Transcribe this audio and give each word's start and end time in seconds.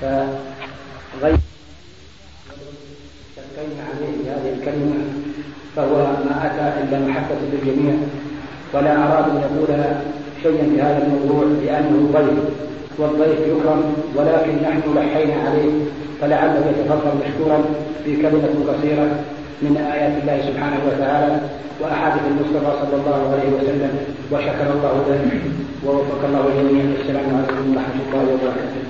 فغير 0.00 1.38
شكينا 3.36 3.82
عليه 3.88 4.12
بهذه 4.24 4.54
الكلمة؟ 4.58 4.94
فهو 5.76 5.96
ما 5.96 6.46
أتى 6.46 6.82
إلا 6.82 7.08
محبة 7.08 7.36
للجميع 7.52 7.94
ولا 8.74 8.92
أراد 8.96 9.24
أن 9.30 9.36
يقول 9.36 9.68
شيئا 10.42 10.64
في 10.74 10.82
هذا 10.82 11.06
الموضوع 11.06 11.44
لأنه 11.64 12.10
ضيف 12.12 12.38
والضيف 12.98 13.40
يكرم 13.40 13.94
ولكن 14.16 14.56
نحن 14.62 14.82
لحينا 14.96 15.48
عليه 15.48 15.72
فلعله 16.20 16.64
يتفضل 16.70 17.10
مشكورا 17.26 17.64
في 18.04 18.16
كلمة 18.22 18.48
قصيرة 18.68 19.08
من 19.62 19.76
آيات 19.92 20.22
الله 20.22 20.40
سبحانه 20.52 20.80
وتعالى 20.88 21.40
وأحاديث 21.80 22.22
المصطفى 22.30 22.72
صلى 22.80 22.96
الله 23.00 23.32
عليه 23.32 23.48
وسلم 23.56 23.98
وشكر 24.32 24.72
الله 24.72 25.04
ذلك 25.10 25.42
ووفق 25.84 26.24
الله 26.24 26.44
جميعا 26.62 26.94
السلام 27.00 27.36
عليكم 27.36 27.76
ورحمة 27.76 28.02
الله 28.06 28.24
وبركاته. 28.34 28.82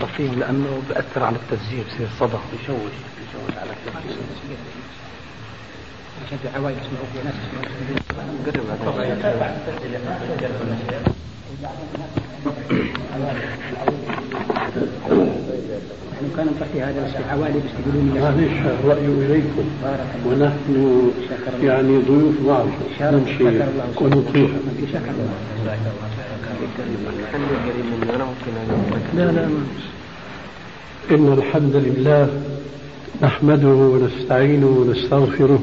طفيه 0.00 0.30
لأنه 0.30 0.82
بأثر 0.88 1.24
على 1.24 1.36
التسجيل 1.36 1.84
بصير 1.84 2.08
صدى. 2.20 2.38
يشوش 2.62 2.92
يشوش 3.28 3.58
على 3.58 3.70
عشان 6.26 6.38
في 6.42 6.48
عوائل 6.56 6.76
يسمعوا 6.76 7.06
في 7.12 7.18
ناس 7.24 7.34
يعني 16.12 16.28
كان 16.36 16.46
نحكي 16.60 16.82
هذا 16.82 17.04
بس 17.04 17.10
في 17.10 17.22
لي 17.94 18.20
معلش 18.20 18.52
الرأي 18.84 19.06
إليكم. 19.06 19.64
ونحن 20.26 20.74
يعني 21.62 21.98
ضيوف 21.98 22.34
معكم 22.46 22.70
نمشي 23.00 23.44
ونطيع 24.00 24.48
شكر 24.92 25.10
الله. 25.10 25.38
لا 29.16 29.32
لا 29.32 29.48
إن 31.10 31.32
الحمد 31.32 31.76
لله 31.76 32.28
نحمده 33.22 33.68
ونستعينه 33.68 34.66
ونستغفره 34.66 35.62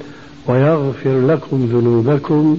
ويغفر 0.47 1.19
لكم 1.27 1.69
ذنوبكم 1.73 2.57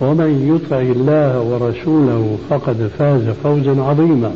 ومن 0.00 0.56
يطع 0.56 0.80
الله 0.80 1.40
ورسوله 1.40 2.38
فقد 2.50 2.90
فاز 2.98 3.22
فوزا 3.42 3.82
عظيما. 3.82 4.34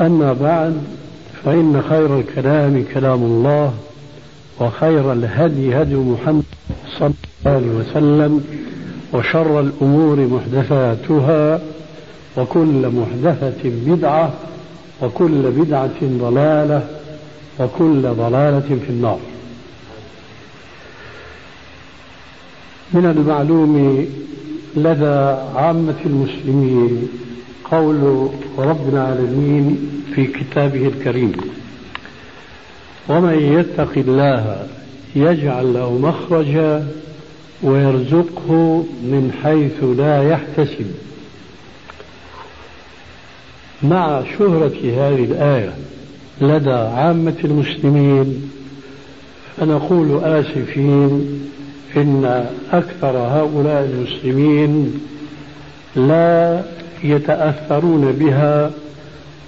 أما 0.00 0.32
بعد 0.32 0.74
فإن 1.44 1.82
خير 1.88 2.18
الكلام 2.18 2.84
كلام 2.94 3.22
الله 3.22 3.72
وخير 4.60 5.12
الهدي 5.12 5.74
هدي 5.82 5.94
محمد 5.94 6.42
صلى 6.98 7.12
الله 7.46 7.56
عليه 7.56 7.66
وسلم 7.66 8.44
وشر 9.12 9.60
الأمور 9.60 10.16
محدثاتها 10.20 11.60
وكل 12.36 12.88
محدثة 12.88 13.70
بدعة 13.86 14.32
وكل 15.02 15.50
بدعة 15.50 16.00
ضلالة 16.02 16.86
وكل 17.60 18.02
ضلالة 18.02 18.78
في 18.86 18.90
النار. 18.90 19.18
من 22.92 23.06
المعلوم 23.06 24.06
لدى 24.76 25.36
عامة 25.56 25.96
المسلمين 26.06 27.08
قول 27.70 28.28
رب 28.58 28.88
العالمين 28.88 29.90
في 30.14 30.26
كتابه 30.26 30.86
الكريم. 30.86 31.32
ومن 33.08 33.38
يتق 33.38 33.92
الله 33.96 34.66
يجعل 35.16 35.74
له 35.74 35.98
مخرجا 35.98 36.86
ويرزقه 37.62 38.84
من 39.02 39.32
حيث 39.42 39.84
لا 39.98 40.28
يحتسب. 40.28 40.86
مع 43.82 44.22
شهرة 44.38 44.76
هذه 44.84 45.24
الآية 45.24 45.74
لدى 46.40 46.70
عامة 46.70 47.36
المسلمين 47.44 48.50
فنقول 49.56 50.24
آسفين 50.24 51.40
إن 51.96 52.46
أكثر 52.72 53.16
هؤلاء 53.18 53.84
المسلمين 53.84 55.00
لا 55.96 56.62
يتأثرون 57.04 58.12
بها 58.12 58.70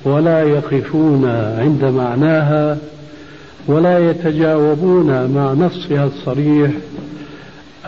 ولا 0.05 0.43
يقفون 0.43 1.25
عند 1.59 1.85
معناها 1.85 2.79
ولا 3.67 4.11
يتجاوبون 4.11 5.07
مع 5.07 5.53
نصها 5.53 6.05
الصريح 6.05 6.71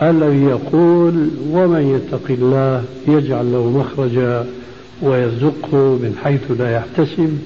الذي 0.01 0.43
يقول 0.43 1.29
ومن 1.51 1.95
يتق 1.95 2.23
الله 2.29 2.83
يجعل 3.07 3.51
له 3.51 3.69
مخرجا 3.69 4.45
ويرزقه 5.01 5.77
من 5.77 6.15
حيث 6.23 6.41
لا 6.59 6.71
يحتسب 6.75 7.37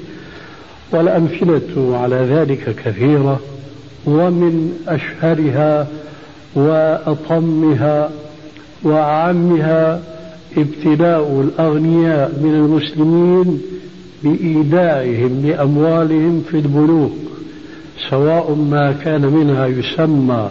والأمثلة 0.91 1.97
على 1.97 2.15
ذلك 2.15 2.75
كثيرة 2.85 3.39
ومن 4.05 4.73
أشهرها 4.87 5.87
وأطمها 6.55 8.09
وأعمها 8.83 10.01
ابتلاء 10.57 11.41
الأغنياء 11.41 12.39
من 12.43 12.55
المسلمين 12.55 13.61
بإيداعهم 14.23 15.45
لأموالهم 15.45 16.43
في 16.51 16.57
البنوك 16.57 17.11
سواء 18.09 18.53
ما 18.71 18.91
كان 18.91 19.21
منها 19.21 19.67
يسمى 19.67 20.49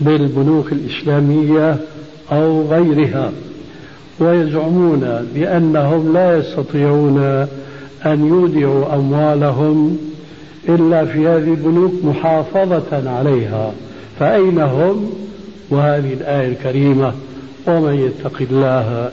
بالبنوك 0.00 0.72
الإسلامية 0.72 1.76
أو 2.32 2.62
غيرها. 2.62 3.32
ويزعمون 4.20 5.26
بأنهم 5.34 6.12
لا 6.12 6.36
يستطيعون 6.36 7.18
أن 8.06 8.26
يودعوا 8.26 8.94
أموالهم 8.94 9.98
إلا 10.68 11.04
في 11.04 11.26
هذه 11.26 11.54
البنوك 11.54 11.92
محافظة 12.04 13.10
عليها 13.10 13.72
فأين 14.18 14.58
هم؟ 14.58 15.10
وهذه 15.70 16.12
الآية 16.12 16.48
الكريمة 16.48 17.12
ومن 17.66 17.94
يتق 17.94 18.42
الله 18.50 19.10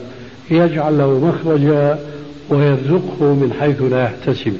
يجعل 0.50 0.98
له 0.98 1.18
مخرجا 1.18 1.98
ويرزقه 2.48 3.24
من 3.34 3.52
حيث 3.60 3.82
لا 3.82 4.04
يحتسب. 4.04 4.52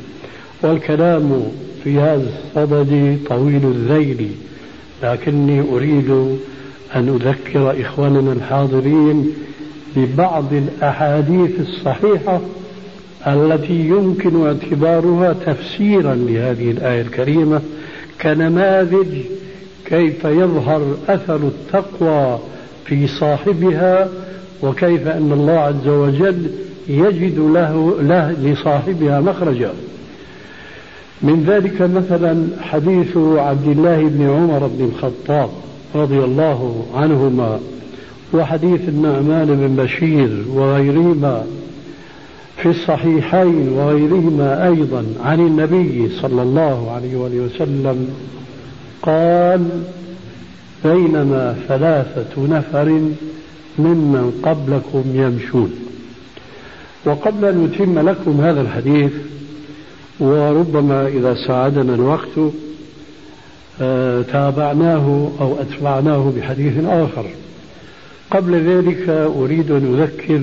والكلام 0.62 1.42
في 1.84 1.98
هذا 1.98 2.30
الصدد 2.56 3.18
طويل 3.28 3.64
الذيل 3.64 4.30
لكني 5.02 5.60
أريد 5.60 6.10
أن 6.94 7.08
أذكر 7.20 7.80
إخواننا 7.80 8.32
الحاضرين 8.32 9.32
ببعض 9.96 10.52
الأحاديث 10.52 11.50
الصحيحة 11.60 12.40
التي 13.26 13.88
يمكن 13.88 14.46
اعتبارها 14.46 15.32
تفسيرا 15.32 16.14
لهذه 16.14 16.70
الآية 16.70 17.00
الكريمة 17.00 17.60
كنماذج 18.22 19.06
كيف 19.86 20.24
يظهر 20.24 20.96
أثر 21.08 21.36
التقوى 21.36 22.38
في 22.84 23.06
صاحبها 23.06 24.08
وكيف 24.62 25.06
أن 25.06 25.32
الله 25.32 25.52
عز 25.52 25.88
وجل 25.88 26.50
يجد 26.88 27.38
له, 27.38 27.96
له 28.00 28.32
لصاحبها 28.32 29.20
مخرجا. 29.20 29.70
من 31.22 31.44
ذلك 31.46 31.82
مثلا 31.82 32.46
حديث 32.60 33.16
عبد 33.16 33.66
الله 33.66 34.02
بن 34.02 34.30
عمر 34.30 34.66
بن 34.66 34.84
الخطاب 34.84 35.50
رضي 35.94 36.18
الله 36.18 36.86
عنهما 36.94 37.60
وحديث 38.34 38.88
النعمان 38.88 39.46
بن 39.46 39.84
بشير 39.84 40.44
وغيرهما. 40.54 41.46
في 42.56 42.68
الصحيحين 42.68 43.68
وغيرهما 43.68 44.66
أيضا 44.68 45.04
عن 45.24 45.40
النبي 45.40 46.08
صلى 46.22 46.42
الله 46.42 46.90
عليه 46.90 47.16
وسلم 47.16 48.08
قال 49.06 49.68
بينما 50.84 51.56
ثلاثة 51.68 52.46
نفر 52.46 53.00
ممن 53.78 54.40
قبلكم 54.42 55.04
يمشون. 55.14 55.72
وقبل 57.04 57.44
أن 57.44 57.64
نتم 57.64 58.08
لكم 58.08 58.40
هذا 58.40 58.60
الحديث 58.60 59.12
وربما 60.20 61.06
إذا 61.06 61.34
ساعدنا 61.46 61.94
الوقت 61.94 62.52
آه، 63.80 64.22
تابعناه 64.22 65.30
أو 65.40 65.56
أتبعناه 65.60 66.32
بحديث 66.36 66.84
آخر. 66.84 67.26
قبل 68.30 68.54
ذلك 68.54 69.08
أريد 69.08 69.70
أن 69.70 70.00
أذكر 70.00 70.42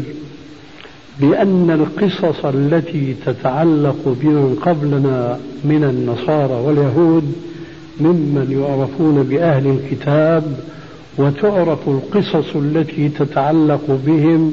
بأن 1.20 1.72
القصص 1.72 2.46
التي 2.46 3.16
تتعلق 3.26 4.18
بمن 4.22 4.60
قبلنا 4.66 5.40
من 5.64 5.84
النصارى 5.84 6.54
واليهود 6.54 7.34
ممن 8.00 8.48
يعرفون 8.62 9.24
بأهل 9.24 9.68
الكتاب 9.68 10.44
وتعرف 11.18 11.90
القصص 11.90 12.56
التي 12.56 13.10
تتعلق 13.10 14.00
بهم 14.06 14.52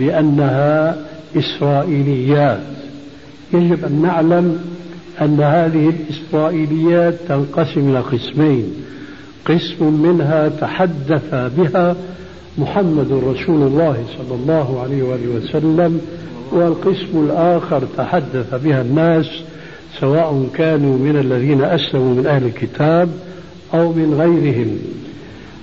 بأنها 0.00 0.96
إسرائيليات. 1.36 2.60
يجب 3.54 3.84
أن 3.84 4.02
نعلم 4.02 4.58
أن 5.20 5.40
هذه 5.40 5.88
الإسرائيليات 5.88 7.14
تنقسم 7.28 7.90
إلى 7.90 8.00
قسمين. 8.00 8.72
قسم 9.46 10.02
منها 10.02 10.48
تحدث 10.48 11.34
بها 11.56 11.96
محمد 12.58 13.12
رسول 13.12 13.62
الله 13.62 14.04
صلى 14.18 14.34
الله 14.34 14.80
عليه 14.82 15.02
وآله 15.02 15.28
وسلم 15.36 16.00
والقسم 16.52 17.24
الآخر 17.26 17.82
تحدث 17.96 18.54
بها 18.64 18.80
الناس 18.80 19.26
سواء 20.04 20.48
كانوا 20.54 20.98
من 20.98 21.16
الذين 21.16 21.64
أسلموا 21.64 22.14
من 22.14 22.26
أهل 22.26 22.44
الكتاب 22.44 23.08
أو 23.74 23.92
من 23.92 24.14
غيرهم. 24.14 24.78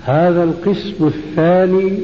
هذا 0.04 0.44
القسم 0.44 1.08
الثاني 1.08 2.00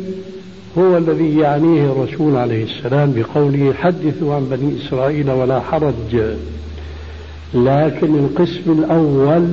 هو 0.78 0.98
الذي 0.98 1.38
يعنيه 1.38 1.92
الرسول 1.92 2.36
عليه 2.36 2.64
السلام 2.64 3.14
بقوله 3.14 3.74
حدثوا 3.74 4.36
عن 4.36 4.46
بني 4.52 4.78
إسرائيل 4.78 5.32
ولا 5.32 5.60
حرج. 5.60 6.16
لكن 7.54 8.16
القسم 8.16 8.72
الأول 8.72 9.48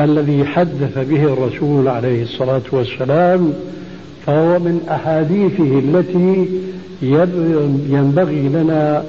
الذي 0.00 0.44
حدث 0.44 0.98
به 0.98 1.24
الرسول 1.24 1.88
عليه 1.88 2.22
الصلاة 2.22 2.62
والسلام 2.72 3.52
فهو 4.26 4.58
من 4.58 4.80
أحاديثه 4.90 5.78
التي 5.78 6.46
ينبغي 7.90 8.48
لنا 8.48 9.04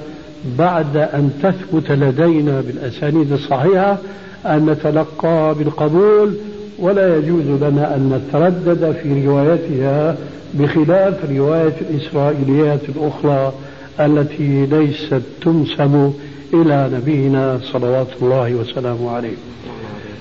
بعد 0.58 0.96
أن 0.96 1.30
تثبت 1.42 1.90
لدينا 1.90 2.60
بالأسانيد 2.60 3.32
الصحيحة 3.32 3.98
أن 4.46 4.66
نتلقى 4.66 5.54
بالقبول 5.58 6.34
ولا 6.78 7.16
يجوز 7.16 7.62
لنا 7.62 7.96
أن 7.96 8.12
نتردد 8.12 8.96
في 9.02 9.26
روايتها 9.26 10.16
بخلاف 10.54 11.30
رواية 11.30 11.74
الإسرائيليات 11.90 12.80
الأخرى 12.88 13.52
التي 14.00 14.66
ليست 14.66 15.22
تنسب 15.40 16.12
إلى 16.54 16.90
نبينا 16.94 17.60
صلوات 17.72 18.06
الله 18.22 18.54
وسلامه 18.54 19.10
عليه. 19.10 19.36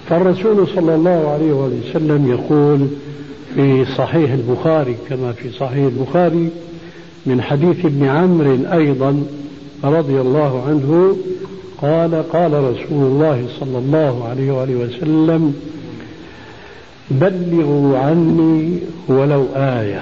فالرسول 0.10 0.68
صلى 0.68 0.96
الله 0.96 1.30
عليه 1.32 1.54
وسلم 1.54 2.32
يقول 2.32 2.88
في 3.56 3.86
صحيح 3.98 4.32
البخاري 4.32 4.96
كما 5.10 5.32
في 5.32 5.50
صحيح 5.50 5.86
البخاري 5.86 6.50
من 7.26 7.42
حديث 7.42 7.86
ابن 7.86 8.06
عمرو 8.06 8.58
أيضا 8.74 9.24
رضي 9.84 10.22
الله 10.22 10.64
عنه 10.68 11.18
قال 11.82 12.24
قال 12.34 12.54
رسول 12.54 13.04
الله 13.04 13.46
صلى 13.60 13.78
الله 13.78 14.28
عليه 14.30 14.52
وآله 14.52 14.76
وسلم 14.76 15.54
بلغوا 17.12 17.98
عني 17.98 18.80
ولو 19.08 19.46
آية. 19.56 20.02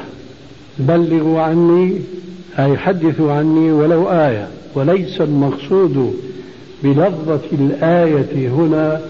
بلغوا 0.80 1.42
عني 1.42 1.94
أي 2.60 2.78
حدثوا 2.78 3.32
عني 3.32 3.72
ولو 3.72 4.10
آية 4.10 4.48
وليس 4.76 5.22
المقصود 5.22 6.14
بلفظة 6.84 7.42
الآية 7.54 8.50
هنا 8.50 9.02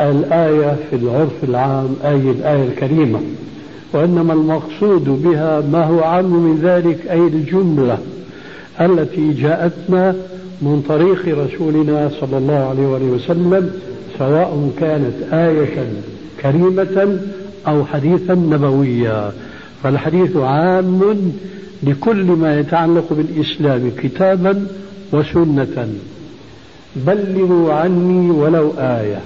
الآية 0.00 0.76
في 0.90 0.96
العرف 0.96 1.44
العام 1.44 1.96
أي 2.04 2.30
الآية 2.30 2.64
الكريمة 2.64 3.20
وإنما 3.92 4.32
المقصود 4.32 5.04
بها 5.04 5.60
ما 5.72 5.84
هو 5.84 6.00
عام 6.00 6.24
من 6.24 6.60
ذلك 6.62 7.06
أي 7.10 7.18
الجملة. 7.18 7.98
التي 8.80 9.32
جاءتنا 9.32 10.14
من 10.62 10.82
طريق 10.88 11.38
رسولنا 11.38 12.10
صلى 12.20 12.38
الله 12.38 12.68
عليه 12.70 13.06
وسلم 13.06 13.70
سواء 14.18 14.70
كانت 14.80 15.32
آية 15.32 15.86
كريمة 16.42 17.18
أو 17.68 17.84
حديثا 17.84 18.34
نبويا. 18.34 19.32
فالحديث 19.82 20.36
عام 20.36 21.32
لكل 21.82 22.24
ما 22.24 22.60
يتعلق 22.60 23.04
بالإسلام 23.10 23.90
كتابا 24.02 24.66
وسنة. 25.12 25.88
بلغوا 26.96 27.72
عني 27.72 28.30
ولو 28.30 28.72
آية 28.78 29.20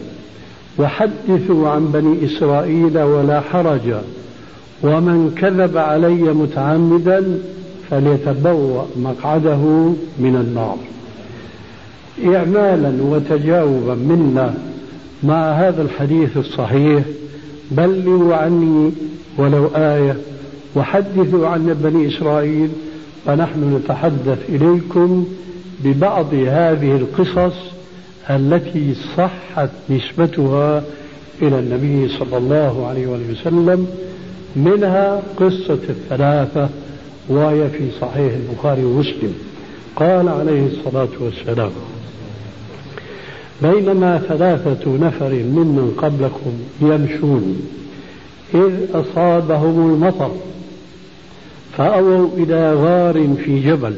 وحدثوا 0.78 1.68
عن 1.68 1.86
بني 1.86 2.24
إسرائيل 2.24 2.98
ولا 2.98 3.40
حرج 3.40 3.94
ومن 4.82 5.34
كذب 5.40 5.76
علي 5.76 6.22
متعمدا 6.22 7.38
فليتبوأ 7.92 8.84
مقعده 8.96 9.92
من 10.18 10.36
النار. 10.36 10.76
إعمالا 12.34 13.02
وتجاوبا 13.02 13.94
منا 13.94 14.54
مع 15.22 15.52
هذا 15.52 15.82
الحديث 15.82 16.36
الصحيح 16.36 17.04
بلغوا 17.70 18.34
عني 18.34 18.92
ولو 19.38 19.66
آية 19.76 20.16
وحدثوا 20.76 21.46
عن 21.46 21.76
بني 21.82 22.08
إسرائيل 22.08 22.68
فنحن 23.26 23.76
نتحدث 23.76 24.38
إليكم 24.48 25.26
ببعض 25.84 26.34
هذه 26.34 26.96
القصص 26.96 27.56
التي 28.30 28.94
صحت 29.16 29.70
نسبتها 29.90 30.82
إلى 31.42 31.58
النبي 31.58 32.08
صلى 32.08 32.38
الله 32.38 32.86
عليه 32.86 33.06
وسلم 33.06 33.86
منها 34.56 35.22
قصة 35.36 35.78
الثلاثة 35.88 36.68
وهي 37.28 37.68
في 37.68 37.90
صحيح 38.00 38.32
البخاري 38.34 38.84
ومسلم. 38.84 39.34
قال 39.96 40.28
عليه 40.28 40.66
الصلاة 40.66 41.08
والسلام 41.20 41.70
بينما 43.62 44.18
ثلاثة 44.18 44.90
نفر 44.90 45.32
ممن 45.32 45.94
قبلكم 45.98 46.52
يمشون 46.80 47.62
إذ 48.54 48.72
أصابهم 48.94 49.94
المطر 49.94 50.30
فأووا 51.76 52.28
إلى 52.36 52.74
غار 52.74 53.36
في 53.44 53.60
جبل 53.60 53.96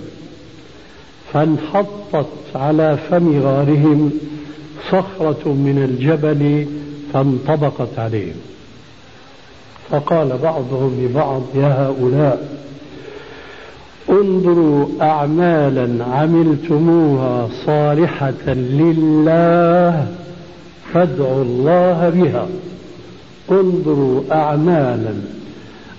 فانحطت 1.33 2.26
على 2.54 2.99
فم 3.11 3.43
غارهم 3.43 4.11
صخرة 4.90 5.49
من 5.49 5.88
الجبل 5.90 6.66
فانطبقت 7.12 7.99
عليهم. 7.99 8.37
فقال 9.90 10.38
بعضهم 10.43 11.04
لبعض 11.04 11.43
يا 11.54 11.87
هؤلاء 11.87 12.59
انظروا 14.11 14.87
أعمالا 15.00 16.04
عملتموها 16.04 17.49
صالحة 17.66 18.49
لله 18.54 20.06
فادعوا 20.92 21.42
الله 21.42 22.11
بها. 22.14 22.46
انظروا 23.50 24.23
أعمالا 24.32 25.14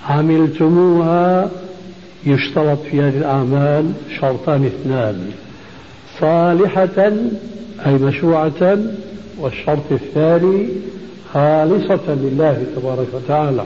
عملتموها 0.10 1.50
يشترط 2.26 2.78
في 2.92 3.02
هذه 3.02 3.18
الأعمال 3.18 3.92
شرطان 4.20 4.66
اثنان 4.66 5.32
صالحة 6.20 7.14
أي 7.86 7.94
مشروعة 7.94 8.78
والشرط 9.40 9.92
الثاني 9.92 10.68
خالصة 11.34 12.08
لله 12.08 12.64
تبارك 12.76 13.08
وتعالى. 13.14 13.64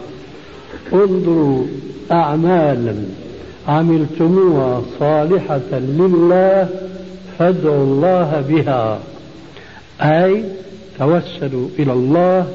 انظروا 0.93 1.63
أعمالا 2.11 2.95
عملتموها 3.69 4.81
صالحة 4.99 5.79
لله 5.79 6.69
فادعوا 7.39 7.83
الله 7.83 8.43
بها. 8.49 8.99
أي 10.01 10.43
توسلوا 10.99 11.67
إلى 11.79 11.93
الله 11.93 12.47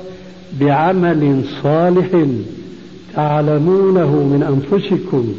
بعمل 0.60 1.44
صالح 1.62 2.26
تعلمونه 3.14 4.10
من 4.10 4.42
أنفسكم 4.42 5.34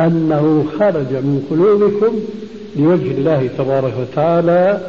أنه 0.00 0.64
خرج 0.78 1.12
من 1.12 1.46
قلوبكم 1.50 2.18
لوجه 2.76 3.10
الله 3.10 3.48
تبارك 3.58 3.94
وتعالى 4.00 4.80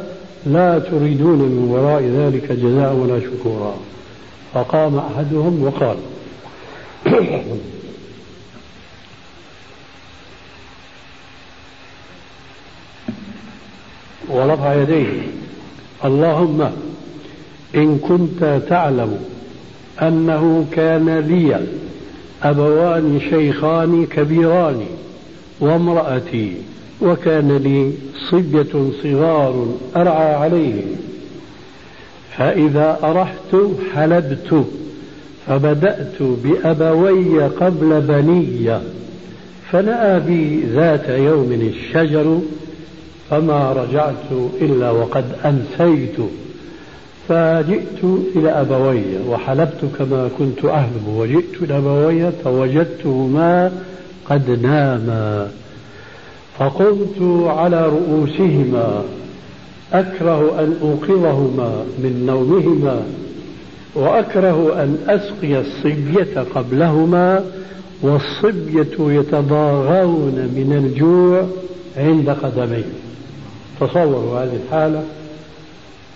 لا 0.46 0.78
تريدون 0.78 1.38
من 1.38 1.68
وراء 1.70 2.02
ذلك 2.02 2.52
جزاء 2.52 2.94
ولا 2.94 3.20
شكورا. 3.20 3.74
فقام 4.54 4.98
أحدهم 4.98 5.62
وقال 5.64 5.96
ورفع 14.32 14.74
يديه. 14.74 15.22
اللهم 16.04 16.70
إن 17.74 17.98
كنت 17.98 18.60
تعلم 18.68 19.18
أنه 20.02 20.66
كان 20.72 21.18
لي 21.18 21.60
أبوان 22.42 23.20
شيخان 23.30 24.06
كبيران 24.06 24.80
وامرأتي 25.60 26.52
وكان 27.02 27.56
لي 27.56 27.92
صبية 28.30 28.90
صغار 29.02 29.66
أرعى 29.96 30.34
عليهم 30.34 30.96
فإذا 32.36 32.98
أرحت 33.02 33.56
حلبت 33.94 34.64
فبدأت 35.46 36.22
بأبوي 36.44 37.42
قبل 37.42 38.00
بني 38.00 38.78
فنأى 39.72 40.20
بي 40.20 40.62
ذات 40.74 41.08
يوم 41.08 41.52
الشجر 41.52 42.40
فما 43.32 43.72
رجعت 43.72 44.32
إلا 44.60 44.90
وقد 44.90 45.24
أنسيت. 45.44 46.16
فجئت 47.28 48.04
إلى 48.36 48.50
أبوي 48.50 49.02
وحلبت 49.28 49.84
كما 49.98 50.30
كنت 50.38 50.64
أهلب 50.64 51.08
وجئت 51.16 51.62
إلى 51.62 51.76
أبوي 51.78 52.30
فوجدتهما 52.44 53.72
قد 54.30 54.50
ناما 54.62 55.48
فقمت 56.58 57.46
على 57.46 57.86
رؤوسهما 57.86 59.02
أكره 59.92 60.60
أن 60.60 60.76
أوقظهما 60.82 61.84
من 61.98 62.26
نومهما 62.26 63.02
وأكره 63.94 64.82
أن 64.82 64.96
أسقي 65.08 65.60
الصبية 65.60 66.44
قبلهما 66.54 67.44
والصبية 68.02 69.20
يتضاغون 69.20 70.34
من 70.34 70.84
الجوع 70.84 71.46
عند 71.96 72.30
قدمي 72.30 72.84
تصوروا 73.86 74.40
هذه 74.40 74.58
الحالة 74.66 75.02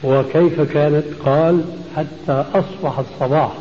وكيف 0.05 0.61
كانت؟ 0.61 1.05
قال 1.25 1.61
حتى 1.97 2.45
أصبح 2.55 2.99
الصباح 2.99 3.53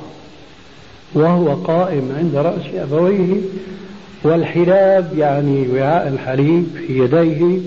وهو 1.14 1.54
قائم 1.54 2.12
عند 2.18 2.36
رأس 2.36 2.76
أبويه 2.76 3.42
والحلاب 4.24 5.18
يعني 5.18 5.68
وعاء 5.68 6.08
الحليب 6.08 6.68
في 6.88 7.00
يديه 7.00 7.60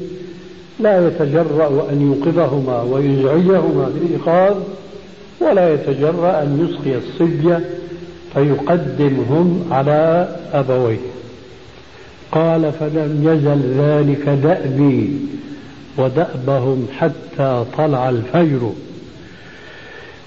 لا 0.80 1.06
يتجرأ 1.06 1.88
أن 1.92 2.02
يوقظهما 2.02 2.82
ويزعجهما 2.82 3.90
بالإيقاظ 3.94 4.56
ولا 5.40 5.74
يتجرأ 5.74 6.42
أن 6.42 6.68
يسقي 6.68 6.98
الصبية 6.98 7.60
فيقدمهم 8.34 9.64
على 9.70 10.28
أبويه. 10.52 10.98
قال 12.32 12.72
فلم 12.72 13.20
يزل 13.22 13.80
ذلك 13.80 14.28
دأبي 14.28 15.10
ودأبهم 15.98 16.86
حتى 16.98 17.64
طلع 17.76 18.08
الفجر. 18.08 18.72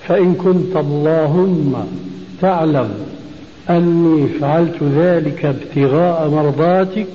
فإن 0.07 0.35
كنت 0.35 0.75
اللهم 0.75 1.87
تعلم 2.41 2.89
أني 3.69 4.27
فعلت 4.27 4.83
ذلك 4.83 5.45
ابتغاء 5.45 6.29
مرضاتك 6.29 7.07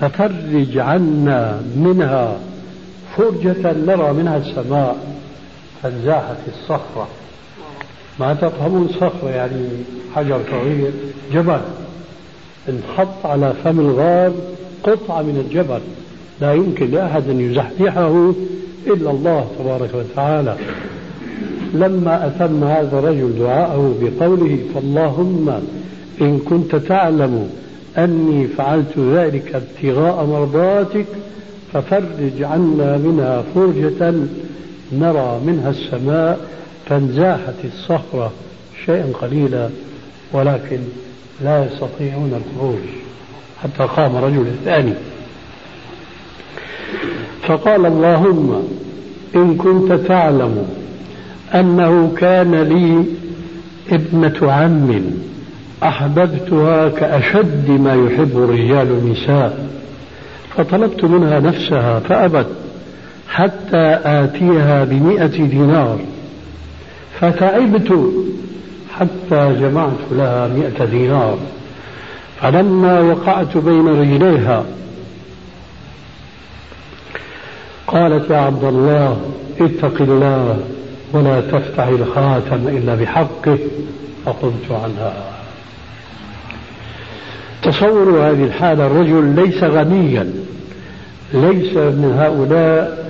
ففرج 0.00 0.78
عنا 0.78 1.62
منها 1.76 2.38
فرجة 3.16 3.72
نرى 3.72 4.12
منها 4.12 4.36
السماء 4.36 4.96
فانزاحت 5.82 6.36
الصخرة. 6.48 7.08
ما 8.20 8.34
تفهمون 8.34 8.88
صخرة 8.88 9.28
يعني 9.28 9.68
حجر 10.14 10.40
صغير 10.50 10.92
جبل. 11.32 11.60
انحط 12.68 13.26
على 13.26 13.52
فم 13.64 13.80
الغار 13.80 14.32
قطعة 14.82 15.22
من 15.22 15.44
الجبل. 15.46 15.80
لا 16.40 16.54
يمكن 16.54 16.90
لأحد 16.90 17.28
أن 17.28 17.40
يزحزحه 17.40 18.32
إلا 18.86 19.10
الله 19.10 19.46
تبارك 19.58 19.90
وتعالى. 19.94 20.56
لما 21.74 22.26
أتم 22.26 22.64
هذا 22.64 22.98
الرجل 22.98 23.38
دعاءه 23.38 23.94
بقوله 24.00 24.58
فاللهم 24.74 25.62
إن 26.20 26.38
كنت 26.38 26.76
تعلم 26.76 27.50
أني 27.98 28.46
فعلت 28.46 28.98
ذلك 28.98 29.54
ابتغاء 29.54 30.26
مرضاتك 30.26 31.06
ففرج 31.72 32.42
عنا 32.42 32.96
منها 32.96 33.42
فرجة 33.54 34.14
نرى 34.92 35.40
منها 35.46 35.70
السماء 35.70 36.40
فانزاحت 36.86 37.64
الصخرة 37.64 38.32
شيئا 38.86 39.12
قليلا 39.20 39.68
ولكن 40.32 40.78
لا 41.44 41.64
يستطيعون 41.64 42.42
الخروج. 42.42 42.84
حتى 43.62 43.82
قام 43.82 44.16
رجل 44.16 44.46
ثاني 44.64 44.92
فقال 47.46 47.86
اللهم 47.86 48.62
إن 49.36 49.56
كنت 49.56 49.92
تعلم 49.92 50.66
أنه 51.54 52.12
كان 52.18 52.54
لي 52.54 53.04
ابنة 53.92 54.52
عم 54.52 55.02
أحببتها 55.82 56.88
كأشد 56.88 57.70
ما 57.70 57.94
يحب 57.94 58.30
الرجال 58.36 58.88
النساء 58.90 59.68
فطلبت 60.56 61.04
منها 61.04 61.40
نفسها 61.40 62.00
فأبت 62.00 62.46
حتى 63.28 63.98
آتيها 64.04 64.84
بمئة 64.84 65.26
دينار 65.26 65.98
فتعبت 67.20 68.12
حتى 68.98 69.54
جمعت 69.60 70.00
لها 70.12 70.48
مئة 70.48 70.84
دينار 70.84 71.38
فلما 72.40 73.00
وقعت 73.00 73.56
بين 73.56 73.88
رجليها 73.88 74.64
قالت 77.86 78.30
يا 78.30 78.36
عبد 78.36 78.64
الله 78.64 79.20
اتق 79.60 80.02
الله 80.02 80.58
ولا 81.12 81.40
تفتح 81.40 81.86
الخاتم 81.86 82.68
إلا 82.68 82.94
بحقه 82.94 83.58
فقمت 84.24 84.70
عنها. 84.70 85.14
تصوروا 87.62 88.30
هذه 88.30 88.44
الحالة 88.44 88.86
الرجل 88.86 89.24
ليس 89.24 89.64
غنيا 89.64 90.32
ليس 91.34 91.76
من 91.76 92.16
هؤلاء 92.18 93.06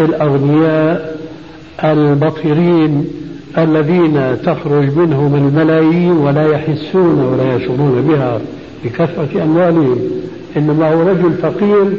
الأغنياء 0.00 1.18
البطرين 1.84 3.04
الذين 3.58 4.36
تخرج 4.44 4.96
منهم 4.96 5.34
الملايين 5.34 6.12
ولا 6.12 6.52
يحسون 6.52 7.20
ولا 7.20 7.54
يشعرون 7.54 8.06
بها 8.08 8.40
بكثرة 8.84 9.42
أموالهم. 9.42 9.98
إنما 10.56 10.92
هو 10.92 11.02
رجل 11.02 11.32
فقير 11.32 11.92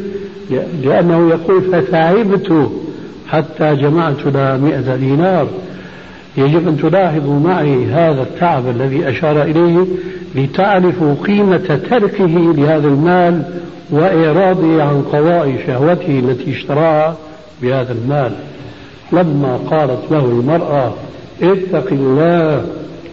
لأنه 0.83 1.29
يقول 1.29 1.61
فتعبت 1.61 2.69
حتى 3.27 3.75
جمعت 3.75 4.25
لها 4.25 4.57
مئة 4.57 4.95
دينار. 4.95 5.47
يجب 6.37 6.67
أن 6.67 6.77
تلاحظوا 6.77 7.39
معي 7.39 7.85
هذا 7.85 8.21
التعب 8.21 8.69
الذي 8.69 9.09
أشار 9.09 9.41
إليه 9.41 9.85
لتعرفوا 10.35 11.15
قيمة 11.27 11.79
تركه 11.89 12.53
لهذا 12.57 12.87
المال 12.87 13.43
وإعراضه 13.89 14.83
عن 14.83 15.01
قضاء 15.01 15.55
شهوته 15.67 16.19
التي 16.19 16.51
اشتراها 16.51 17.15
بهذا 17.61 17.93
المال. 17.93 18.31
لما 19.11 19.59
قالت 19.71 20.11
له 20.11 20.25
المرأة 20.25 20.93
اتق 21.41 21.87
الله 21.91 22.65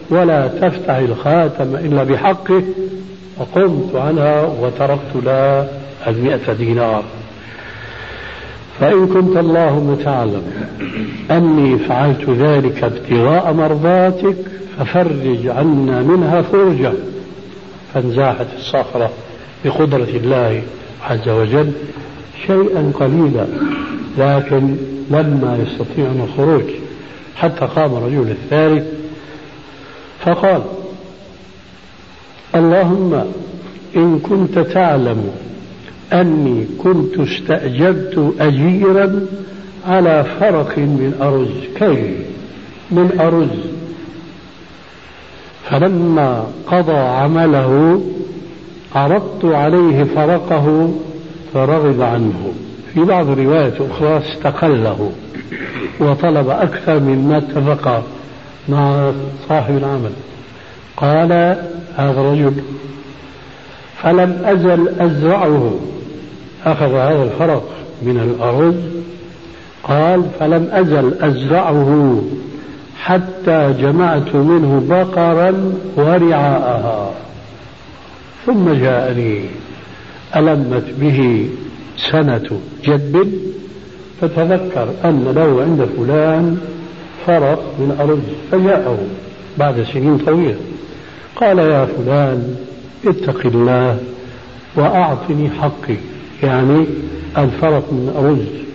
ولا 0.09 0.47
تفتح 0.47 0.95
الخاتم 0.95 1.75
إلا 1.75 2.03
بحقه 2.03 2.63
فقمت 3.39 3.95
عنها 3.95 4.45
وتركت 4.61 5.15
لها 5.25 5.67
المئة 6.07 6.53
دينار. 6.53 7.03
فإن 8.79 9.07
كنت 9.07 9.37
اللهم 9.37 9.95
تعلم 9.95 10.43
أني 11.31 11.77
فعلت 11.77 12.29
ذلك 12.29 12.83
ابتغاء 12.83 13.53
مرضاتك 13.53 14.35
ففرج 14.77 15.47
عنا 15.47 16.01
منها 16.01 16.41
فرجة. 16.41 16.93
فانزاحت 17.93 18.47
الصخرة 18.57 19.09
بقدرة 19.65 20.09
الله 20.13 20.61
عز 21.09 21.29
وجل 21.29 21.71
شيئا 22.47 22.91
قليلا 22.99 23.47
لكن 24.17 24.75
لما 25.11 25.59
يستطيعون 25.65 26.27
الخروج. 26.29 26.63
حتى 27.35 27.65
قام 27.65 27.93
الرجل 27.97 28.31
الثالث 28.31 28.85
فقال 30.19 30.61
اللهم 32.55 33.23
إن 33.95 34.19
كنت 34.19 34.59
تعلم 34.59 35.31
أني 36.13 36.65
كنت 36.83 37.19
استأجرت 37.19 38.33
أجيرا 38.39 39.25
على 39.87 40.25
فرق 40.39 40.77
من 40.77 41.13
أرز. 41.21 41.77
كيل 41.79 42.15
من 42.91 43.19
أرز. 43.19 43.59
فلما 45.69 46.47
قضى 46.67 46.97
عمله 46.97 48.01
عرضت 48.95 49.45
عليه 49.45 50.03
فرقه 50.03 50.93
فرغب 51.53 52.01
عنه. 52.01 52.53
في 52.93 53.03
بعض 53.03 53.29
الروايات 53.29 53.81
أخرى 53.81 54.17
استقله 54.17 55.11
وطلب 55.99 56.49
أكثر 56.49 56.99
مما 56.99 57.37
اتفق 57.37 58.03
مع 58.69 59.11
صاحب 59.49 59.77
العمل. 59.77 60.11
قال 60.97 61.31
هذا 61.95 62.21
الرجل 62.21 62.53
فلم 64.01 64.41
أزل 64.45 64.89
أزرعه. 64.99 65.79
أخذ 66.67 66.93
هذا 66.93 67.23
الفرق 67.23 67.63
من 68.01 68.17
الأرز 68.17 68.75
قال 69.83 70.23
فلم 70.39 70.69
أزل 70.71 71.13
أزرعه 71.21 72.21
حتى 73.03 73.73
جمعت 73.79 74.35
منه 74.35 74.83
بقرا 74.89 75.73
ورعاءها. 75.95 77.11
ثم 78.45 78.73
جاءني 78.73 79.41
ألمت 80.35 80.85
به 80.99 81.49
سنة 81.97 82.59
جد 82.83 83.41
فتذكر 84.21 84.89
أن 85.05 85.31
له 85.35 85.61
عند 85.61 85.89
فلان 85.97 86.57
فرق 87.25 87.63
من 87.79 87.97
أرز 87.99 88.19
فجاءه 88.51 88.97
بعد 89.57 89.83
سنين 89.93 90.17
طويلة. 90.17 90.55
قال 91.35 91.59
يا 91.59 91.85
فلان 91.85 92.55
اتق 93.07 93.45
الله 93.45 93.97
وأعطني 94.75 95.49
حقي. 95.49 95.97
يعني 96.43 96.85
الفرق 97.37 97.93
من 97.93 98.13
أرز 98.17 98.67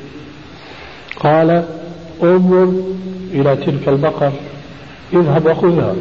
قال 1.20 1.64
انظر 2.22 2.72
إلى 3.32 3.56
تلك 3.56 3.88
البقر 3.88 4.32
اذهب 5.12 5.46
وخذها. 5.46 5.94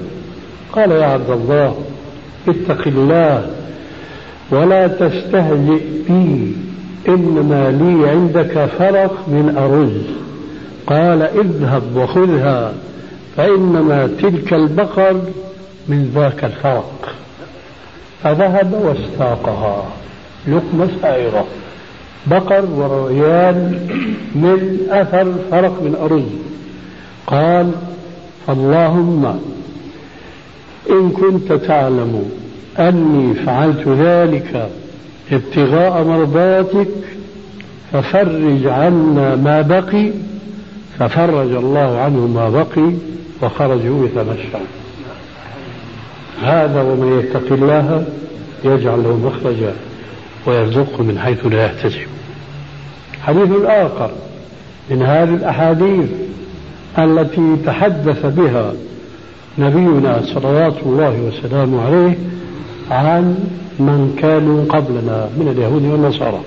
قال 0.73 0.91
يا 0.91 1.05
عبد 1.05 1.29
الله 1.29 1.75
اتق 2.47 2.87
الله 2.87 3.49
ولا 4.51 4.87
تستهزئ 4.87 5.81
بي 6.09 6.55
إنما 7.07 7.71
لي 7.71 8.09
عندك 8.09 8.69
فرق 8.79 9.27
من 9.27 9.57
أرز 9.57 10.01
قال 10.87 11.21
اذهب 11.21 11.95
وخذها 11.95 12.73
فإنما 13.37 14.09
تلك 14.21 14.53
البقر 14.53 15.21
من 15.87 16.11
ذاك 16.15 16.43
الفرق. 16.43 17.15
فذهب 18.23 18.73
واستاقها. 18.73 20.00
لقمة 20.47 20.89
سائرة 21.01 21.45
بقر 22.27 22.65
وريان 22.65 23.87
من 24.35 24.77
أثر 24.89 25.33
فرق 25.51 25.81
من 25.81 25.95
أرز. 26.01 26.23
قال 27.27 27.71
اللهم 28.49 29.39
إن 30.89 31.09
كنت 31.09 31.53
تعلم 31.53 32.31
أني 32.79 33.33
فعلت 33.33 33.87
ذلك 33.87 34.69
ابتغاء 35.31 36.03
مرضاتك 36.03 36.87
ففرج 37.91 38.65
عنا 38.65 39.35
ما 39.35 39.61
بقي 39.61 40.11
ففرج 40.99 41.51
الله 41.51 41.97
عنه 41.99 42.27
ما 42.27 42.49
بقي 42.49 42.91
وخرجوا 43.41 44.05
يتمشون 44.05 44.61
هذا 46.41 46.81
ومن 46.81 47.19
يتق 47.19 47.53
الله 47.53 48.05
يجعل 48.65 49.03
له 49.03 49.17
مخرجا. 49.17 49.73
ويرزقه 50.45 51.03
من 51.03 51.19
حيث 51.19 51.45
لا 51.45 51.65
يحتسب. 51.65 52.07
حديث 53.21 53.49
آخر 53.65 54.11
من 54.89 55.01
هذه 55.01 55.33
الأحاديث 55.33 56.09
التي 56.99 57.55
تحدث 57.65 58.25
بها 58.25 58.73
نبينا 59.57 60.21
صلوات 60.33 60.75
الله 60.85 61.21
وسلامه 61.21 61.85
عليه 61.85 62.17
عن 62.91 63.37
من 63.79 64.19
كانوا 64.21 64.65
قبلنا 64.69 65.29
من 65.37 65.47
اليهود 65.47 65.83
والنصارى. 65.83 66.41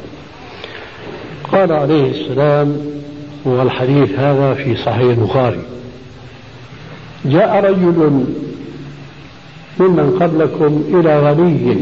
قال 1.53 1.73
عليه 1.73 2.11
السلام 2.11 2.77
والحديث 3.45 4.19
هذا 4.19 4.55
في 4.55 4.77
صحيح 4.77 5.19
البخاري. 5.19 5.63
جاء 7.25 7.65
رجل 7.65 8.25
ممن 9.81 10.19
قبلكم 10.21 10.85
إلى 10.89 11.21
غني 11.21 11.77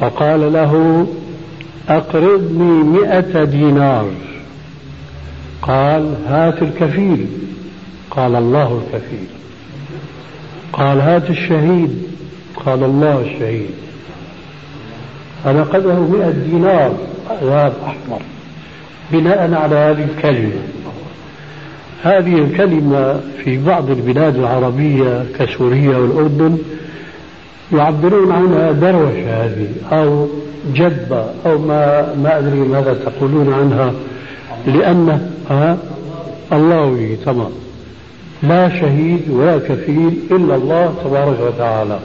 فقال 0.00 0.52
له 0.52 1.06
أقرضني 1.88 2.82
مئة 2.82 3.44
دينار. 3.44 4.06
قال 5.62 6.14
هات 6.28 6.62
الكفيل. 6.62 7.26
قال 8.10 8.36
الله 8.36 8.82
الكفيل. 8.82 9.26
قال 10.72 11.00
هات 11.00 11.30
الشهيد. 11.30 12.02
قال 12.66 12.84
الله 12.84 13.20
الشهيد. 13.20 13.70
فنقده 15.44 15.94
مئة 15.94 16.30
دينار 16.30 16.96
ذهب 17.42 17.72
أحمر 17.86 18.20
بناء 19.12 19.54
على 19.54 19.76
هذه 19.76 20.04
الكلمة. 20.04 20.62
هذه 22.02 22.34
الكلمة 22.34 23.20
في 23.44 23.64
بعض 23.64 23.90
البلاد 23.90 24.36
العربية 24.36 25.24
كسوريا 25.38 25.96
والأردن 25.96 26.58
يعبرون 27.72 28.32
عنها 28.32 28.72
دروشة 28.72 29.44
هذه 29.44 29.68
أو 29.92 30.28
جبة 30.74 31.24
أو 31.46 31.58
ما 31.58 32.14
ما 32.14 32.38
أدري 32.38 32.58
ماذا 32.58 32.94
تقولون 32.94 33.52
عنها 33.52 33.92
لأن 34.66 35.30
الله 36.52 37.16
تمام. 37.24 37.50
لا 38.42 38.68
شهيد 38.68 39.30
ولا 39.30 39.58
كفيل 39.58 40.12
إلا 40.30 40.54
الله 40.56 40.94
تبارك 41.04 41.40
وتعالى. 41.40 41.98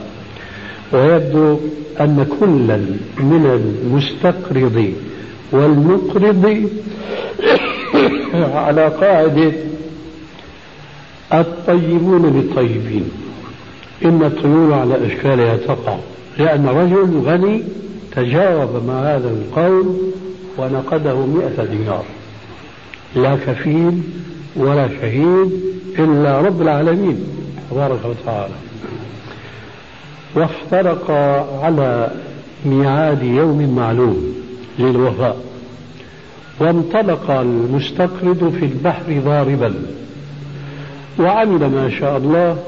ويبدو 0.92 1.58
أن 2.00 2.26
كلا 2.40 2.76
من 3.18 3.44
المستقرض 3.60 4.92
والمقرض 5.52 6.68
على 8.34 8.88
قاعدة 8.88 9.52
الطيبون 11.32 12.22
للطيبين 12.26 13.10
إن 14.04 14.22
الطيور 14.22 14.72
على 14.74 15.06
أشكالها 15.06 15.56
تقع 15.56 15.96
لأن 16.38 16.66
رجل 16.66 17.20
غني 17.24 17.62
تجاوب 18.16 18.84
مع 18.86 18.94
هذا 18.94 19.30
القول 19.30 19.96
ونقده 20.58 21.26
مئة 21.26 21.64
دينار. 21.64 22.04
لا 23.16 23.36
كفيل 23.36 24.02
ولا 24.56 24.88
شهيد 24.88 25.52
إلا 25.98 26.40
رب 26.40 26.62
العالمين 26.62 27.18
تبارك 27.70 28.00
وتعالى. 28.04 28.54
وافترق 30.34 31.10
على 31.62 32.10
ميعاد 32.66 33.22
يوم 33.22 33.76
معلوم 33.76 34.34
للوفاء. 34.78 35.36
وانطلق 36.60 37.30
المستقرض 37.30 38.54
في 38.60 38.64
البحر 38.64 39.20
ضاربا. 39.24 39.74
وعمل 41.18 41.70
ما 41.70 41.90
شاء 42.00 42.16
الله 42.16 42.58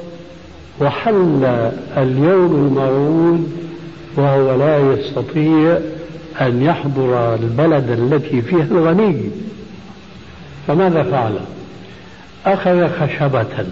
وحل 0.81 1.71
اليوم 1.97 2.55
الموعود 2.55 3.53
وهو 4.17 4.55
لا 4.55 4.93
يستطيع 4.93 5.79
أن 6.41 6.63
يحضر 6.63 7.35
البلد 7.35 7.91
التي 7.91 8.43
فيها 8.43 8.65
الغني. 8.65 9.31
فماذا 10.67 11.03
فعل؟ 11.03 11.39
أخذ 12.47 12.89
خشبة 12.89 13.67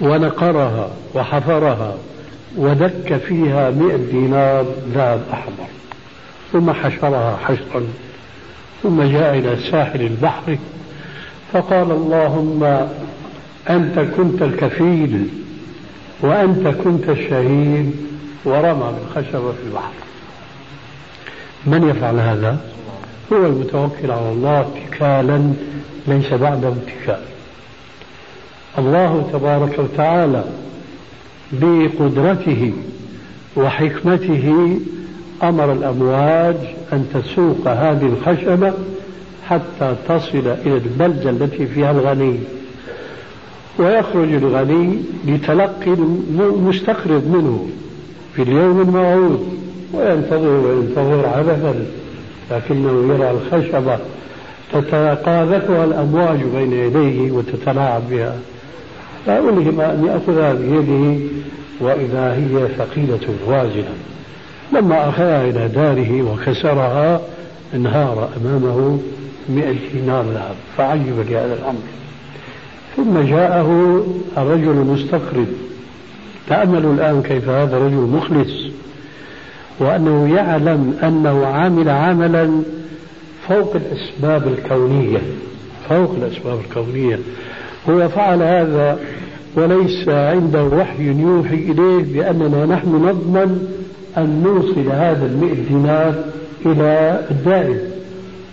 ونقرها 0.00 0.90
وحفرها 1.14 1.94
ودك 2.56 3.16
فيها 3.16 3.70
مئة 3.70 3.96
دينار 3.96 4.66
ذهب 4.94 5.20
أحمر 5.32 5.68
ثم 6.52 6.72
حشرها 6.72 7.36
حشرا 7.36 7.82
ثم 8.82 9.02
جاء 9.02 9.38
إلى 9.38 9.56
ساحل 9.70 10.00
البحر 10.00 10.58
فقال 11.52 11.90
اللهم 11.90 12.88
أنت 13.70 13.98
كنت 14.16 14.42
الكفيل. 14.42 15.28
وأنت 16.24 16.68
كنت 16.68 17.08
الشهيد 17.08 17.96
ورمى 18.44 18.92
بالخشبة 18.98 19.52
في 19.52 19.62
البحر. 19.66 19.92
من 21.66 21.88
يفعل 21.88 22.20
هذا؟ 22.20 22.58
هو 23.32 23.46
المتوكل 23.46 24.10
على 24.10 24.32
الله 24.32 24.60
اتكالا 24.60 25.52
ليس 26.06 26.32
بعده 26.32 26.68
اتكال 26.68 27.20
الله 28.78 29.28
تبارك 29.32 29.78
وتعالى 29.78 30.44
بقدرته 31.52 32.72
وحكمته 33.56 34.78
أمر 35.42 35.72
الأمواج 35.72 36.56
أن 36.92 37.06
تسوق 37.14 37.68
هذه 37.68 38.06
الخشبة 38.06 38.72
حتى 39.48 39.96
تصل 40.08 40.38
إلى 40.66 40.76
البلدة 40.76 41.30
التي 41.30 41.66
فيها 41.66 41.90
الغني. 41.90 42.38
ويخرج 43.78 44.32
الغني 44.32 44.98
لتلقي 45.26 45.94
المستقرض 46.38 47.26
منه 47.26 47.68
في 48.34 48.42
اليوم 48.42 48.80
الموعود 48.80 49.58
وينتظر 49.92 50.48
وينتظر 50.48 51.26
عبثا 51.26 51.74
لكنه 52.50 53.14
يرى 53.14 53.30
الخشبة 53.30 53.98
تتقاذفها 54.72 55.84
الأمواج 55.84 56.38
بين 56.56 56.72
يديه 56.72 57.32
وتتلاعب 57.32 58.02
بها. 58.10 58.36
فألهم 59.26 59.80
أن 59.80 60.04
يأخذها 60.06 60.52
بيده 60.52 61.20
وإذا 61.80 62.34
هي 62.34 62.68
ثقيلة 62.78 63.34
وازنة. 63.46 63.94
لما 64.72 65.08
أخذها 65.08 65.44
إلى 65.44 65.68
داره 65.68 66.22
وكسرها 66.22 67.20
انهار 67.74 68.28
أمامه 68.36 68.98
مئة 69.48 69.76
دينار 69.94 70.24
ذهب. 70.24 70.54
فعجب 70.76 71.30
لهذا 71.30 71.54
الأمر. 71.54 71.82
ثم 72.96 73.20
جاءه 73.20 74.00
الرجل 74.38 74.70
المستقرض. 74.70 75.46
تأملوا 76.48 76.94
الآن 76.94 77.22
كيف 77.22 77.48
هذا 77.48 77.76
الرجل 77.76 77.94
مخلص. 77.94 78.64
وأنه 79.80 80.34
يعلم 80.36 80.98
أنه 81.02 81.46
عامل 81.46 81.88
عملا 81.88 82.50
فوق 83.48 83.76
الأسباب 83.76 84.48
الكونية. 84.48 85.18
فوق 85.88 86.14
الأسباب 86.22 86.58
الكونية. 86.60 87.18
هو 87.90 88.08
فعل 88.08 88.42
هذا 88.42 88.98
وليس 89.56 90.08
عنده 90.08 90.64
وحي 90.64 91.06
يوحي 91.06 91.54
إليه 91.54 92.04
بأننا 92.12 92.66
نحن 92.66 92.88
نضمن 92.88 93.68
أن 94.18 94.42
نوصل 94.44 94.88
هذا 94.90 95.26
المئة 95.26 95.68
دينار 95.68 96.14
إلى 96.66 97.20
الدائم. 97.30 97.78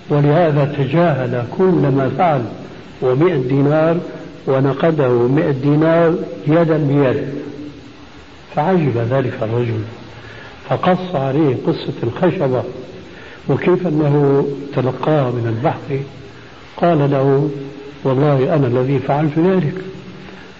ولهذا 0.09 0.73
تجاهل 0.77 1.43
كل 1.57 1.63
ما 1.95 2.11
فعل. 2.17 2.41
ومئة 3.01 3.37
دينار 3.37 3.97
ونقده 4.47 5.09
مئة 5.09 5.51
دينار 5.51 6.15
يدا 6.47 6.77
بيد. 6.77 7.27
فعجب 8.55 8.97
ذلك 9.11 9.33
الرجل 9.41 9.81
فقص 10.69 11.15
عليه 11.15 11.57
قصة 11.67 11.93
الخشبة 12.03 12.63
وكيف 13.49 13.87
أنه 13.87 14.45
تلقاها 14.75 15.31
من 15.31 15.55
البحر 15.57 15.99
قال 16.77 17.11
له 17.11 17.49
والله 18.03 18.55
أنا 18.55 18.67
الذي 18.67 18.99
فعلت 18.99 19.39
ذلك 19.39 19.73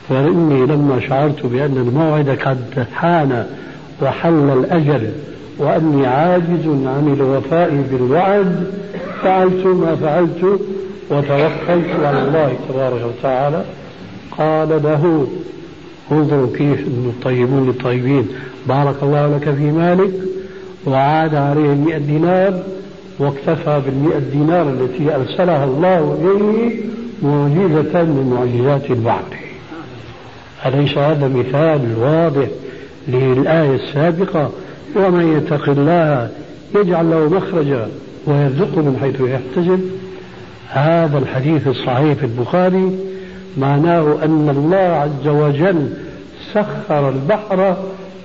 فإني 0.09 0.65
لما 0.65 0.99
شعرت 1.09 1.45
بأن 1.45 1.77
الموعد 1.77 2.29
قد 2.29 2.87
حان 2.93 3.45
وحل 4.01 4.49
الأجل 4.59 5.11
وأني 5.57 6.07
عاجز 6.07 6.67
عن 6.67 7.15
الوفاء 7.19 7.85
بالوعد 7.91 8.73
فعلت 9.23 9.65
ما 9.65 9.95
فعلت 9.95 10.59
وتوكلت 11.11 11.89
على 12.03 12.23
الله 12.23 12.53
تبارك 12.69 13.01
وتعالى. 13.05 13.63
قال 14.37 14.69
له 14.69 15.27
انظروا 16.11 16.47
كيف 16.57 16.87
الطيبون 16.87 17.67
للطيبين 17.67 18.27
بارك 18.67 18.95
الله 19.03 19.27
لك 19.27 19.53
في 19.55 19.71
مالك 19.71 20.11
وعاد 20.85 21.35
عليه 21.35 21.73
المئة 21.73 21.97
دينار 21.97 22.63
واكتفى 23.19 23.81
بالمئة 23.85 24.19
دينار 24.19 24.69
التي 24.69 25.15
أرسلها 25.15 25.63
الله 25.63 26.17
إليه 26.21 26.81
معجزة 27.23 28.03
من 28.03 28.37
معجزات 28.37 28.91
البحر 28.91 29.37
أليس 30.65 30.97
هذا 30.97 31.27
مثال 31.27 31.81
واضح 32.01 32.47
للآية 33.07 33.75
السابقة؟ 33.75 34.51
ومن 34.95 35.37
يتق 35.37 35.69
الله 35.69 36.29
يجعل 36.75 37.09
له 37.09 37.29
مخرجا 37.29 37.87
ويرزقه 38.27 38.81
من 38.81 38.97
حيث 39.01 39.21
يحتسب. 39.21 39.79
هذا 40.73 41.17
الحديث 41.17 41.67
الصحيح 41.67 42.13
في 42.13 42.23
البخاري 42.23 42.99
معناه 43.57 44.17
أن 44.23 44.49
الله 44.49 44.77
عز 44.77 45.27
وجل 45.27 45.89
سخر 46.53 47.09
البحر 47.09 47.77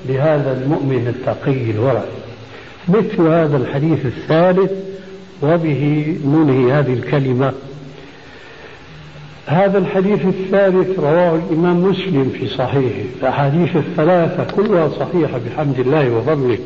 لهذا 0.09 0.63
المؤمن 0.63 1.15
التقي 1.17 1.71
الورع. 1.71 2.05
مثل 2.89 3.21
هذا 3.21 3.57
الحديث 3.57 4.07
الثالث 4.07 4.71
وبه 5.43 6.17
ننهي 6.25 6.73
هذه 6.73 6.93
الكلمة. 6.93 7.53
هذا 9.47 9.79
الحديث 9.79 10.25
الثالث 10.25 10.99
رواه 10.99 11.35
الإمام 11.35 11.83
مسلم 11.83 12.33
في 12.39 12.49
صحيحه. 12.49 13.05
الأحاديث 13.21 13.77
الثلاثة 13.77 14.47
كلها 14.57 14.89
صحيحة 14.89 15.41
بحمد 15.47 15.79
الله 15.79 16.11
وفضله. 16.11 16.59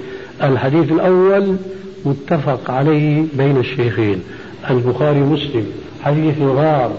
الحديث 0.42 0.92
الأول 0.92 1.56
متفق 2.04 2.70
عليه 2.70 3.24
بين 3.34 3.56
الشيخين. 3.56 4.22
البخاري 4.70 5.20
مسلم 5.20 5.66
حديث 6.02 6.38
غار. 6.40 6.92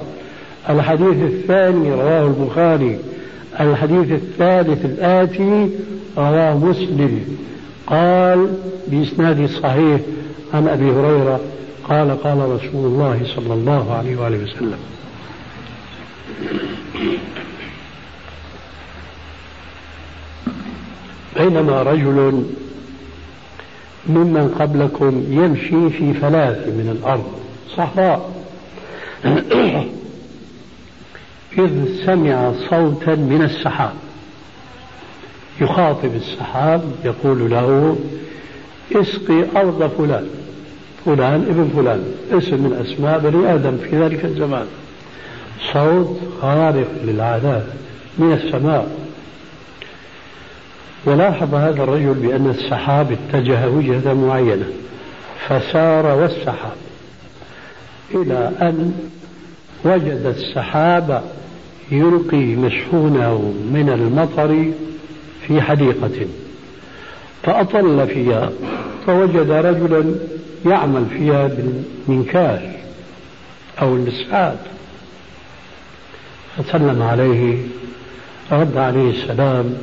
الحديث 0.70 1.24
الثاني 1.24 1.92
رواه 1.92 2.28
البخاري. 2.28 3.00
الحديث 3.60 4.12
الثالث 4.12 4.86
الآتي 4.86 5.70
رواه 6.18 6.58
مسلم. 6.58 7.38
قال 7.88 8.48
بإسناد 8.88 9.46
صحيح 9.46 10.02
عن 10.54 10.68
أبي 10.68 10.92
هريرة 10.92 11.40
قال 11.90 12.24
قال 12.24 12.38
رسول 12.38 12.86
الله 12.86 13.22
صلى 13.36 13.54
الله 13.54 13.94
عليه 13.94 14.18
وآله 14.18 14.44
وسلم. 14.44 14.80
بينما 21.38 21.84
رجل 21.84 22.46
ممن 24.10 24.56
قبلكم 24.60 25.24
يمشي 25.30 25.90
في 25.90 26.14
فلاة 26.14 26.66
من 26.66 26.98
الأرض. 27.00 27.42
صحراء. 27.78 28.32
إذ 31.58 32.06
سمع 32.06 32.52
صوتا 32.70 33.16
من 33.16 33.42
السحاب. 33.44 33.94
يخاطب 35.62 36.16
السحاب 36.16 36.82
يقول 37.06 37.52
له 37.52 37.98
اسقي 38.96 39.46
أرض 39.56 39.92
فلان 39.98 40.30
فلان 41.06 41.42
ابن 41.42 41.72
فلان 41.76 42.04
اسم 42.32 42.56
من 42.56 42.86
أسماء 42.86 43.20
بني 43.20 43.54
آدم 43.54 43.78
في 43.78 44.04
ذلك 44.04 44.26
الزمان. 44.26 44.66
صوت 45.74 46.20
خارق 46.42 46.88
للعادات 47.04 47.66
من 48.18 48.34
السماء. 48.34 48.98
ولاحظ 51.06 51.56
هذا 51.56 51.84
الرجل 51.84 52.14
بأن 52.14 52.50
السحاب 52.50 53.12
اتجه 53.12 53.70
وجهة 53.70 54.14
معينة 54.14 54.66
فسار 55.48 56.06
والسحاب. 56.06 56.76
إلى 58.16 58.52
أن 58.62 58.94
وجد 59.86 60.36
السحاب 60.38 61.24
يلقي 61.92 62.56
مشحونة 62.56 63.54
من 63.74 63.90
المطر 63.90 64.72
في 65.48 65.62
حديقة 65.62 66.28
فأطل 67.44 68.08
فيها 68.08 68.52
فوجد 69.06 69.52
رجلا 69.52 70.16
يعمل 70.66 71.06
فيها 71.06 71.48
بالمنكاش 72.08 72.62
أو 73.82 73.96
المسعاد 73.96 74.58
فسلم 76.58 77.02
عليه 77.02 77.58
رد 78.52 78.78
عليه 78.78 79.10
السلام 79.10 79.74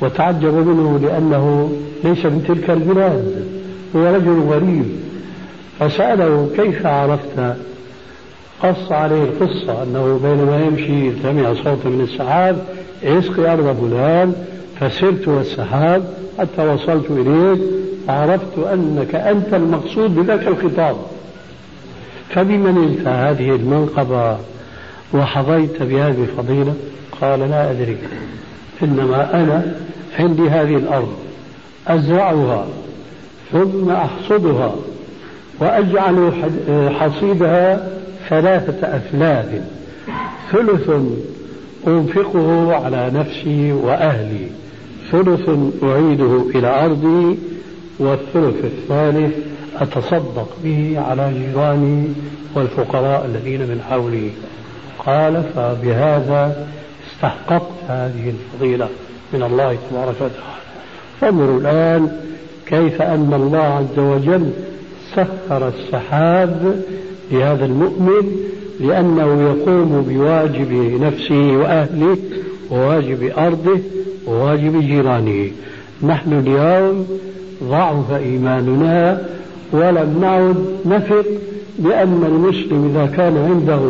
وتعجب 0.00 0.54
منه 0.54 0.98
لأنه 1.02 1.76
ليس 2.04 2.26
من 2.26 2.44
تلك 2.48 2.70
البلاد 2.70 3.46
هو 3.96 4.14
رجل 4.14 4.40
غريب. 4.40 4.84
فسأله 5.80 6.50
كيف 6.56 6.86
عرفت 6.86 7.56
قص 8.62 8.92
عليه 8.92 9.22
القصة؟ 9.22 9.82
أنه 9.82 10.20
بينما 10.22 10.64
يمشي 10.64 11.22
سمع 11.22 11.54
صوتا 11.54 11.88
من 11.88 12.00
السحاب 12.00 12.58
اسقي 13.04 13.52
أرض 13.52 13.76
فلان 13.80 14.34
فسرت 14.80 15.28
والسحاب 15.28 16.04
حتى 16.38 16.68
وصلت 16.68 17.10
إليك 17.10 17.60
فعرفت 18.06 18.58
أنك 18.72 19.14
أنت 19.14 19.54
المقصود 19.54 20.14
بذاك 20.14 20.48
الخطاب. 20.48 20.96
فبمن 22.28 22.84
انت 22.88 23.08
هذه 23.08 23.50
المنقبة؟ 23.50 24.38
وحظيت 25.14 25.82
بهذه 25.82 26.22
الفضيلة؟ 26.22 26.74
قال 27.20 27.40
لا 27.40 27.70
أدري 27.70 27.96
إنما 28.82 29.34
أنا 29.34 29.74
عندي 30.18 30.48
هذه 30.48 30.76
الأرض 30.76 31.12
أزرعها 31.88 32.66
ثم 33.52 33.90
أحصدها. 33.90 34.74
وأجعل 35.60 36.32
حصيدها 37.00 37.88
ثلاثة 38.28 38.96
أثلاث 38.96 39.62
ثلث 40.52 40.90
أنفقه 41.86 42.74
على 42.74 43.10
نفسي 43.14 43.72
وأهلي. 43.72 44.46
ثلث 45.12 45.48
أعيده 45.82 46.44
إلى 46.54 46.84
أرضي. 46.84 47.38
والثلث 47.98 48.64
الثالث 48.64 49.34
أتصدق 49.76 50.48
به 50.64 51.00
على 51.08 51.32
جيراني 51.32 52.08
والفقراء 52.54 53.26
الذين 53.26 53.60
من 53.60 53.82
حولي. 53.90 54.30
قال 55.06 55.42
فبهذا 55.54 56.66
استحققت 57.12 57.72
هذه 57.88 58.32
الفضيلة 58.34 58.88
من 59.32 59.42
الله 59.42 59.78
تبارك 59.90 60.14
وتعالى. 60.14 60.66
انظروا 61.22 61.60
الآن 61.60 62.20
كيف 62.66 63.02
أن 63.02 63.32
الله 63.34 63.58
عز 63.58 63.98
وجل 63.98 64.50
سخر 65.16 65.68
السحاب 65.68 66.80
لهذا 67.32 67.64
المؤمن 67.64 68.36
لأنه 68.80 69.42
يقوم 69.42 70.06
بواجب 70.08 70.72
نفسه 71.02 71.56
وأهله 71.56 72.16
وواجب 72.70 73.32
أرضه 73.38 73.80
وواجب 74.26 74.80
جيرانه. 74.80 75.50
نحن 76.02 76.32
اليوم 76.32 77.06
ضعف 77.64 78.12
إيماننا 78.12 79.22
ولم 79.72 80.18
نعد 80.20 80.56
نثق 80.86 81.26
بأن 81.78 82.24
المسلم 82.26 82.94
إذا 82.94 83.06
كان 83.16 83.36
عنده 83.36 83.80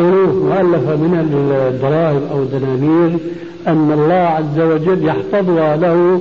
ألوف 0.00 0.34
مؤلفة 0.34 0.96
من 0.96 1.28
الدراهم 1.74 2.22
أو 2.32 2.42
الدنانير 2.42 3.18
أن 3.66 3.92
الله 3.92 4.14
عز 4.14 4.60
وجل 4.60 5.04
يحفظها 5.06 5.76
له 5.76 6.20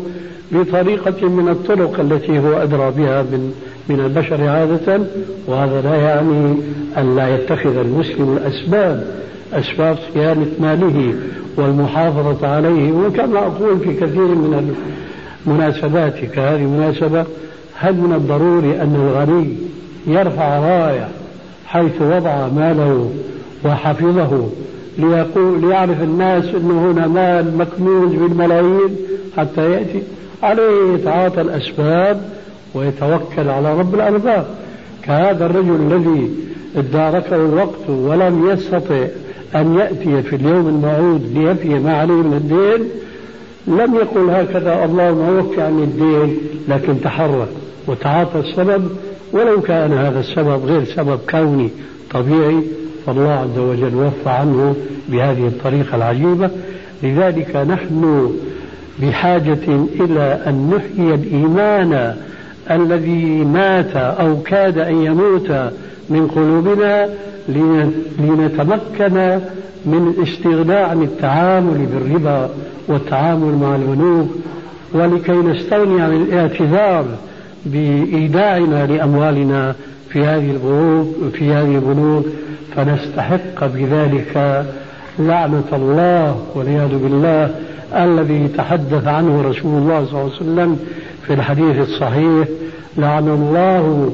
بطريقة 0.52 1.28
من 1.30 1.50
الطرق 1.50 2.00
التي 2.00 2.39
هو 2.39 2.54
أدرى 2.54 2.91
بها 2.98 3.22
من 3.22 3.54
من 3.89 4.00
البشر 4.00 4.48
عادة 4.48 5.02
وهذا 5.48 5.82
لا 5.82 5.96
يعني 5.96 6.56
أن 6.98 7.15
لا 7.15 7.36
يتخذ 7.36 7.78
المسلم 7.78 8.38
الأسباب 8.38 9.08
أسباب 9.54 9.98
صيانة 10.13 10.48
ماله 10.60 11.13
والمحافظة 11.58 12.48
عليه. 12.48 12.91
وكما 12.91 13.39
أقول 13.39 13.80
في 13.80 13.93
كثير 13.93 14.28
من 14.28 14.76
المناسبات 15.48 16.13
كهذه 16.15 16.62
المناسبة 16.62 17.26
هل 17.76 17.93
من 17.93 18.13
الضروري 18.13 18.82
أن 18.82 18.96
الغني 18.96 19.56
يرفع 20.08 20.60
راية 20.60 21.08
حيث 21.65 22.02
وضع 22.02 22.48
ماله 22.48 23.12
وحفظه 23.65 24.50
ليقول 24.98 25.62
ليعرف 25.62 26.02
الناس 26.04 26.46
أنه 26.46 26.91
هنا 26.91 27.08
مال 27.08 27.58
مكنوز 27.58 28.13
بالملايين 28.13 28.96
حتى 29.38 29.72
يأتي؟ 29.72 30.04
عليه 30.43 30.93
يتعاطى 30.93 31.41
الأسباب 31.41 32.22
ويتوكل 32.74 33.50
على 33.50 33.80
رب 33.80 33.96
الأرباب. 33.96 34.46
كهذا 35.04 35.46
الرجل 35.46 35.76
الذي 35.76 36.30
اداركه 36.76 37.36
الوقت 37.36 37.90
ولم 37.90 38.50
يستطع 38.50 39.06
أن 39.56 39.76
يأتي 39.76 40.22
في 40.22 40.36
اليوم 40.36 40.68
الموعود 40.68 41.38
ليفي 41.38 41.80
ما 41.80 41.98
عليه 41.98 42.14
من 42.14 42.34
الدين 42.34 42.90
لم 43.68 43.96
يقل 43.96 44.30
هكذا 44.30 44.86
اللهم 44.86 45.38
وفي 45.38 45.62
عني 45.62 45.84
الدين 45.84 46.38
لكن 46.68 47.02
تحرك 47.02 47.48
وتعاطى 47.88 48.40
السبب. 48.40 48.90
ولو 49.34 49.62
كان 49.62 49.94
هذا 49.94 50.20
السبب 50.20 50.66
غير 50.66 50.84
سبب 50.84 51.20
كوني 51.30 51.70
طبيعي 52.12 52.62
فالله 53.06 53.32
عز 53.32 53.60
وجل 53.60 53.96
وفى 53.96 54.30
عنه 54.30 54.76
بهذه 55.10 55.48
الطريقة 55.48 55.96
العجيبة. 55.96 56.50
لذلك 57.04 57.56
نحن 57.56 58.32
بحاجة 59.02 59.86
إلى 60.00 60.44
أن 60.48 60.74
نحيي 60.76 61.14
الإيمان 61.14 62.16
الذي 62.71 63.26
مات 63.45 63.95
أو 63.95 64.41
كاد 64.41 64.78
أن 64.78 64.95
يموت 64.95 65.52
من 66.10 66.28
قلوبنا 66.28 67.10
لنتمكن 68.19 69.39
من 69.86 70.13
الاستغناء 70.17 70.89
عن 70.89 71.04
التعامل 71.04 71.86
بالربا 71.86 72.49
والتعامل 72.88 73.56
مع 73.56 73.76
البنوك 73.76 74.30
ولكي 74.93 75.32
نستغني 75.32 76.02
عن 76.02 76.13
الاعتذار 76.13 77.06
بإيداعنا 77.65 78.86
لأموالنا 78.86 79.76
في 80.10 80.19
هذه 80.19 80.52
البنوك 80.52 81.34
في 81.34 81.54
هذه 81.54 81.76
البنوك 81.76 82.26
فنستحق 82.76 83.65
بذلك 83.65 84.65
لعنة 85.19 85.63
الله 85.73 86.45
والعياذ 86.56 86.97
بالله 86.97 87.56
الذي 87.95 88.47
تحدث 88.47 89.08
عنه 89.08 89.41
رسول 89.41 89.82
الله 89.82 90.06
صلى 90.06 90.21
الله 90.21 90.32
عليه 90.32 90.36
وسلم 90.36 90.80
في 91.28 91.34
الحديث 91.34 91.90
الصحيح 91.90 92.48
لعن 92.98 93.28
الله 93.28 94.14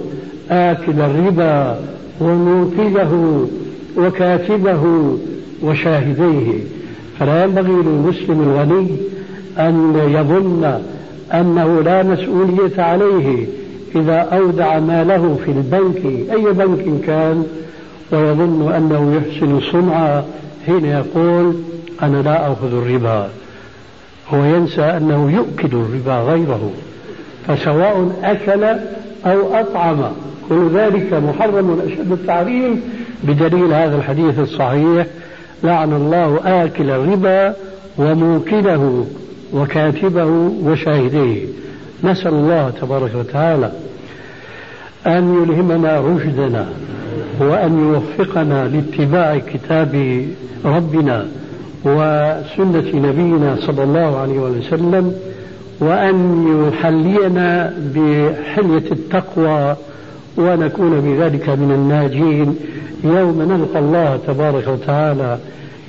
آكل 0.52 1.00
الربا 1.02 1.80
وموكله 2.22 3.46
وكاتبه 3.98 4.84
وشاهديه. 5.64 6.60
فلا 7.20 7.44
ينبغي 7.44 7.72
للمسلم 7.72 8.42
الغني 8.42 8.88
أن 9.60 9.94
يظن 10.14 10.82
أنه 11.34 11.82
لا 11.82 12.04
مسؤولية 12.04 12.82
عليه 12.82 13.46
إذا 13.96 14.16
أودع 14.16 14.80
ماله 14.80 15.40
في 15.46 15.52
البنك 15.52 16.06
أي 16.32 16.54
بنك 16.54 17.02
كان 17.06 17.46
ويظن 18.12 18.72
أنه 18.72 19.16
يحسن 19.16 19.60
صنعا 19.72 20.26
حين 20.66 20.86
يقول 20.86 21.56
أنا 22.02 22.22
لا 22.22 22.52
أخذ 22.52 22.74
الربا. 22.74 23.30
هو 24.34 24.44
ينسى 24.44 24.82
أنه 24.82 25.32
يؤكل 25.32 25.78
الربا 25.78 26.32
غيره. 26.32 26.72
فسواء 27.48 28.12
أكل 28.24 28.64
أو 29.26 29.56
أطعم. 29.56 29.98
كل 30.50 30.70
ذلك 30.74 31.14
محرم 31.14 31.80
أشد 31.88 32.12
التعريم 32.12 32.82
بدليل 33.24 33.74
هذا 33.74 33.96
الحديث 33.96 34.40
الصحيح. 34.40 35.08
لعن 35.64 35.94
الله 35.94 36.40
آكل 36.46 36.90
الربا 36.90 37.54
وموكله 37.98 39.06
وكاتبه 39.54 40.52
وشاهديه. 40.64 41.46
نسأل 42.04 42.34
الله 42.34 42.70
تبارك 42.82 43.12
وتعالى 43.16 43.72
أن 45.08 45.44
يلهمنا 45.44 46.00
رشدنا 46.00 46.70
وأن 47.40 47.80
يوفقنا 47.80 48.68
لاتباع 48.68 49.38
كتاب 49.38 50.26
ربنا 50.66 51.28
وسنة 51.86 52.92
نبينا 52.94 53.58
صلى 53.60 53.84
الله 53.84 54.18
عليه 54.18 54.40
وسلم 54.40 55.14
وأن 55.80 56.46
يحلينا 56.68 57.74
بحلية 57.96 58.92
التقوى 58.92 59.76
ونكون 60.38 61.02
بذلك 61.02 61.50
من 61.50 61.72
الناجين. 61.72 62.56
يوم 63.04 63.42
نلقى 63.42 63.80
الله 63.80 64.20
تبارك 64.28 64.68
وتعالى 64.68 65.38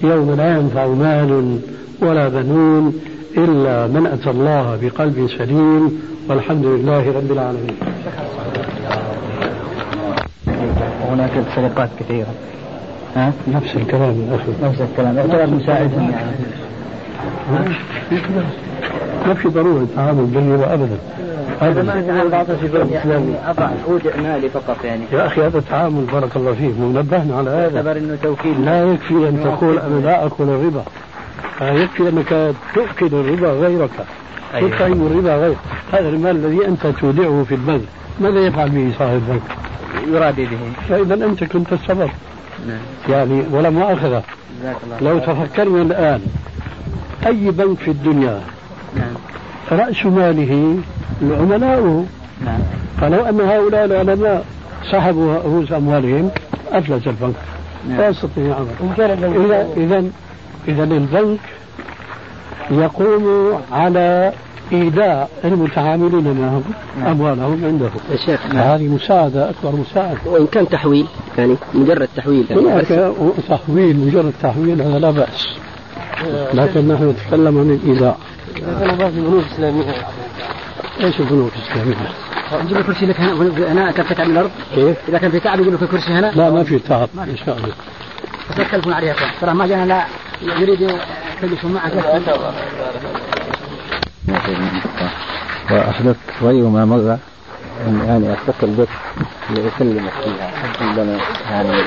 يوم 0.03 0.35
لا 0.37 0.57
ينفع 0.57 0.87
مال 0.87 1.59
ولا 2.03 2.29
بنون 2.29 3.00
إلا 3.37 3.87
من 3.87 4.07
أتى 4.07 4.31
الله 4.31 4.79
بقلب 4.83 5.29
سليم. 5.38 6.03
والحمد 6.29 6.66
لله 6.66 7.12
رب 7.12 7.33
العالمين. 7.33 7.76
هناك 11.11 11.31
سرقات 11.55 11.88
كثيرة. 12.00 12.35
ها؟ 13.16 13.33
نفس 13.55 13.76
الكلام 13.76 14.26
أخي. 14.33 14.53
نفس 14.68 14.81
الكلام. 14.81 15.16
يعتبر 15.16 15.46
مساعد. 15.46 15.90
يعني 17.53 17.74
ما 19.26 19.34
في 19.34 19.48
ضرورة 19.48 19.86
تعامل 19.96 20.24
بالربا 20.24 20.74
أبدا. 20.74 20.98
هذا 21.60 21.82
ما 21.82 22.20
عن 22.20 22.28
بعض 22.28 22.46
يعني 22.90 23.34
أضع 23.46 23.70
أودع 23.88 24.16
مالي 24.16 24.48
فقط 24.48 24.84
يعني. 24.84 25.02
يا 25.12 25.26
أخي 25.26 25.40
هذا 25.40 25.62
تعامل 25.70 26.04
بارك 26.12 26.36
الله 26.36 26.52
فيك. 26.52 26.74
ونبهنا 26.80 27.36
على 27.36 27.50
هذا. 27.50 27.76
يعتبر 27.76 27.96
أنه 27.96 28.18
توكيل. 28.22 28.64
لا 28.64 28.84
يكفي 28.84 29.28
أن 29.28 29.40
تقول 29.44 29.78
أنا 29.78 30.00
لا 30.00 30.26
أكل 30.26 30.44
الربا. 30.44 30.82
يكفي 31.62 32.08
أنك 32.08 32.54
تؤكل 32.74 33.06
الربا 33.06 33.50
غيرك. 33.50 33.90
أيوة. 34.54 34.76
تطعم 34.76 34.92
الربا 34.92 35.34
غيرك 35.36 35.56
هذا 35.92 36.08
المال 36.08 36.36
الذي 36.36 36.66
أنت 36.66 36.86
تودعه 36.86 37.44
في 37.48 37.54
البنك. 37.54 37.82
ماذا 38.20 38.40
يفعل 38.40 38.68
به 38.68 38.92
صاحب 38.98 39.14
البنك؟ 39.14 39.42
يرابي 40.14 40.44
به. 40.44 40.58
فإذا 40.88 41.14
أنت 41.14 41.44
كنت 41.44 41.72
السبب. 41.72 42.10
نعم. 42.68 42.78
يعني 43.08 43.42
ولا 43.52 43.70
مؤاخذة. 43.70 44.22
لو 45.00 45.18
تفكرنا 45.18 45.82
الآن 45.82 46.20
أي 47.26 47.50
بنك 47.50 47.78
في 47.78 47.90
الدنيا 47.90 48.40
نعم. 48.96 49.14
رأس 49.72 50.07
ماله 50.07 50.76
عملاؤه 51.22 52.07
نعم. 52.44 52.61
فلو 53.00 53.24
أن 53.24 53.40
هؤلاء 53.40 53.85
العلماء 53.85 54.44
سحبوا 54.90 55.35
رؤوس 55.35 55.72
أموالهم 55.72 56.31
أفلس 56.72 57.07
البنك 57.07 57.35
نعم. 57.88 57.98
لا 57.98 58.09
يستطيع 58.09 58.57
عمل 58.57 59.24
إذا 59.44 59.68
إذا 59.76 60.05
إذا 60.68 60.85
البنك 60.85 61.40
يقوم 62.70 63.55
على 63.72 64.33
إيداع 64.72 65.29
المتعاملين 65.44 66.40
معهم 66.40 66.62
نعم. 66.98 67.07
أموالهم 67.07 67.64
عنده 67.64 67.90
الشيخ 68.12 68.46
نعم. 68.46 68.57
هذه 68.57 68.88
مساعدة 68.88 69.50
أكبر 69.50 69.76
مساعدة 69.76 70.18
وإن 70.26 70.46
كان 70.46 70.68
تحويل 70.68 71.07
يعني 71.38 71.57
مجرد 71.74 72.09
تحويل 72.16 72.46
يعني 72.50 72.62
هناك 72.62 72.87
تحويل 73.48 73.96
مجرد 73.96 74.33
تحويل 74.42 74.83
هذا 74.83 74.98
لا 74.98 75.11
بأس 75.11 75.48
لكن 76.55 76.88
نحن 76.88 77.09
نتكلم 77.09 77.59
عن 77.59 77.79
الإيداع 78.56 78.94
هذا 78.94 79.10
في 79.10 79.20
بنوك 79.20 79.44
إسلامية 79.52 80.06
إيش 81.00 81.20
البنوك 81.20 81.52
الإسلامية؟ 81.56 82.14
نجيب 82.64 82.76
لك 82.76 82.86
كرسي 82.86 83.06
لك 83.06 83.20
هنا. 83.20 83.32
هنا 83.72 83.92
كان 83.92 84.06
في 84.06 84.14
تعب 84.14 84.30
الأرض. 84.30 84.50
كيف؟ 84.74 84.96
إذا 85.08 85.18
كان 85.18 85.30
في 85.30 85.40
تعب 85.40 85.60
يجيب 85.60 85.74
لك 85.74 85.82
الكرسي 85.82 86.12
هنا. 86.12 86.26
لا 86.26 86.50
ما 86.50 86.64
في 86.64 86.78
تعب 86.78 87.08
إن 87.18 87.36
شاء 87.46 87.56
الله. 87.56 87.74
بس 88.50 88.58
لا 88.58 88.64
تكلفون 88.64 88.92
عليها 88.92 89.14
ترى 89.40 89.54
ما 89.54 89.66
جانا 89.66 89.84
لا 89.84 90.06
يريد 90.42 90.80
يكلفوا 91.38 91.70
معك 91.70 91.92
وأحدث 95.70 96.16
غير 96.42 96.68
ما 96.68 96.84
مر 96.84 97.18
أن 97.86 98.04
يعني 98.06 98.32
أتصل 98.32 98.70
بك 98.70 98.88
لأكلمك 99.50 100.12
فيها. 100.24 100.52
عندنا 100.80 101.20
يعني 101.50 101.82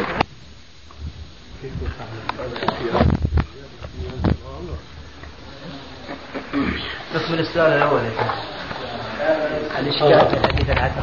بس 2.93 3.02
من 7.13 7.39
السؤال 7.39 7.73
الأول 7.73 8.01
يا 8.01 9.79
الإشكال 9.79 10.19
في 10.19 10.47
حديث 10.47 10.69
العسل 10.69 10.93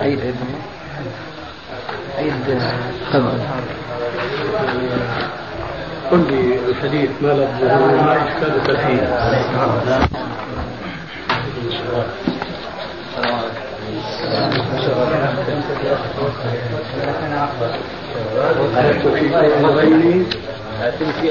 عيد 0.00 0.20
عيد 0.20 0.36
عيد 2.18 2.32
قل 6.10 6.18
لي 6.30 6.58
الحديث 6.68 7.10
ما 7.22 7.28
لفظه 7.28 7.76
ما 8.02 8.16
إشكالك 8.16 8.76
فيه 8.80 9.02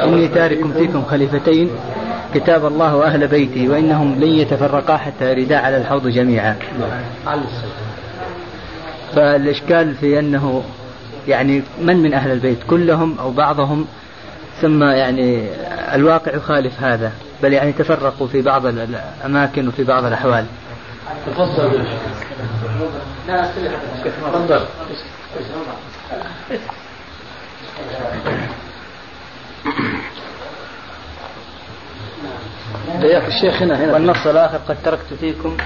إني 0.03 0.27
تارك 0.27 0.73
فيكم 0.73 1.05
خليفتين 1.05 1.69
كتاب 2.33 2.65
الله 2.65 2.95
وأهل 2.95 3.27
بيتي 3.27 3.69
وإنهم 3.69 4.15
لن 4.15 4.27
يتفرقا 4.27 4.97
حتى 4.97 5.31
يردا 5.31 5.57
على 5.57 5.77
الحوض 5.77 6.07
جميعا. 6.07 6.55
فالإشكال 9.15 9.95
في 9.95 10.19
أنه 10.19 10.63
يعني 11.27 11.63
من 11.81 11.97
من 11.97 12.13
أهل 12.13 12.31
البيت؟ 12.31 12.57
كلهم 12.69 13.19
أو 13.19 13.31
بعضهم؟ 13.31 13.86
ثم 14.62 14.83
يعني 14.83 15.47
الواقع 15.93 16.36
يخالف 16.36 16.83
هذا 16.83 17.12
بل 17.43 17.53
يعني 17.53 17.71
تفرقوا 17.71 18.27
في 18.27 18.41
بعض 18.41 18.65
الأماكن 18.65 19.67
وفي 19.67 19.83
بعض 19.83 20.05
الأحوال. 20.05 20.45
تفضل 21.27 21.88
تفضل. 24.33 24.62
الشيخ 33.27 33.62
هنا 33.62 33.86
هنا. 33.86 33.93
والنص 33.93 34.27
الآخر 34.27 34.58
قد 34.58 34.77
تركت 34.84 35.13
فيكم 35.19 35.58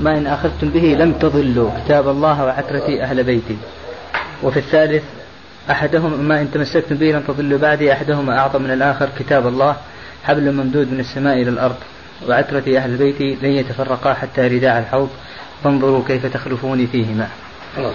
ما 0.00 0.18
إن 0.18 0.26
أخذتم 0.26 0.68
به 0.68 0.96
لم 0.98 1.12
تضلوا 1.12 1.70
كتاب 1.84 2.08
الله 2.08 2.44
وعترتي 2.44 3.02
أهل 3.02 3.24
بيتي. 3.24 3.56
وفي 4.42 4.58
الثالث 4.58 5.02
أحدهم 5.70 6.20
ما 6.20 6.40
إن 6.40 6.50
تمسكتم 6.50 6.96
به 6.96 7.06
لن 7.06 7.26
تضلوا 7.26 7.58
بعدي 7.58 7.92
أحدهما 7.92 8.38
أعظم 8.38 8.62
من 8.62 8.70
الآخر 8.70 9.08
كتاب 9.18 9.46
الله 9.46 9.76
حبل 10.24 10.52
ممدود 10.52 10.92
من 10.92 11.00
السماء 11.00 11.42
إلى 11.42 11.50
الأرض. 11.50 11.76
وعترتي 12.28 12.78
أهل 12.78 12.96
بيتي 12.96 13.38
لن 13.42 13.50
يتفرقا 13.50 14.14
حتى 14.14 14.48
رداء 14.48 14.78
الحوض 14.78 15.10
فانظروا 15.64 16.02
كيف 16.08 16.26
تخلفوني 16.26 16.86
فيهما. 16.86 17.28
خلاص. 17.76 17.94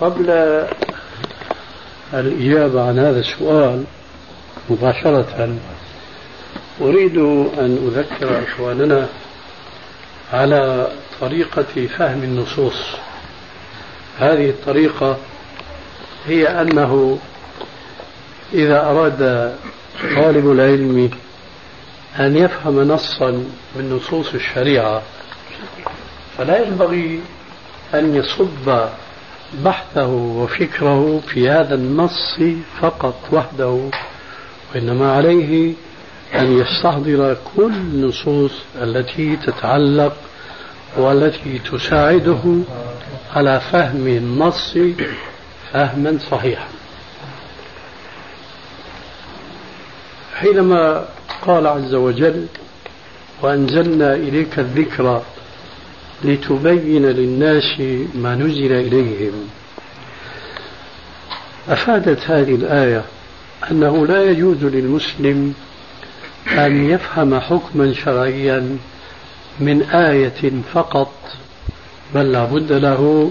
قبل 0.00 0.30
الإجابة 2.14 2.88
عن 2.88 2.98
هذا 2.98 3.20
السؤال 3.20 3.84
مباشرة. 4.70 5.56
أريد 6.80 7.16
أن 7.58 7.92
أذكر 7.92 8.44
إخواننا 8.44 9.08
على 10.32 10.88
طريقة 11.20 11.86
فهم 11.98 12.22
النصوص. 12.22 12.96
هذه 14.18 14.50
الطريقة 14.50 15.16
هي 16.26 16.48
أنه 16.48 17.18
إذا 18.54 18.80
أراد 18.80 19.54
طالب 20.16 20.52
العلم 20.52 21.10
أن 22.18 22.36
يفهم 22.36 22.80
نصا 22.80 23.30
من 23.76 23.92
نصوص 23.92 24.34
الشريعة 24.34 25.02
فلا 26.38 26.66
ينبغي 26.66 27.20
أن 27.94 28.14
يصب 28.14 28.88
بحثه 29.64 30.06
وفكره 30.08 31.20
في 31.28 31.50
هذا 31.50 31.74
النص 31.74 32.40
فقط 32.80 33.14
وحده 33.32 33.90
وإنما 34.74 35.12
عليه 35.12 35.74
أن 36.34 36.58
يستحضر 36.58 37.36
كل 37.56 37.72
النصوص 37.72 38.52
التي 38.82 39.36
تتعلق 39.36 40.16
والتي 40.96 41.58
تساعده 41.58 42.60
على 43.34 43.60
فهم 43.60 44.06
النص 44.06 44.78
فهما 45.72 46.18
صحيحا. 46.30 46.68
حينما 50.34 51.04
قال 51.46 51.66
عز 51.66 51.94
وجل 51.94 52.46
وأنزلنا 53.42 54.14
إليك 54.14 54.58
الذكر 54.58 55.22
لتبين 56.24 57.06
للناس 57.06 57.80
ما 58.14 58.34
نزل 58.34 58.72
إليهم. 58.72 59.48
أفادت 61.68 62.30
هذه 62.30 62.54
الآية 62.54 63.04
أنه 63.70 64.06
لا 64.06 64.30
يجوز 64.30 64.64
للمسلم 64.64 65.54
أن 66.52 66.90
يفهم 66.90 67.40
حكما 67.40 67.92
شرعيا 67.92 68.78
من 69.60 69.82
آية 69.82 70.52
فقط 70.74 71.12
بل 72.14 72.32
لا 72.32 72.44
بد 72.44 72.72
له 72.72 73.30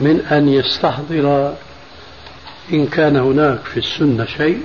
من 0.00 0.20
أن 0.20 0.48
يستحضر 0.48 1.54
إن 2.72 2.86
كان 2.86 3.16
هناك 3.16 3.60
في 3.60 3.76
السنة 3.76 4.24
شيء. 4.24 4.60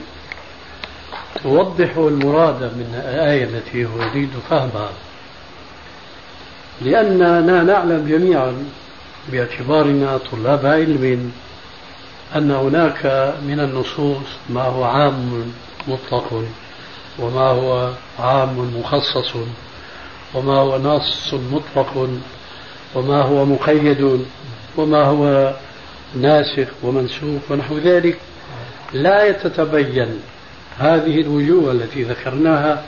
توضح 1.44 1.98
المراد 1.98 2.64
من 2.64 3.02
الآية 3.06 3.44
التي 3.44 3.78
يريد 3.78 4.30
فهمها. 4.50 4.90
لأننا 6.84 7.64
نعلم 7.64 8.08
جميعا 8.08 8.54
باعتبارنا 9.32 10.18
طلاب 10.18 10.66
علم 10.66 11.32
أن 12.36 12.52
هناك 12.52 13.06
من 13.48 13.60
النصوص 13.60 14.28
ما 14.50 14.62
هو 14.62 14.84
عام 14.84 15.52
مطلق 15.88 16.44
وما 17.20 17.48
هو 17.48 17.92
عام 18.20 18.80
مخصص 18.80 19.34
وما 20.34 20.54
هو 20.54 20.78
نص 20.78 21.34
مطلق 21.34 22.10
وما 22.96 23.22
هو 23.22 23.46
مقيد 23.46 24.22
وما 24.78 25.04
هو 25.06 25.54
ناسخ 26.16 26.68
ومنسوخ 26.84 27.42
ونحو 27.50 27.78
ذلك 27.78 28.18
لا 28.94 29.26
يتتبين 29.26 30.20
هذه 30.80 31.22
الوجوه 31.22 31.72
التي 31.72 32.04
ذكرناها 32.04 32.84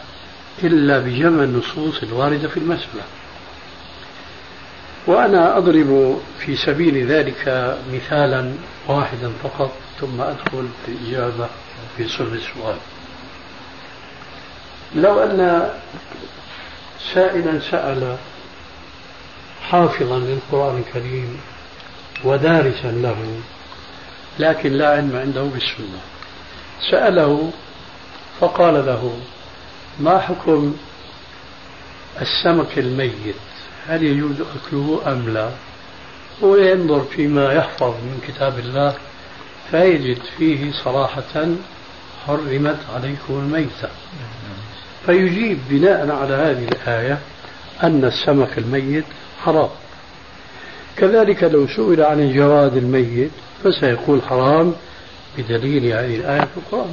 إلا 0.64 1.00
بجمع 1.00 1.44
النصوص 1.44 2.04
الواردة 2.04 2.48
في 2.48 2.58
المسألة. 2.58 3.04
وأنا 5.08 5.58
أضرب 5.58 6.22
في 6.40 6.56
سبيل 6.56 7.08
ذلك 7.08 7.76
مثالا 7.94 8.54
واحدا 8.88 9.32
فقط 9.44 9.72
ثم 10.02 10.22
أدخل 10.22 10.68
في 10.86 10.92
الإجابة 10.92 11.50
في 11.98 12.08
صلب 12.08 12.34
السؤال. 12.34 12.78
لو 14.96 15.24
أن 15.24 15.70
سائلا 17.14 17.60
سأل 17.60 18.18
حافظا 19.70 20.20
للقرآن 20.20 20.78
الكريم 20.88 21.40
ودارسا 22.24 22.88
له 22.92 23.40
لكن 24.40 24.74
لا 24.74 24.90
علم 24.90 25.16
عنده 25.16 25.44
بالسنة 25.44 26.00
سأله 26.92 27.52
فقال 28.40 28.86
له 28.86 29.20
ما 30.00 30.20
حكم 30.20 30.76
السمك 32.22 32.80
الميت؟ 32.80 33.36
هل 33.88 34.04
يجوز 34.04 34.36
أكله 34.42 35.02
أم 35.08 35.30
لا؟ 35.30 35.50
وينظر 36.42 37.04
فيما 37.04 37.54
يحفظ 37.54 37.90
من 37.90 38.20
كتاب 38.28 38.60
الله 38.60 38.96
فيجد 39.72 40.18
فيه 40.38 40.72
صراحة 40.84 41.48
حرمت 42.28 42.80
عليكم 42.96 43.34
الميتة. 43.34 43.90
فيجيب 45.06 45.60
بناء 45.70 46.12
على 46.12 46.34
هذه 46.34 46.68
الآية 46.68 47.20
أن 47.84 48.06
السمك 48.06 48.58
الميت 48.58 49.06
حرام. 49.44 49.70
كذلك 50.98 51.44
لو 51.44 51.68
سئل 51.68 52.02
عن 52.02 52.20
الجراد 52.20 52.78
الميت 52.78 53.32
فسيقول 53.64 54.22
حرام 54.22 54.74
بدليل 55.38 55.86
هذه 55.86 56.16
الآية 56.16 56.42
في 56.42 56.58
القرآن. 56.58 56.92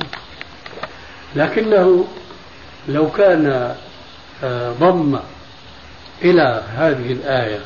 لكنه 1.36 2.06
لو 2.88 3.10
كان 3.10 3.74
آه، 4.44 4.72
ضم 4.72 5.18
إلى 6.24 6.62
هذه 6.76 7.12
الآية 7.12 7.60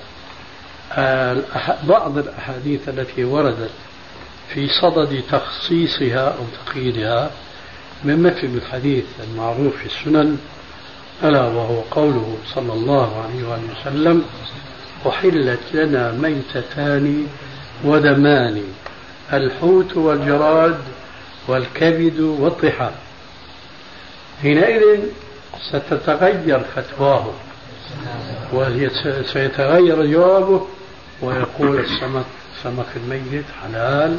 آه، 0.93 1.43
بعض 1.89 2.19
الأحاديث 2.19 2.89
التي 2.89 3.25
وردت 3.25 3.71
في 4.55 4.69
صدد 4.69 5.23
تخصيصها 5.31 6.29
أو 6.29 6.45
تقييدها 6.67 7.31
من 8.05 8.23
مثل 8.23 8.57
الحديث 8.57 9.05
المعروف 9.31 9.77
في 9.77 9.87
السنن 9.87 10.39
ألا 11.25 11.43
وهو 11.43 11.81
قوله 11.91 12.39
صلى 12.55 12.73
الله 12.73 13.23
عليه 13.23 13.49
وآله 13.49 13.81
وسلم 13.81 14.25
أحلت 15.09 15.61
لنا 15.75 16.13
ميتتان 16.13 17.27
ودمان 17.85 18.63
الحوت 19.33 19.97
والجراد 19.97 20.79
والكبد 21.49 22.21
والطحال. 22.21 22.93
حينئذ 24.43 25.01
ستتغير 25.71 26.61
فتواه. 26.75 27.33
وسيتغير 28.53 30.07
جوابه 30.07 30.67
ويقول 31.23 31.81
السمك 31.81 32.25
سمك 32.63 32.87
الميت 32.97 33.45
حلال 33.63 34.17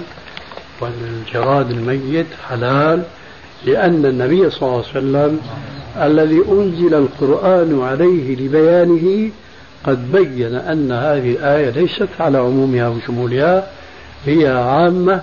والجراد 0.82 1.72
الميت 1.72 2.26
حلال 2.49 3.03
لأن 3.65 4.05
النبي 4.05 4.49
صلى 4.49 4.61
الله 4.61 4.78
عليه 4.78 4.89
وسلم 4.89 5.39
الذي 6.01 6.41
أنزل 6.49 6.93
القرآن 6.93 7.82
عليه 7.82 8.36
لبيانه 8.36 9.32
قد 9.84 10.11
بين 10.11 10.55
أن 10.55 10.91
هذه 10.91 11.32
الآية 11.32 11.70
ليست 11.70 12.09
على 12.20 12.38
عمومها 12.38 12.88
وشمولها 12.88 13.68
هي 14.26 14.47
عامة 14.47 15.22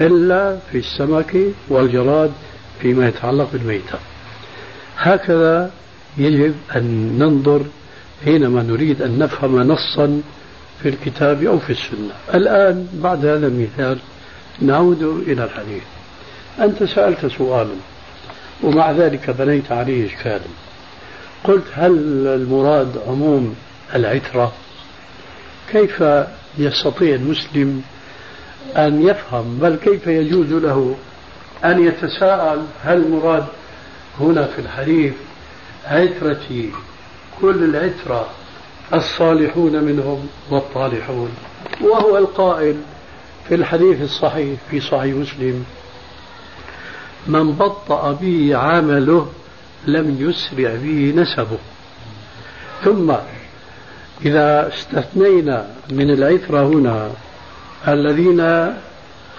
إلا 0.00 0.58
في 0.72 0.78
السمك 0.78 1.36
والجراد 1.68 2.32
فيما 2.80 3.08
يتعلق 3.08 3.48
بالميتة. 3.52 3.98
هكذا 4.98 5.70
يجب 6.18 6.54
أن 6.76 7.18
ننظر 7.18 7.62
حينما 8.24 8.62
نريد 8.62 9.02
أن 9.02 9.18
نفهم 9.18 9.60
نصا 9.60 10.22
في 10.82 10.88
الكتاب 10.88 11.42
أو 11.42 11.58
في 11.58 11.70
السنة. 11.70 12.14
الآن 12.34 12.88
بعد 12.94 13.26
هذا 13.26 13.46
المثال 13.46 13.98
نعود 14.60 15.02
إلى 15.02 15.44
الحديث. 15.44 15.82
أنت 16.60 16.84
سألت 16.84 17.26
سؤالا 17.26 17.74
ومع 18.62 18.90
ذلك 18.90 19.30
بنيت 19.30 19.72
عليه 19.72 20.06
إشكالا 20.06 20.44
قلت 21.44 21.64
هل 21.74 21.92
المراد 22.26 22.98
عموم 23.08 23.54
العترة؟ 23.94 24.52
كيف 25.72 26.04
يستطيع 26.58 27.14
المسلم 27.14 27.82
أن 28.76 29.02
يفهم؟ 29.08 29.58
بل 29.58 29.76
كيف 29.76 30.06
يجوز 30.06 30.52
له 30.52 30.96
أن 31.64 31.84
يتساءل 31.86 32.62
هل 32.84 32.96
المراد 32.96 33.44
هنا 34.20 34.44
في 34.44 34.58
الحديث 34.58 35.12
عترتي 35.86 36.70
كل 37.40 37.64
العترة 37.64 38.26
الصالحون 38.94 39.84
منهم 39.84 40.26
والطالحون. 40.50 41.30
وهو 41.80 42.18
القائل 42.18 42.76
في 43.48 43.54
الحديث 43.54 44.02
الصحيح 44.02 44.58
في 44.70 44.80
صحيح 44.80 45.14
مسلم 45.14 45.64
من 47.26 47.52
بطأ 47.52 48.12
به 48.12 48.56
عمله 48.56 49.28
لم 49.86 50.16
يسرع 50.20 50.74
به 50.74 51.12
نسبه. 51.16 51.58
ثم 52.84 53.12
إذا 54.24 54.68
استثنينا 54.68 55.66
من 55.90 56.10
العترة 56.10 56.66
هنا 56.66 57.10
الذين 57.88 58.74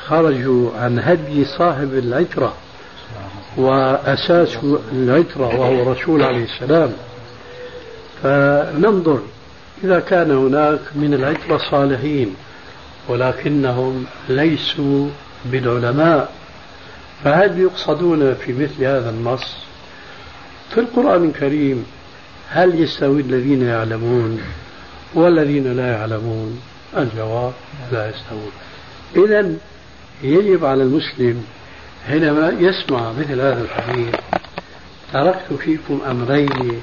خرجوا 0.06 0.70
عن 0.78 1.00
هدي 1.00 1.45
صاحب 1.45 1.93
العترة 1.93 2.54
وأساس 3.58 4.58
العترة 4.93 5.60
وهو 5.60 5.82
الرسول 5.82 6.24
عليه 6.24 6.43
السلام 6.43 6.93
فننظر 8.24 9.22
إذا 9.84 9.99
كان 9.99 10.32
هناك 10.32 10.80
من 10.95 11.13
العترة 11.13 11.57
صالحين 11.72 12.36
ولكنهم 13.07 14.05
ليسوا 14.30 15.09
بالعلماء. 15.45 16.32
فهل 17.24 17.59
يقصدون 17.59 18.34
في 18.34 18.53
مثل 18.53 18.84
هذا 18.84 19.09
النص؟ 19.09 19.57
في 20.70 20.80
القرآن 20.80 21.26
الكريم 21.26 21.86
هل 22.49 22.82
يستوي 22.82 23.22
الذين 23.22 23.61
يعلمون 23.61 24.41
والذين 25.13 25.78
لا 25.78 25.91
يعلمون؟ 25.91 26.61
الجواب 26.97 27.53
لا 27.91 28.09
يستوون. 28.09 28.51
إذا 29.15 29.53
يجب 30.24 30.65
على 30.65 30.84
المسلم 30.84 31.43
حينما 32.07 32.53
يسمع 32.59 33.11
مثل 33.11 33.41
هذا 33.41 33.61
الحديث 33.61 34.15
تركت 35.13 35.53
فيكم 35.53 36.01
أمرين 36.09 36.82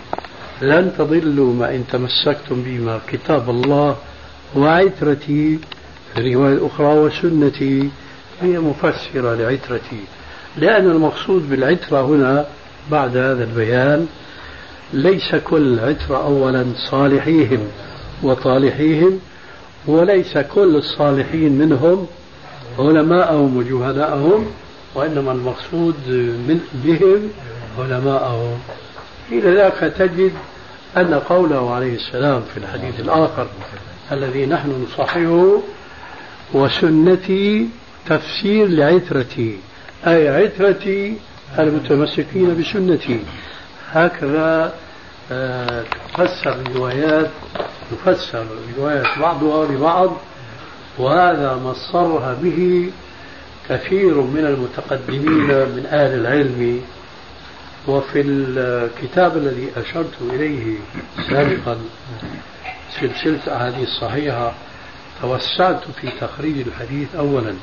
لن 0.63 0.93
تضلوا 0.99 1.55
ما 1.55 1.75
إن 1.75 1.85
تمسكتم 1.93 2.63
بهما 2.63 3.01
كتاب 3.09 3.51
الله 3.51 3.97
وعترتي 4.57 5.59
في 6.15 6.21
الرواية 6.21 6.53
الأخرى 6.53 6.99
وسنتي 6.99 7.91
هي 8.43 8.59
مفسرة 8.59 9.35
لعترتي. 9.35 10.01
لأن 10.57 10.91
المقصود 10.91 11.51
بالعترة 11.51 12.07
هنا 12.07 12.47
بعد 12.91 13.17
هذا 13.17 13.45
البيان 13.45 14.07
ليس 14.93 15.35
كل 15.35 15.79
عترة 15.81 16.25
أولا 16.25 16.67
صالحيهم 16.91 17.61
وطالحيهم 18.23 19.19
وليس 19.87 20.39
كل 20.39 20.77
الصالحين 20.77 21.59
منهم 21.59 22.07
علماءهم 22.79 23.57
وجهلاءهم 23.57 24.47
وإنما 24.95 25.33
المقصود 25.33 25.95
من 26.49 26.61
بهم 26.85 27.21
علماءهم. 27.79 28.59
إلى 29.33 29.55
ذاك 29.55 29.93
تجد 29.99 30.33
أن 30.97 31.15
قوله 31.15 31.75
عليه 31.75 31.95
السلام 31.95 32.43
في 32.55 32.57
الحديث 32.57 33.01
الآخر 33.01 33.47
الذي 34.13 34.47
نحن 34.47 34.85
نصححه 34.89 35.61
وسنتي 36.55 37.69
تفسير 38.07 38.67
لعترتي 38.69 39.59
أي 40.07 40.29
عترتي 40.29 41.17
المتمسكين 41.59 42.61
بسنتي. 42.61 43.21
هكذا 43.91 44.75
آه، 45.33 45.85
تفسر 46.15 46.53
الروايات 46.53 47.31
تفسر 47.91 48.47
الروايات 48.71 49.07
بعضها 49.21 49.67
ببعض 49.67 50.17
وهذا 50.99 51.55
ما 51.65 51.75
صرها 51.93 52.37
به 52.43 52.91
كثير 53.69 54.21
من 54.21 54.47
المتقدمين 54.47 55.47
من 55.49 55.87
أهل 55.87 56.15
العلم. 56.21 56.81
وفي 57.89 58.21
الكتاب 58.21 59.37
الذي 59.37 59.69
أشرت 59.77 60.13
إليه 60.21 60.77
سابقا 61.31 61.79
سلسلة 63.01 63.57
أحاديث 63.57 63.89
صحيحة 64.01 64.55
توسعت 65.23 65.85
في 66.01 66.09
تخريج 66.21 66.67
الحديث 66.67 67.15
أولا 67.15 67.55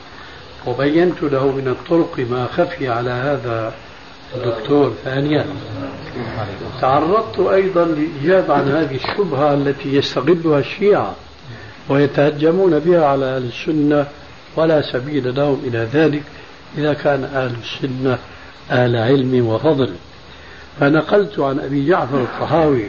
وبينت 0.68 1.24
له 1.24 1.52
من 1.52 1.68
الطرق 1.68 2.20
ما 2.30 2.48
خفي 2.48 2.88
على 2.90 3.12
هذا 3.12 3.74
الدكتور 4.36 4.94
ثانيا. 5.04 5.46
تعرضت 6.82 7.40
أيضا 7.40 7.86
للإجابة 7.86 8.54
عن 8.54 8.72
هذه 8.72 8.96
الشبهة 8.96 9.54
التي 9.54 9.96
يستغلها 9.96 10.60
الشيعة 10.60 11.16
ويتهجمون 11.90 12.80
بها 12.80 13.06
على 13.06 13.26
أهل 13.26 13.44
السنة 13.44 14.08
ولا 14.56 14.82
سبيل 14.82 15.36
لهم 15.36 15.62
إلى 15.68 15.88
ذلك 15.94 16.24
إذا 16.78 16.94
كان 16.94 17.24
أهل 17.24 17.52
السنة 17.64 18.18
أهل 18.72 18.96
علم 18.96 19.48
وفضل. 19.48 19.94
فنقلت 20.80 21.40
عن 21.40 21.60
أبي 21.60 21.88
جعفر 21.88 22.22
الطحاوي 22.22 22.86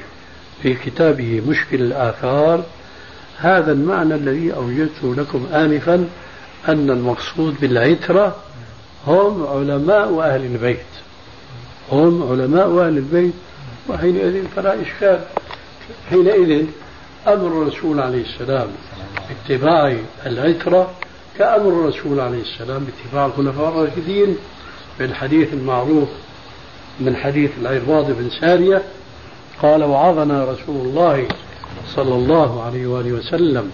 في 0.62 0.74
كتابه 0.74 1.42
مشكل 1.48 1.82
الآثار 1.82 2.64
هذا 3.38 3.72
المعنى 3.72 4.14
الذي 4.14 4.54
أوجدته 4.54 5.14
لكم 5.14 5.46
آنفا 5.52 6.08
أن 6.68 6.90
المقصود 6.90 7.54
بالعترة 7.60 8.36
هم 9.06 9.46
علماء 9.46 10.20
أهل 10.20 10.44
البيت. 10.44 10.78
هم 11.92 12.30
علماء 12.30 12.86
أهل 12.86 12.96
البيت. 12.98 13.34
وحينئذ 13.88 14.44
فلا 14.56 14.82
إشكال. 14.82 15.20
حينئذ 16.10 16.66
أمر 17.26 17.46
الرسول 17.46 18.00
عليه 18.00 18.22
السلام 18.22 18.68
باتباع 19.28 19.96
العترة 20.26 20.90
كأمر 21.38 21.68
الرسول 21.68 22.20
عليه 22.20 22.42
السلام 22.42 22.84
باتباع 22.84 23.26
الخلفاء 23.26 23.68
الراشدين 23.68 24.36
في 24.98 25.04
الحديث 25.04 25.52
المعروف 25.52 26.08
من 27.00 27.16
حديث 27.16 27.50
العرباض 27.60 28.06
بن 28.10 28.30
سارية 28.40 28.82
قال 29.62 29.84
وعظنا 29.84 30.44
رسول 30.44 30.86
الله 30.86 31.28
صلى 31.94 32.14
الله 32.14 32.62
عليه 32.62 32.86
وآله 32.86 33.12
وسلم 33.12 33.70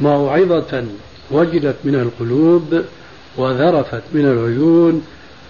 موعظة 0.00 0.84
وجلت 1.30 1.76
من 1.84 1.94
القلوب 1.94 2.82
وذرفت 3.36 4.02
من 4.12 4.24
العيون 4.24 5.02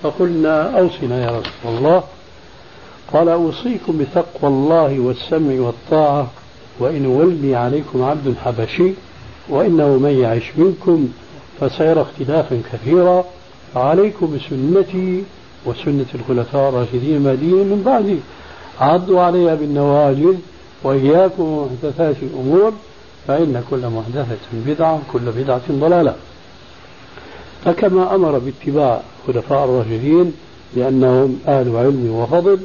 فقلنا 0.03 0.79
أوصنا 0.79 1.23
يا 1.25 1.31
رسول 1.31 1.77
الله 1.79 2.05
قال 3.13 3.29
أوصيكم 3.29 3.99
بتقوى 3.99 4.51
الله 4.51 5.01
والسمع 5.01 5.61
والطاعة 5.61 6.31
وإن 6.79 7.07
ولي 7.07 7.57
عليكم 7.57 8.03
عبد 8.03 8.35
حبشي 8.45 8.93
وإنه 9.49 9.97
من 9.97 10.21
يعش 10.21 10.53
منكم 10.57 11.09
فسيرى 11.61 12.01
اختلافا 12.03 12.63
كثيرا 12.73 13.25
فعليكم 13.75 14.37
بسنتي 14.37 15.25
وسنة 15.67 16.07
الخلفاء 16.15 16.69
الراشدين 16.69 17.17
المهديين 17.17 17.67
من 17.67 17.83
بعدي 17.87 18.17
عضوا 18.81 19.21
عليها 19.21 19.55
بالنواجذ 19.55 20.35
وإياكم 20.83 21.67
محدثات 21.67 22.17
الأمور 22.23 22.73
فإن 23.27 23.65
كل 23.71 23.89
محدثة 23.89 24.39
بدعة 24.53 25.01
كل 25.13 25.21
بدعة 25.21 25.61
ضلالة. 25.71 26.15
فكما 27.65 28.15
أمر 28.15 28.39
باتباع 28.39 29.03
خلفاء 29.27 29.65
الراشدين 29.65 30.33
لأنهم 30.77 31.39
أهل 31.49 31.77
علم 31.77 32.11
وفضل 32.15 32.61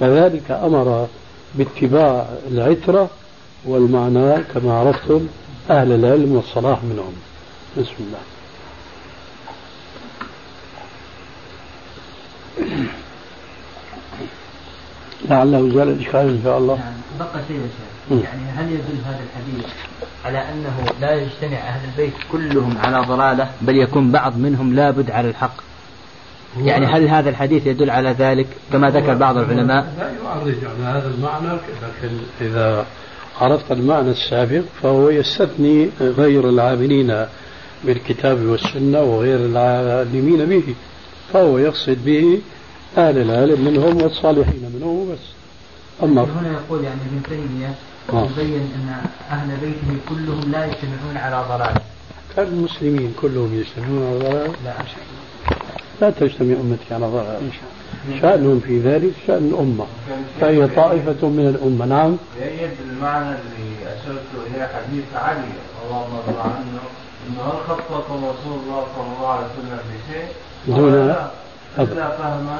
كذلك 0.00 0.50
أمر 0.50 1.06
باتباع 1.54 2.28
العترة 2.50 3.08
والمعنى 3.64 4.42
كما 4.54 4.72
عرفتم 4.72 5.26
أهل 5.70 5.92
العلم 5.92 6.36
والصلاح 6.36 6.84
منهم. 6.84 7.12
بسم 7.76 7.94
الله. 8.00 8.35
لعله 15.30 15.70
زال 15.74 15.88
الإشكال 15.88 16.20
إن 16.20 16.40
شاء 16.44 16.58
الله. 16.58 16.74
نعم 16.74 16.92
بقى 17.18 17.42
شيء 17.48 17.56
يا 17.56 17.62
شيخ. 17.62 17.96
يعني 18.10 18.42
هل 18.56 18.72
يدل 18.72 18.98
هذا 19.04 19.20
الحديث 19.20 19.66
على 20.24 20.38
أنه 20.38 20.86
لا 21.00 21.14
يجتمع 21.14 21.58
أهل 21.58 21.80
البيت 21.90 22.14
كلهم 22.32 22.78
على 22.78 23.06
ضلالة 23.06 23.50
بل 23.60 23.76
يكون 23.76 24.12
بعض 24.12 24.38
منهم 24.38 24.74
لابد 24.74 25.10
على 25.10 25.28
الحق؟ 25.28 25.54
يعني 26.58 26.86
هل 26.86 27.08
هذا 27.08 27.30
الحديث 27.30 27.66
يدل 27.66 27.90
على 27.90 28.10
ذلك 28.10 28.46
كما 28.72 28.90
ذكر 28.90 29.14
بعض 29.14 29.36
العلماء؟ 29.36 29.86
لا 29.98 30.10
يعرج 30.24 30.54
على 30.64 30.98
هذا 30.98 31.08
المعنى 31.08 31.58
لكن 31.82 32.16
إذا 32.40 32.86
عرفت 33.40 33.72
المعنى 33.72 34.10
السابق 34.10 34.62
فهو 34.82 35.10
يستثني 35.10 35.90
غير 36.00 36.48
العاملين 36.48 37.26
بالكتاب 37.84 38.42
والسنة 38.42 39.00
وغير 39.00 39.36
العالمين 39.38 40.44
به. 40.46 40.74
فهو 41.32 41.58
يقصد 41.58 42.04
به 42.04 42.40
أهل 42.98 43.18
العلم 43.18 43.64
منهم 43.64 44.02
والصالحين 44.02 44.70
منهم 44.74 45.12
بس 45.12 45.18
أما 46.02 46.22
هنا 46.22 46.52
يقول 46.52 46.84
يعني 46.84 47.00
ابن 47.00 47.22
تيمية 47.28 47.74
آه. 48.12 48.28
يبين 48.30 48.60
أن 48.60 49.06
أهل 49.30 49.48
بيته 49.60 50.00
كلهم 50.08 50.52
لا 50.52 50.64
يجتمعون 50.64 51.16
على 51.16 51.44
ضلال. 51.48 51.80
كان 52.36 52.46
المسلمين 52.46 53.14
كلهم 53.20 53.54
يجتمعون 53.54 54.06
على 54.06 54.18
ضلال. 54.18 54.50
لا. 54.64 54.74
لا 56.00 56.10
تجتمع 56.10 56.54
أمتي 56.60 56.94
على 56.94 57.06
ضلال 57.06 57.50
شأنهم 58.22 58.60
في 58.60 58.80
ذلك 58.80 59.12
شأن 59.26 59.48
الأمة. 59.48 59.86
فهي 60.40 60.68
طائفة 60.68 61.28
من 61.28 61.48
الأمة. 61.48 61.86
نعم. 61.86 62.16
يأيد 62.40 62.70
المعنى 62.90 63.28
اللي 63.28 63.94
أشرت 63.94 64.26
إليه 64.46 64.62
حديث 64.66 65.04
علي 65.14 65.44
اللهم 65.84 66.16
رضى 66.28 66.40
عنه. 66.40 66.80
هل 67.26 67.58
خطط 67.68 68.10
رسول 68.10 68.58
الله 68.62 68.86
صلى 68.96 69.06
الله 69.16 69.28
عليه 69.28 69.46
وسلم 69.46 69.78
في 69.88 70.12
شيء 70.12 70.28
دون 70.66 70.94
إلا 71.78 72.08
فهما 72.08 72.58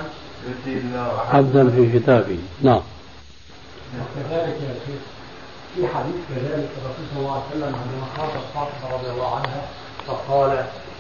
عبدا 1.32 1.70
في 1.70 1.98
كتابه. 1.98 2.38
نعم. 2.62 2.80
وكذلك 3.96 4.56
يا 4.68 4.74
شيخ 4.86 5.02
في 5.74 5.88
حديث 5.94 6.14
كذلك 6.28 6.68
الرسول 6.78 7.04
صلى 7.14 7.20
الله 7.20 7.32
عليه 7.32 7.50
وسلم 7.50 7.74
عندما 7.82 8.06
خاطب 8.16 8.40
فاطمة 8.54 8.94
رضي 8.98 9.10
الله 9.10 9.36
عنها 9.36 9.62
فقال 10.06 10.50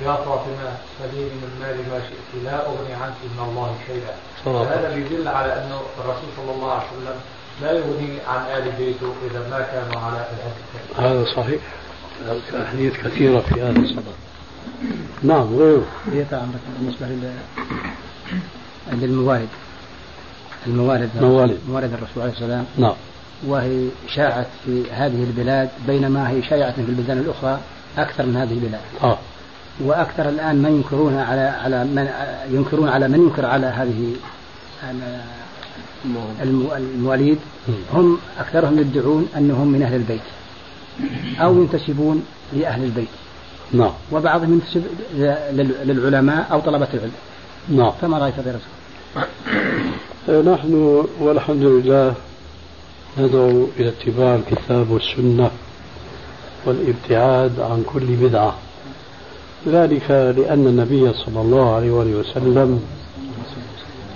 يا 0.02 0.14
فاطمة 0.14 0.76
سليني 0.98 1.30
من 1.30 1.50
مالي 1.60 1.82
ما 1.90 2.00
شئت 2.08 2.44
لا 2.44 2.66
أغني 2.66 2.94
عنك 2.94 3.14
من 3.22 3.44
الله 3.48 3.74
شيئا. 3.86 4.14
هذا 4.62 4.96
يدل 4.96 5.28
على 5.28 5.52
انه 5.52 5.80
الرسول 6.00 6.30
صلى 6.36 6.52
الله 6.54 6.72
عليه 6.72 6.86
وسلم 6.86 7.20
لا 7.62 7.72
يغني 7.72 8.18
عن 8.28 8.40
آل 8.56 8.72
بيته 8.78 9.12
إذا 9.30 9.40
ما 9.50 9.60
كانوا 9.60 10.00
على 10.06 10.16
الهدي 10.16 11.08
هذا 11.08 11.34
صحيح. 11.36 11.60
احاديث 12.62 12.92
كثيرة 13.04 13.40
في 13.40 13.62
هذا 13.62 13.78
الصدد 13.78 14.02
نعم 15.22 15.56
غيره. 15.56 15.86
بالنسبة 16.80 17.06
للموارد. 19.06 19.48
الموارد 20.66 21.10
موارد. 21.20 21.58
موارد 21.68 21.92
الرسول 21.92 22.22
عليه 22.22 22.32
السلام. 22.32 22.64
نعم. 22.78 22.94
وهي 23.46 23.88
شاعت 24.08 24.46
في 24.64 24.90
هذه 24.90 25.24
البلاد 25.24 25.68
بينما 25.86 26.30
هي 26.30 26.42
شائعة 26.42 26.72
في 26.72 26.80
البلدان 26.80 27.18
الأخرى 27.18 27.60
أكثر 27.98 28.26
من 28.26 28.36
هذه 28.36 28.52
البلاد. 28.52 28.80
آه. 29.02 29.18
وأكثر 29.80 30.28
الآن 30.28 30.56
من 30.56 30.70
ينكرون 30.70 31.14
على 31.18 31.40
على 31.40 31.84
من 31.84 32.08
ينكرون 32.50 32.88
على 32.88 33.08
من 33.08 33.18
ينكر 33.18 33.46
على 33.46 33.66
هذه 33.66 34.16
المواليد. 36.42 37.38
هم 37.92 38.18
أكثرهم 38.38 38.78
يدعون 38.78 39.28
أنهم 39.36 39.68
من 39.68 39.82
أهل 39.82 39.94
البيت. 39.94 40.20
أو 41.40 41.62
ينتسبون 41.62 42.24
لأهل 42.52 42.84
البيت. 42.84 43.08
نعم. 43.72 43.92
وبعضهم 44.12 44.52
ينتسب 44.52 44.84
للعلماء 45.84 46.46
أو 46.52 46.60
طلبة 46.60 46.88
العلم. 46.94 47.12
نعم. 47.68 47.92
فما 48.00 48.18
رأي 48.18 48.32
فضيلتكم؟ 48.32 48.76
نحن 50.28 51.04
والحمد 51.20 51.62
لله 51.62 52.14
ندعو 53.18 53.66
إلى 53.78 53.88
اتباع 53.88 54.34
الكتاب 54.34 54.90
والسنة 54.90 55.50
والابتعاد 56.66 57.60
عن 57.60 57.84
كل 57.86 58.06
بدعة 58.06 58.54
ذلك 59.68 60.10
لأن 60.10 60.66
النبي 60.66 61.12
صلى 61.12 61.40
الله 61.40 61.74
عليه 61.74 61.90
وسلم 61.90 62.82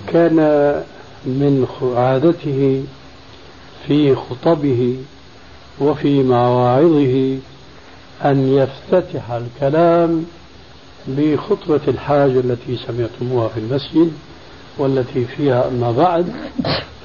كان 0.07 0.35
من 1.25 1.67
عادته 1.97 2.83
في 3.87 4.15
خطبه 4.15 4.95
وفي 5.81 6.23
مواعظه 6.23 7.37
أن 8.25 8.47
يفتتح 8.57 9.31
الكلام 9.31 10.25
بخطبة 11.07 11.81
الحاجة 11.87 12.39
التي 12.39 12.77
سمعتموها 12.87 13.47
في 13.47 13.59
المسجد 13.59 14.11
والتي 14.77 15.25
فيها 15.25 15.67
أما 15.67 15.91
بعد 15.91 16.25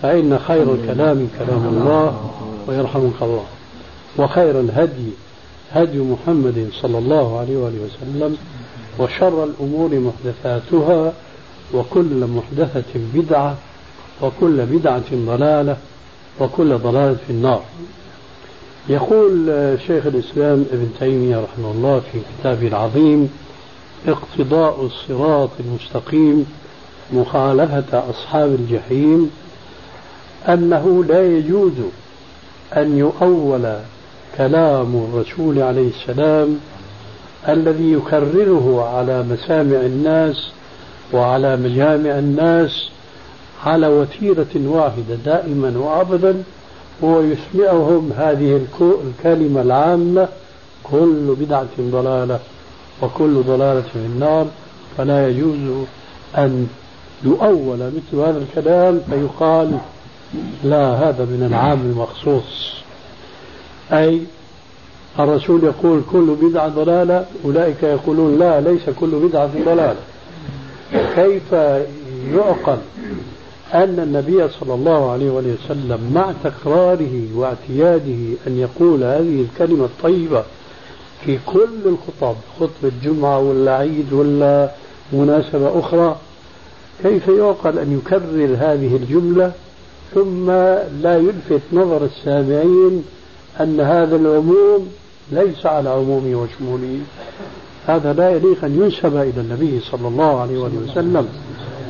فإن 0.02 0.38
خير 0.38 0.74
الكلام 0.74 1.28
كلام 1.38 1.66
الله 1.68 2.30
ويرحمك 2.66 3.22
الله. 3.22 3.44
وخير 4.18 4.60
الهدي 4.60 5.10
هدي 5.72 5.98
محمد 5.98 6.68
صلى 6.82 6.98
الله 6.98 7.38
عليه 7.38 7.56
وآله 7.56 7.78
وسلم 7.84 8.36
وشر 8.98 9.44
الأمور 9.44 9.90
محدثاتها 10.00 11.12
وكل 11.74 12.26
محدثة 12.26 13.00
بدعة 13.14 13.56
وكل 14.22 14.66
بدعة 14.66 15.10
ضلالة 15.12 15.76
وكل 16.40 16.78
ضلالة 16.78 17.16
في 17.26 17.30
النار. 17.32 17.62
يقول 18.88 19.46
شيخ 19.86 20.06
الإسلام 20.06 20.64
ابن 20.72 20.88
تيمية 20.98 21.36
رحمه 21.36 21.70
الله 21.70 22.00
في 22.12 22.18
كتابه 22.40 22.68
العظيم 22.68 23.30
اقتضاء 24.08 24.84
الصراط 24.86 25.50
المستقيم 25.60 26.46
مخالفة 27.12 28.10
أصحاب 28.10 28.54
الجحيم 28.54 29.30
أنه 30.48 31.04
لا 31.04 31.26
يجوز 31.36 31.72
أن 32.76 32.98
يؤول 32.98 33.76
كلام 34.36 35.08
الرسول 35.08 35.58
عليه 35.58 35.88
السلام 35.88 36.60
الذي 37.48 37.92
يكرره 37.92 38.90
على 38.96 39.22
مسامع 39.22 39.76
الناس 39.76 40.50
وعلى 41.12 41.56
مجامع 41.56 42.18
الناس 42.18 42.88
على 43.64 43.86
وتيرة 43.88 44.46
واحدة 44.56 45.14
دائما 45.24 45.78
وأبدا 45.78 46.42
هو 47.04 47.20
يسمعهم 47.20 48.12
هذه 48.16 48.60
الكلمة 48.80 49.62
العامة 49.62 50.28
كل 50.82 51.34
بدعة 51.40 51.66
ضلالة 51.80 52.38
وكل 53.02 53.42
ضلالة 53.42 53.80
في 53.80 53.96
النار. 53.96 54.46
فلا 54.98 55.28
يجوز 55.28 55.86
أن 56.38 56.68
يؤول 57.24 57.78
مثل 57.78 58.16
هذا 58.20 58.38
الكلام 58.38 59.00
فيقال 59.10 59.78
لا 60.64 60.88
هذا 60.88 61.24
من 61.24 61.46
العام 61.50 61.80
المخصوص. 61.80 62.72
أي 63.92 64.20
الرسول 65.18 65.64
يقول 65.64 66.02
كل 66.12 66.36
بدعة 66.42 66.68
ضلالة 66.68 67.24
أولئك 67.44 67.82
يقولون 67.82 68.38
لا 68.38 68.60
ليس 68.60 68.90
كل 69.00 69.10
بدعة 69.28 69.50
ضلالة. 69.64 69.96
كيف 70.92 71.52
يعقل؟ 72.34 72.78
أن 73.74 74.00
النبي 74.00 74.48
صلى 74.48 74.74
الله 74.74 75.10
عليه 75.10 75.30
وسلم 75.30 76.12
مع 76.14 76.32
تكراره 76.44 77.26
واعتياده 77.34 78.36
أن 78.46 78.58
يقول 78.58 79.04
هذه 79.04 79.44
الكلمة 79.50 79.84
الطيبة 79.84 80.44
في 81.24 81.38
كل 81.46 81.78
الخطب 81.86 82.36
خطبة 82.60 82.92
جمعة 83.02 83.38
ولا 83.38 83.76
عيد 83.76 84.12
ولا 84.12 84.70
مناسبة 85.12 85.78
أخرى 85.80 86.16
كيف 87.02 87.28
يعقل 87.28 87.78
أن 87.78 87.98
يكرر 87.98 88.56
هذه 88.58 88.96
الجملة 88.96 89.52
ثم 90.14 90.50
لا 91.02 91.16
يلفت 91.18 91.62
نظر 91.72 92.04
السامعين 92.04 93.04
أن 93.60 93.80
هذا 93.80 94.16
العموم 94.16 94.88
ليس 95.32 95.66
على 95.66 95.88
عمومه 95.88 96.42
وشموله؟ 96.42 96.98
هذا 97.86 98.12
لا 98.12 98.30
يليق 98.30 98.64
أن 98.64 98.82
ينسب 98.82 99.16
إلى 99.16 99.40
النبي 99.40 99.80
صلى 99.80 100.08
الله 100.08 100.40
عليه 100.40 100.58
وسلم. 100.58 101.28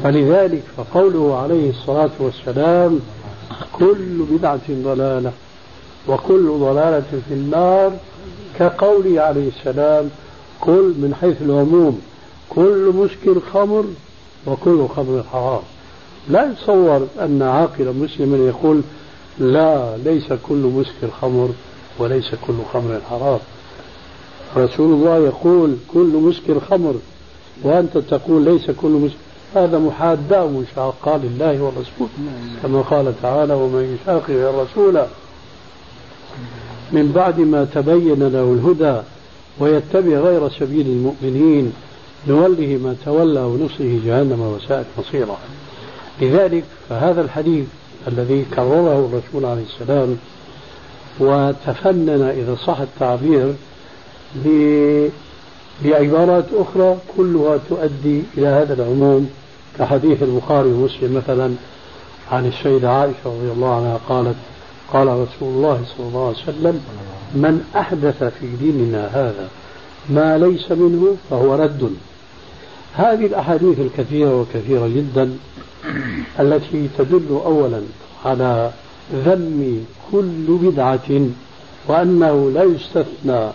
فلذلك 0.07 0.63
فقوله 0.77 1.37
عليه 1.37 1.71
الصلاة 1.71 2.11
والسلام 2.19 3.01
كل 3.73 4.25
بدعة 4.31 4.61
ضلالة 4.71 5.33
وكل 6.09 6.49
ضلالة 6.61 7.21
في 7.29 7.35
النار 7.35 7.93
كقوله 8.59 9.21
عليه 9.21 9.49
السلام 9.49 10.11
كل 10.61 10.95
من 10.99 11.15
حيث 11.21 11.43
العموم 11.43 12.01
كل 12.49 12.93
مسكر 12.95 13.41
خمر 13.53 13.85
وكل 14.47 14.89
خمر 14.97 15.23
حرام. 15.33 15.63
لا 16.29 16.51
يتصور 16.53 17.07
أن 17.21 17.43
عاقلا 17.43 17.93
مسلما 17.93 18.37
يقول 18.37 18.81
لا 19.39 19.97
ليس 19.97 20.33
كل 20.49 20.73
مسكر 20.77 21.11
خمر 21.21 21.49
وليس 21.99 22.31
كل 22.47 22.55
خمر 22.73 23.01
حرام. 23.11 23.41
رسول 24.57 24.93
الله 24.93 25.19
يقول 25.19 25.77
كل 25.95 26.07
مسكر 26.17 26.61
خمر 26.61 26.95
وأنت 27.63 27.99
تقول 27.99 28.45
ليس 28.45 28.71
كل 28.71 28.89
مسكر 28.89 29.26
هذا 29.57 29.79
محادة 29.79 30.45
ومشاقة 30.45 31.17
لله 31.17 31.63
والرسول 31.63 32.09
كما 32.63 32.81
قال 32.81 33.15
تعالى 33.23 33.55
ومن 33.55 33.99
يشاقق 34.03 34.31
الرسول 34.31 35.03
من 36.93 37.13
بعد 37.13 37.41
ما 37.41 37.67
تبين 37.75 38.29
له 38.29 38.53
الهدى 38.53 39.03
ويتبع 39.59 40.19
غير 40.19 40.49
سبيل 40.49 40.87
المؤمنين 40.87 41.73
نوله 42.29 42.81
ما 42.85 42.97
تولى 43.05 43.41
ونصله 43.41 44.01
جهنم 44.07 44.41
وساءت 44.41 44.87
مصيرا. 44.99 45.39
لذلك 46.21 46.65
فهذا 46.89 47.21
الحديث 47.21 47.67
الذي 48.09 48.45
كرره 48.55 49.11
الرسول 49.13 49.45
عليه 49.51 49.63
السلام 49.63 50.17
وتفنن 51.21 52.23
إذا 52.23 52.57
صح 52.67 52.81
التعبير 52.81 53.55
بعبارات 55.85 56.45
أخرى 56.55 56.97
كلها 57.17 57.59
تؤدي 57.69 58.23
إلى 58.39 58.47
هذا 58.47 58.75
العموم. 58.75 59.31
كحديث 59.79 60.23
البخاري 60.23 60.69
ومسلم 60.69 61.15
مثلا 61.15 61.55
عن 62.33 62.47
السيدة 62.47 62.91
عائشة 62.91 63.27
رضي 63.27 63.53
الله 63.53 63.77
عنها 63.77 64.01
قالت 64.09 64.37
قال 64.93 65.09
رسول 65.09 65.49
الله 65.55 65.81
صلى 65.97 66.07
الله 66.07 66.27
عليه 66.27 66.37
وسلم 66.37 66.81
من 67.35 67.65
أحدث 67.77 68.25
في 68.25 68.47
ديننا 68.61 69.07
هذا 69.07 69.49
ما 70.11 70.39
ليس 70.39 70.73
منه 70.73 71.17
فهو 71.31 71.55
رد. 71.55 71.91
هذه 72.95 73.27
الأحاديث 73.27 73.81
الكثيرة 73.81 74.41
وكثيرة 74.41 74.89
جدا 74.89 75.37
التي 76.41 76.89
تدل 76.99 77.41
أولا 77.45 77.83
على 78.25 78.71
ذم 79.15 79.85
كل 80.13 80.47
بدعة 80.49 81.29
وأنه 81.89 82.51
لا 82.51 82.63
يستثنى 82.63 83.51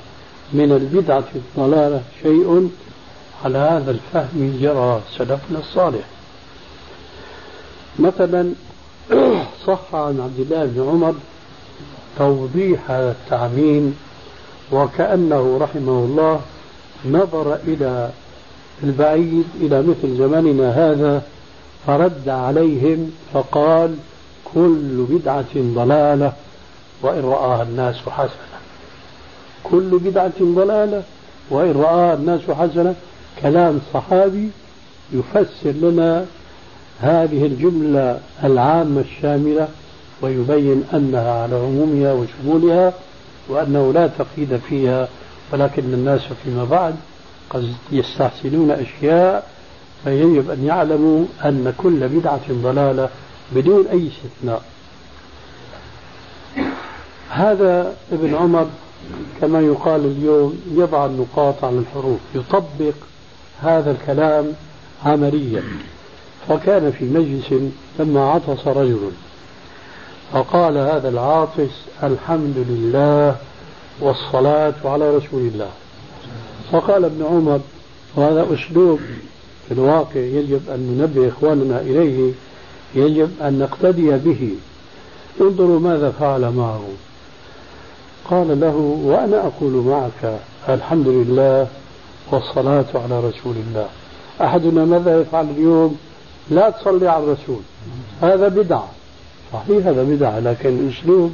من 0.53 0.71
البدعة 0.71 1.23
الضلالة 1.35 2.01
شيء 2.23 2.69
على 3.45 3.57
هذا 3.57 3.91
الفهم 3.91 4.57
جرى 4.61 5.01
سلفنا 5.17 5.59
الصالح. 5.59 6.05
مثلا 7.99 8.53
صح 9.67 9.95
عن 9.95 10.19
عبد 10.19 10.39
الله 10.39 10.65
بن 10.65 10.89
عمر 10.89 11.13
توضيح 12.17 12.91
هذا 12.91 13.11
التعميم 13.11 13.97
وكأنه 14.71 15.57
رحمه 15.61 15.91
الله 15.91 16.41
نظر 17.05 17.55
إلى 17.55 18.09
البعيد 18.83 19.45
إلى 19.61 19.81
مثل 19.81 20.17
زماننا 20.17 20.71
هذا 20.71 21.21
فرد 21.87 22.29
عليهم 22.29 23.11
فقال 23.33 23.95
كل 24.53 25.05
بدعة 25.09 25.55
ضلالة 25.55 26.33
وإن 27.01 27.23
رآها 27.23 27.63
الناس 27.63 27.95
حسنة. 28.09 28.51
كل 29.63 29.99
بدعة 29.99 30.41
ضلالة 30.41 31.03
وإن 31.49 31.71
رآها 31.71 32.13
الناس 32.13 32.41
حسنة 32.41 32.95
كلام 33.41 33.81
صحابي 33.93 34.49
يفسر 35.13 35.71
لنا 35.71 36.25
هذه 37.01 37.45
الجملة 37.45 38.19
العامة 38.43 39.01
الشاملة 39.01 39.67
ويبين 40.21 40.83
أنها 40.93 41.41
على 41.43 41.55
عمومها 41.55 42.13
وشمولها 42.13 42.93
وأنه 43.49 43.93
لا 43.93 44.07
تقييد 44.07 44.57
فيها 44.69 45.07
ولكن 45.53 45.83
الناس 45.93 46.21
فيما 46.43 46.63
بعد 46.65 46.95
قد 47.49 47.73
يستحسنون 47.91 48.71
أشياء 48.71 49.47
فيجب 50.03 50.49
أن 50.49 50.65
يعلموا 50.65 51.25
أن 51.45 51.73
كل 51.77 52.07
بدعة 52.07 52.51
ضلالة 52.51 53.09
بدون 53.55 53.87
أي 53.87 54.07
استثناء. 54.07 54.61
هذا 57.29 57.93
ابن 58.11 58.35
عمر 58.35 58.67
كما 59.41 59.61
يقال 59.61 60.05
اليوم 60.05 60.61
يضع 60.71 61.05
النقاط 61.05 61.63
على 61.63 61.77
الحروف 61.79 62.19
يطبق 62.35 62.93
هذا 63.61 63.91
الكلام 63.91 64.53
عمليا. 65.05 65.63
فكان 66.49 66.91
في 66.91 67.05
مجلس 67.05 67.71
لما 67.99 68.31
عطس 68.31 68.67
رجل. 68.67 69.11
فقال 70.33 70.77
هذا 70.77 71.09
العاطس 71.09 71.71
الحمد 72.03 72.55
لله 72.57 73.35
والصلاة 73.99 74.73
على 74.85 75.17
رسول 75.17 75.41
الله. 75.41 75.69
فقال 76.71 77.05
ابن 77.05 77.25
عمر 77.25 77.59
وهذا 78.15 78.47
أسلوب 78.53 78.99
في 79.67 79.73
الواقع 79.73 80.19
يجب 80.19 80.61
أن 80.69 80.79
ننبه 80.79 81.27
إخواننا 81.27 81.81
إليه 81.81 82.31
يجب 82.95 83.29
أن 83.41 83.59
نقتدي 83.59 84.11
به. 84.11 84.49
انظروا 85.41 85.79
ماذا 85.79 86.11
فعل 86.19 86.41
معه. 86.41 86.83
قال 88.25 88.59
له 88.59 88.75
وأنا 89.03 89.47
أقول 89.47 89.71
معك 89.71 90.39
الحمد 90.69 91.07
لله 91.07 91.67
والصلاة 92.31 92.85
على 92.95 93.19
رسول 93.19 93.55
الله. 93.67 93.87
أحدنا 94.41 94.85
ماذا 94.85 95.21
يفعل 95.21 95.49
اليوم؟ 95.57 95.97
لا 96.49 96.69
تصلي 96.69 97.07
على 97.07 97.23
الرسول. 97.23 97.61
هذا 98.21 98.47
بدعة. 98.47 98.89
صحيح 99.53 99.87
هذا 99.87 100.03
بدعة 100.03 100.39
لكن 100.39 100.69
الأسلوب 100.69 101.31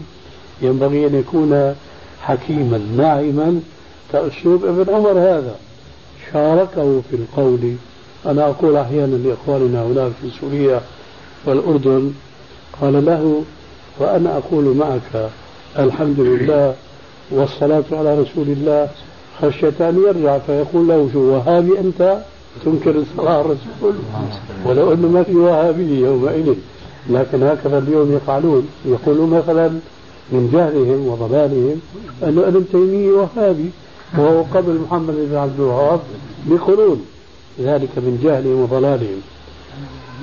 ينبغي 0.61 1.07
أن 1.07 1.15
يكون 1.15 1.75
حكيما 2.21 2.77
ناعما. 2.77 3.61
كأسلوب 4.11 4.65
ابن 4.65 4.93
عمر 4.93 5.11
هذا. 5.11 5.55
شاركه 6.33 7.01
في 7.09 7.15
القول. 7.15 7.75
أنا 8.25 8.49
أقول 8.49 8.77
أحيانا 8.77 9.15
لإخواننا 9.15 9.83
هناك 9.83 10.11
في 10.21 10.29
سوريا 10.41 10.81
والأردن 11.45 12.13
قال 12.81 13.05
له 13.05 13.43
وأنا 13.99 14.37
أقول 14.37 14.75
معك 14.75 15.29
الحمد 15.79 16.19
لله 16.19 16.75
والصلاة 17.31 17.83
على 17.91 18.19
رسول 18.19 18.47
الله 18.47 18.89
خشية 19.41 19.89
أن 19.89 20.03
يرجع 20.07 20.37
فيقول 20.37 20.87
له 20.87 21.09
شو 21.13 21.19
وهابي 21.19 21.79
أنت؟ 21.79 22.17
تنكر 22.65 23.03
على 23.19 23.41
الرسول. 23.41 23.95
ولو 24.65 24.93
أنه 24.93 25.07
ما 25.07 25.23
في 25.23 25.35
وهابية 25.35 26.05
يومئذ. 26.05 26.53
لكن 27.09 27.43
هكذا 27.43 27.77
اليوم 27.77 28.15
يفعلون. 28.15 28.67
يقولون 28.85 29.29
مثلا 29.29 29.69
من 30.31 30.49
جهلهم 30.53 31.07
وضلالهم 31.07 31.81
أن 32.23 32.37
ابن 32.37 32.65
تيمية 32.71 33.11
وهابي 33.11 33.69
وهو 34.17 34.43
قبل 34.53 34.79
محمد 34.87 35.13
بن 35.15 35.35
عبد 35.35 35.59
الوهاب 35.59 35.99
بقرون 36.45 37.05
ذلك 37.59 37.89
من 37.97 38.19
جهلهم 38.23 38.61
وضلالهم. 38.61 39.21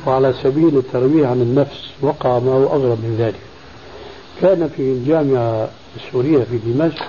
وعلى 0.07 0.35
سبيل 0.43 0.77
الترويع 0.79 1.31
عن 1.31 1.41
النفس 1.41 1.91
وقع 2.03 2.39
ما 2.39 2.53
هو 2.53 2.67
أغرب 2.67 2.99
من 3.05 3.17
ذلك. 3.19 3.41
كان 4.41 4.69
في 4.69 4.83
الجامعة 4.83 5.69
السورية 5.97 6.45
في 6.45 6.59
دمشق 6.67 7.05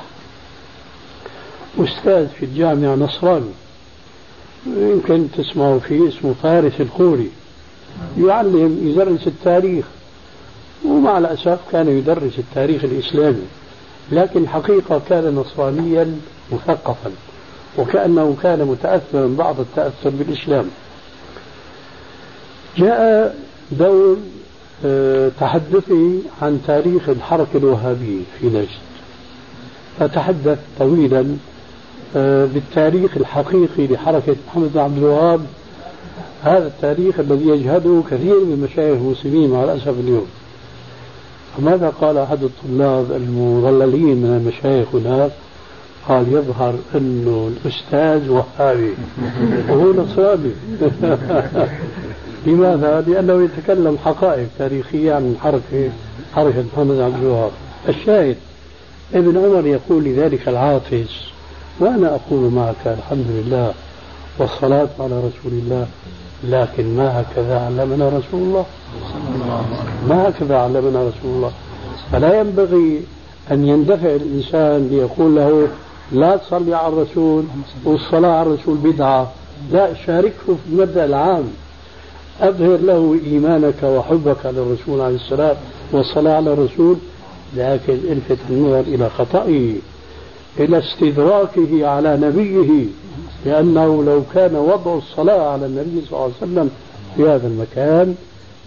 أستاذ 1.79 2.27
في 2.27 2.45
الجامعة 2.45 2.95
نصراني. 2.95 3.51
يمكن 4.67 5.27
تسمعوا 5.37 5.79
فيه 5.79 6.07
اسمه 6.07 6.33
فارس 6.43 6.73
الخوري. 6.79 7.29
يعلم 8.19 8.79
يدرس 8.83 9.27
التاريخ. 9.27 9.85
ومع 10.85 11.17
الأسف 11.17 11.59
كان 11.71 11.97
يدرس 11.97 12.39
التاريخ 12.39 12.83
الإسلامي. 12.83 13.45
لكن 14.11 14.43
الحقيقة 14.43 15.01
كان 15.09 15.35
نصرانيا 15.35 16.19
مثقفا. 16.51 17.11
وكأنه 17.77 18.35
كان 18.43 18.65
متأثرا 18.65 19.27
بعض 19.27 19.59
التأثر 19.59 20.09
بالإسلام. 20.09 20.65
جاء 22.77 23.35
دور 23.71 24.17
آه، 24.85 25.31
تحدثي 25.39 26.19
عن 26.41 26.61
تاريخ 26.67 27.09
الحركة 27.09 27.57
الوهابية 27.57 28.21
في 28.39 28.47
نجد. 28.47 28.67
فتحدث 29.99 30.59
طويلا 30.79 31.37
بالتاريخ 32.13 33.17
الحقيقي 33.17 33.87
لحركة 33.87 34.35
محمد 34.47 34.73
بن 34.73 34.79
عبد 34.79 34.97
الوهاب. 34.97 35.41
هذا 36.43 36.67
التاريخ 36.67 37.19
الذي 37.19 37.47
يجهده 37.47 38.01
كثير 38.11 38.39
من 38.39 38.67
مشايخ 38.71 38.97
المسلمين 38.97 39.49
مع 39.49 39.63
الأسف 39.63 39.99
اليوم. 39.99 40.25
فماذا 41.57 41.89
قال 41.89 42.17
أحد 42.17 42.43
الطلاب 42.43 43.11
المضللين 43.11 44.17
من 44.17 44.41
المشايخ 44.41 44.95
هناك 44.95 45.31
قال 46.07 46.33
يظهر 46.33 46.75
أنه 46.95 47.51
الأستاذ 47.53 48.29
وهابي. 48.29 48.93
وهو 49.69 49.93
نصراني. 49.93 50.51
لماذا؟ 52.47 53.03
لأنه 53.07 53.43
يتكلم 53.43 53.97
حقائق 54.05 54.47
تاريخية 54.59 55.13
عن 55.13 55.35
حركة 55.43 55.89
حركة 56.35 56.63
محمد 56.73 56.99
عبد 56.99 57.23
الوهاب. 57.23 57.51
الشاهد 57.89 58.35
ابن 59.13 59.37
عمر 59.37 59.67
يقول 59.67 60.03
لذلك 60.03 60.49
العاطس 60.49 61.34
وأنا 61.79 62.15
أقول 62.15 62.51
معك 62.51 62.85
الحمد 62.85 63.25
لله 63.29 63.73
والصلاة 64.39 64.87
على 64.99 65.17
رسول 65.17 65.51
الله 65.51 65.87
لكن 66.43 66.97
ما 66.97 67.21
هكذا 67.21 67.59
علمنا 67.59 68.09
رسول 68.09 68.41
الله؟ 68.41 68.65
ما 70.09 70.29
هكذا 70.29 70.57
علمنا 70.57 70.99
رسول 70.99 71.31
الله؟ 71.35 71.51
فلا 72.11 72.39
ينبغي 72.39 73.01
أن 73.51 73.67
يندفع 73.67 74.15
الإنسان 74.15 74.87
ليقول 74.91 75.35
له 75.35 75.67
لا 76.11 76.35
تصلي 76.37 76.73
على 76.73 76.93
الرسول 76.93 77.43
والصلاة 77.85 78.31
على 78.31 78.49
الرسول 78.49 78.77
بدعة. 78.77 79.31
لا 79.71 79.93
شاركه 79.93 80.45
في 80.47 80.69
المبدأ 80.71 81.05
العام. 81.05 81.43
أظهر 82.41 82.77
له 82.77 83.19
إيمانك 83.25 83.83
وحبك 83.83 84.45
للرسول 84.45 85.01
عليه 85.01 85.15
السلام 85.15 85.55
والصلاة 85.91 86.35
على 86.35 86.53
الرسول 86.53 86.97
لكن 87.55 87.93
الفت 87.93 88.37
النظر 88.49 88.79
إلى 88.79 89.09
خطئه 89.09 89.75
إلى 90.59 90.79
استدراكه 90.79 91.87
على 91.87 92.17
نبيه 92.17 92.85
لأنه 93.45 94.03
لو 94.03 94.21
كان 94.33 94.55
وضع 94.55 94.97
الصلاة 94.97 95.51
على 95.51 95.65
النبي 95.65 96.01
صلى 96.05 96.11
الله 96.11 96.21
عليه 96.23 96.35
وسلم 96.51 96.69
في 97.15 97.23
هذا 97.23 97.47
المكان 97.47 98.15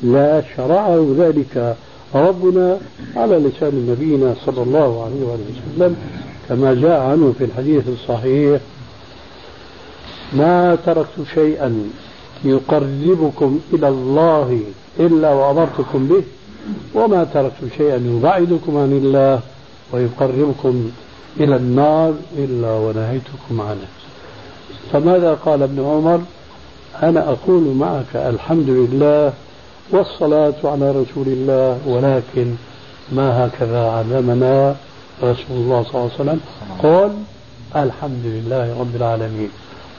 لا 0.02 0.42
شرعه 0.56 1.14
ذلك. 1.18 1.76
ربنا 2.14 2.78
على 3.16 3.36
لسان 3.36 3.86
نبينا 3.90 4.34
صلى 4.46 4.62
الله 4.62 5.04
عليه 5.04 5.22
وسلم 5.22 5.96
كما 6.48 6.74
جاء 6.74 7.00
عنه 7.00 7.34
في 7.38 7.44
الحديث 7.44 7.88
الصحيح 7.88 8.60
ما 10.32 10.78
تركت 10.86 11.22
شيئا 11.34 11.90
يقربكم 12.44 13.60
إلى 13.72 13.88
الله 13.88 14.60
إلا 15.00 15.32
وأمرتكم 15.34 16.08
به 16.08 16.22
وما 16.94 17.24
تركت 17.24 17.76
شيئا 17.76 17.96
يبعدكم 17.96 18.76
عن 18.76 18.92
الله 18.92 19.40
ويقربكم 19.92 20.90
إلى 21.40 21.56
النار 21.56 22.14
إلا 22.36 22.72
ونهيتكم 22.72 23.60
عنه. 23.60 23.88
فماذا 24.92 25.34
قال 25.34 25.62
ابن 25.62 25.84
عمر؟ 25.84 26.20
أنا 27.02 27.28
أقول 27.32 27.62
معك 27.62 28.16
الحمد 28.16 28.68
لله 28.68 29.32
والصلاة 29.90 30.54
على 30.64 30.90
رسول 30.90 31.26
الله 31.26 31.78
ولكن 31.86 32.54
ما 33.12 33.46
هكذا 33.46 33.90
علمنا 33.90 34.76
رسول 35.22 35.56
الله 35.56 35.82
صلى 35.82 35.94
الله 35.94 36.10
عليه 36.12 36.22
وسلم؟ 36.22 36.40
قال 36.82 37.10
الحمد 37.76 38.24
لله 38.24 38.80
رب 38.80 38.96
العالمين. 38.96 39.50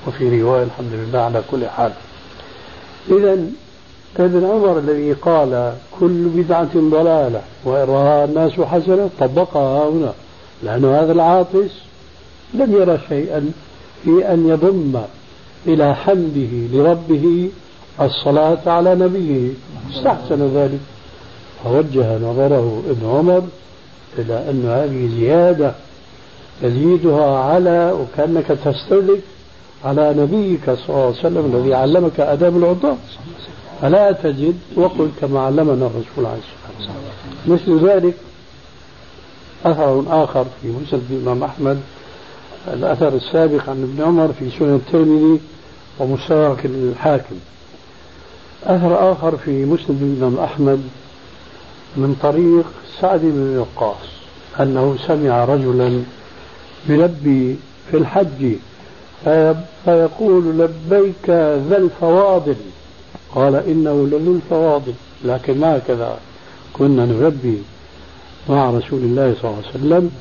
وفي 0.08 0.42
رواية 0.42 0.64
الحمد 0.64 0.94
لله 0.94 1.20
على 1.20 1.42
كل 1.52 1.66
حال. 1.66 1.92
إذا 3.12 3.38
ابن 4.20 4.46
عمر 4.46 4.80
الذي 4.80 5.14
قال 5.14 5.74
كل 6.00 6.30
بدعة 6.30 6.74
ضلالة 6.76 7.42
وإن 7.66 7.90
الناس 8.30 8.52
حسنة 8.52 9.10
طبقها 9.20 9.90
هنا. 9.90 10.14
لأن 10.64 10.86
هذا 10.86 11.12
العاطس 11.12 11.72
لم 12.54 12.74
يرى 12.74 13.00
شيئا 13.10 13.52
في 14.04 14.34
أن 14.34 14.50
يضم 14.50 15.02
إلى 15.68 15.96
حمده 15.96 16.68
لربه 16.74 17.50
الصلاة 18.02 18.58
على 18.66 18.96
نبيه. 18.96 19.50
استحسن 19.92 20.56
ذلك. 20.56 20.80
فوجه 21.64 22.18
نظره 22.18 22.84
ابن 22.90 23.10
عمر 23.10 23.44
إلى 24.18 24.50
أن 24.50 24.66
هذه 24.66 25.10
زيادة 25.20 25.74
تزيدها 26.62 27.38
على 27.38 27.92
وكأنك 27.92 28.48
تستدرك 28.48 29.22
على 29.86 30.14
نبيك 30.18 30.66
صلى 30.66 30.90
الله 30.90 31.06
عليه 31.06 31.20
وسلم 31.20 31.56
الذي 31.56 31.74
علمك 31.74 32.20
آداب 32.20 32.58
العطاء. 32.58 32.98
فلا 33.82 34.12
تجد 34.12 34.58
وقل 34.76 35.10
كما 35.22 35.40
علمنا 35.40 35.86
الرسول 35.86 36.26
عليه 36.26 36.40
الصلاة 36.40 36.74
والسلام. 36.78 37.00
مثل 37.48 37.90
ذلك 37.90 38.14
أثر 39.66 40.24
آخر 40.24 40.46
في 40.62 40.68
مسند 40.68 41.02
الإمام 41.12 41.44
أحمد 41.44 41.80
الأثر 42.68 43.08
السابق 43.08 43.70
عن 43.70 43.84
ابن 43.84 44.04
عمر 44.04 44.34
في 44.40 44.50
سنن 44.60 44.76
الترمذي 44.76 45.40
ومستدرك 46.00 46.66
الحاكم 46.66 47.36
أثر 48.64 49.12
آخر 49.12 49.38
في 49.38 49.66
مسند 49.66 50.02
الإمام 50.02 50.38
أحمد 50.44 50.82
من 51.98 52.16
طريق 52.22 52.66
سعد 53.02 53.20
بن 53.20 53.58
وقاص 53.58 54.08
أنه 54.60 54.98
سمع 55.08 55.46
رجلا 55.46 56.04
يلبي 56.90 57.56
في 57.92 57.98
الحج 57.98 58.56
فيقول 59.86 60.60
لبيك 60.60 61.30
ذا 61.70 61.78
الفواضل. 61.78 62.56
قال 63.36 63.56
إنه 63.56 64.08
لذو 64.08 64.36
الفواضل 64.36 64.94
لكن 65.26 65.60
ما 65.60 65.78
هكذا 65.78 66.18
كنا 66.74 67.06
نلبي 67.06 67.62
مع 68.50 68.70
رسول 68.70 69.00
الله 69.00 69.36
صلى 69.42 69.52
الله 69.52 69.64
عليه 69.64 69.70
وسلم 69.70 70.12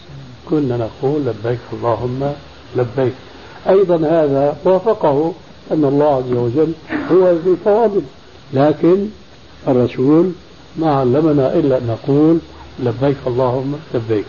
كنا 0.51 0.77
نقول 0.77 1.21
لبيك 1.27 1.59
اللهم 1.73 2.33
لبيك. 2.77 3.13
أيضا 3.69 3.97
هذا 3.97 4.57
وافقه 4.65 5.33
أن 5.73 5.85
الله 5.85 6.15
عز 6.15 6.33
وجل 6.33 6.73
هو 7.13 7.31
ذو 7.31 7.53
الفواضل 7.53 8.03
لكن 8.53 9.07
الرسول 9.69 10.33
ما 10.77 10.95
علمنا 10.95 11.55
إلا 11.55 11.79
أن 11.79 11.87
نقول 11.87 12.39
لبيك 12.83 13.17
اللهم 13.27 13.75
لبيك. 13.95 14.25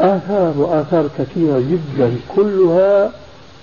آثار 0.00 0.54
وآثار 0.58 1.08
كثيرة 1.18 1.58
جدا 1.58 2.16
كلها 2.36 3.12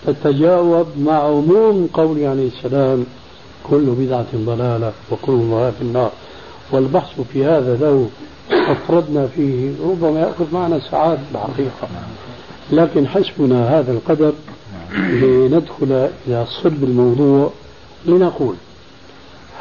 تتجاوب 0.07 0.87
مع 0.99 1.13
عموم 1.13 1.89
قوله 1.93 2.27
عليه 2.27 2.47
السلام 2.47 3.05
كل 3.69 3.85
بدعة 3.85 4.27
ضلالة 4.35 4.91
وكل 5.11 5.37
ضلالة 5.37 5.71
في 5.71 5.81
النار. 5.81 6.11
والبحث 6.71 7.21
في 7.33 7.45
هذا 7.45 7.77
لو 7.81 8.07
أفردنا 8.51 9.27
فيه 9.27 9.71
ربما 9.83 10.19
يأخذ 10.19 10.45
معنا 10.53 10.79
ساعات 10.91 11.19
الحقيقة 11.33 11.87
لكن 12.71 13.07
حسبنا 13.07 13.79
هذا 13.79 13.91
القدر 13.91 14.33
لندخل 14.93 16.09
إلى 16.27 16.45
صلب 16.63 16.83
الموضوع 16.83 17.51
لنقول 18.05 18.55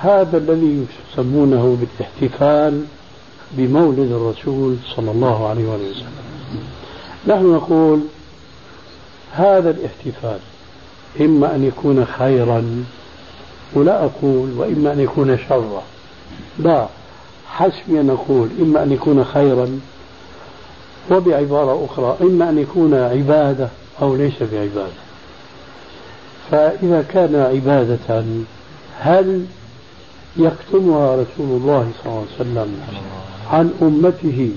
هذا 0.01 0.37
الذي 0.39 0.87
يسمونه 1.13 1.79
بالاحتفال 1.81 2.85
بمولد 3.53 3.99
الرسول 3.99 4.77
صلى 4.97 5.11
الله 5.11 5.49
عليه 5.49 5.65
وسلم. 5.65 6.13
نحن 7.27 7.55
نقول 7.55 8.01
هذا 9.33 9.71
الاحتفال 9.71 10.39
إما 11.21 11.55
أن 11.55 11.65
يكون 11.65 12.05
خيرا 12.05 12.85
ولا 13.75 14.05
أقول 14.05 14.53
وإما 14.57 14.93
أن 14.93 15.01
يكون 15.01 15.39
شرا. 15.49 15.83
لا. 16.59 16.89
حسبي 17.49 18.01
أن 18.01 18.11
أقول 18.11 18.49
إما 18.61 18.82
أن 18.82 18.92
يكون 18.92 19.24
خيرا 19.24 19.80
وبعبارة 21.11 21.84
أخرى 21.84 22.16
إما 22.20 22.51
أن 22.51 22.59
يكون 22.59 22.94
عبادة 22.94 23.68
أو 24.03 24.16
ليس 24.16 24.42
بعبادة. 24.53 25.09
فإذا 26.51 27.05
كان 27.12 27.34
عبادة 27.34 28.24
هل 28.99 29.44
يكتمها 30.36 31.14
رسول 31.14 31.61
الله 31.61 31.90
صلى 32.05 32.12
الله 32.12 32.24
عليه 32.26 32.40
وسلم 32.40 32.76
عن 33.51 33.72
أمته 33.82 34.51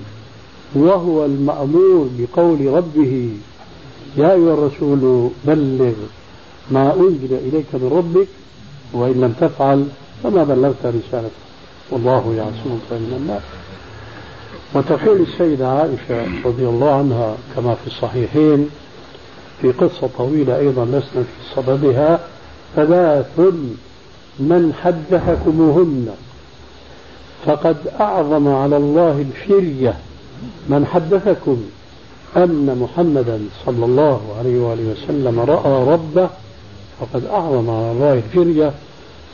وهو 0.76 1.26
المأمور 1.26 2.10
بقول 2.18 2.74
ربه 2.74 3.30
يا 4.18 4.32
أيها 4.34 4.54
الرسول 4.54 5.30
بلغ 5.46 5.94
ما 6.72 6.94
أنزل 6.94 7.34
إليك 7.34 7.66
من 7.74 7.92
ربك 7.94 8.28
وإن 8.94 9.22
لم 9.22 9.34
تفعل 9.42 9.86
فما 10.24 10.44
بلغت 10.44 10.86
رسالته 10.86 11.41
والله 11.92 12.34
يعصمك 12.38 12.92
من 12.92 13.18
الناس 13.18 13.42
وتقول 14.74 15.22
السيدة 15.22 15.68
عائشة 15.68 16.46
رضي 16.46 16.66
الله 16.66 16.94
عنها 16.94 17.36
كما 17.56 17.76
في 17.76 17.88
الصحيحين 17.88 18.70
في 19.62 19.72
قصة 19.72 20.10
طويلة 20.18 20.58
أيضا 20.58 20.86
لسنا 20.86 21.24
في 21.24 21.56
صددها 21.56 22.20
ثلاث 22.76 23.40
من 24.40 24.74
حدثكموهن. 24.84 26.10
فقد 27.46 27.78
أعظم 28.00 28.48
على 28.48 28.78
الله 28.78 29.26
الفرية 29.30 29.98
من 30.70 30.86
حدثكم 30.86 31.64
أن 32.38 32.78
محمدا 32.82 33.40
صلى 33.66 33.86
الله 33.86 34.22
عليه 34.40 34.60
وآله 34.60 34.92
وسلم 34.92 35.40
رأى 35.40 35.94
ربه 35.94 36.30
فقد 37.00 37.26
أعظم 37.26 37.70
على 37.70 37.92
الله 37.92 38.14
الفرية 38.14 38.72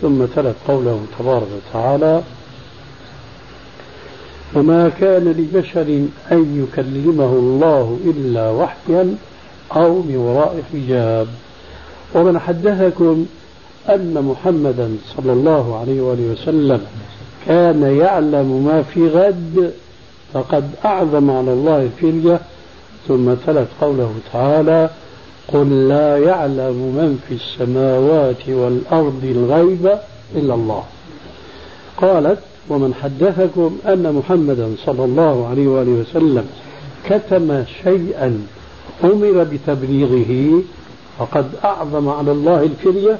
ثم 0.01 0.25
تلت 0.25 0.55
قوله 0.67 0.99
تبارك 1.19 1.47
وتعالى 1.57 2.21
وما 4.55 4.89
كان 4.89 5.23
لبشر 5.23 6.05
أن 6.31 6.67
يكلمه 6.67 7.25
الله 7.25 7.99
إلا 8.05 8.49
وحيا 8.49 9.15
أو 9.75 10.01
من 10.01 10.15
وراء 10.15 10.61
حجاب. 10.73 11.27
ومن 12.15 12.39
حدثكم 12.39 13.25
أن 13.89 14.13
محمدا 14.23 14.97
صلى 15.17 15.33
الله 15.33 15.79
عليه 15.79 16.01
وآله 16.01 16.31
وسلم 16.31 16.81
كان 17.47 17.97
يعلم 17.97 18.65
ما 18.65 18.83
في 18.83 19.07
غد 19.07 19.73
فقد 20.33 20.69
أعظم 20.85 21.31
على 21.31 21.53
الله 21.53 21.81
الفرية 21.83 22.39
ثم 23.07 23.33
تلت 23.33 23.67
قوله 23.81 24.11
تعالى 24.33 24.89
قل 25.47 25.87
لا 25.87 26.17
يعلم 26.17 26.75
من 26.75 27.19
في 27.27 27.33
السماوات 27.35 28.49
والأرض 28.49 29.23
الغيب 29.23 29.97
إلا 30.35 30.53
الله. 30.53 30.83
قالت 31.97 32.39
ومن 32.69 32.93
حدثكم 32.93 33.77
أن 33.87 34.13
محمدا 34.13 34.75
صلى 34.85 35.05
الله 35.05 35.47
عليه 35.47 35.67
وآله 35.67 35.91
وسلم 35.91 36.45
كتم 37.09 37.63
شيئا 37.83 38.41
أمر 39.03 39.43
بتبليغه 39.51 40.61
فقد 41.19 41.45
أعظم 41.63 42.09
على 42.09 42.31
الله 42.31 42.63
الفرية 42.63 43.17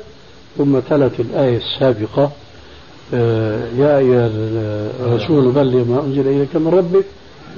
ثم 0.58 0.80
تلت 0.80 1.20
الآية 1.20 1.58
السابقة 1.58 2.32
آه، 3.14 3.60
يا 3.78 3.98
أيها 3.98 4.30
الرسول 5.06 5.52
بلغ 5.52 5.84
ما 5.84 6.04
أنزل 6.06 6.28
إليك 6.28 6.56
من 6.56 6.68
ربك 6.68 7.06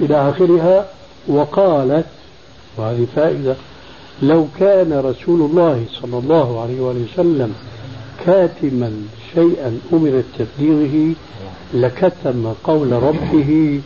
إلى 0.00 0.30
آخرها 0.30 0.86
وقالت 1.28 2.06
وهذه 2.78 3.06
فائدة 3.16 3.54
لو 4.22 4.46
كان 4.60 4.92
رسول 4.92 5.40
الله 5.40 5.84
صلى 6.02 6.18
الله 6.18 6.60
عليه 6.60 6.80
وآله 6.80 7.04
وسلم 7.12 7.54
كاتما 8.26 8.92
شيئا 9.34 9.78
أمر 9.92 10.22
تبليغه 10.38 11.14
لكتم 11.74 12.52
قول 12.64 12.92
ربه 12.92 13.80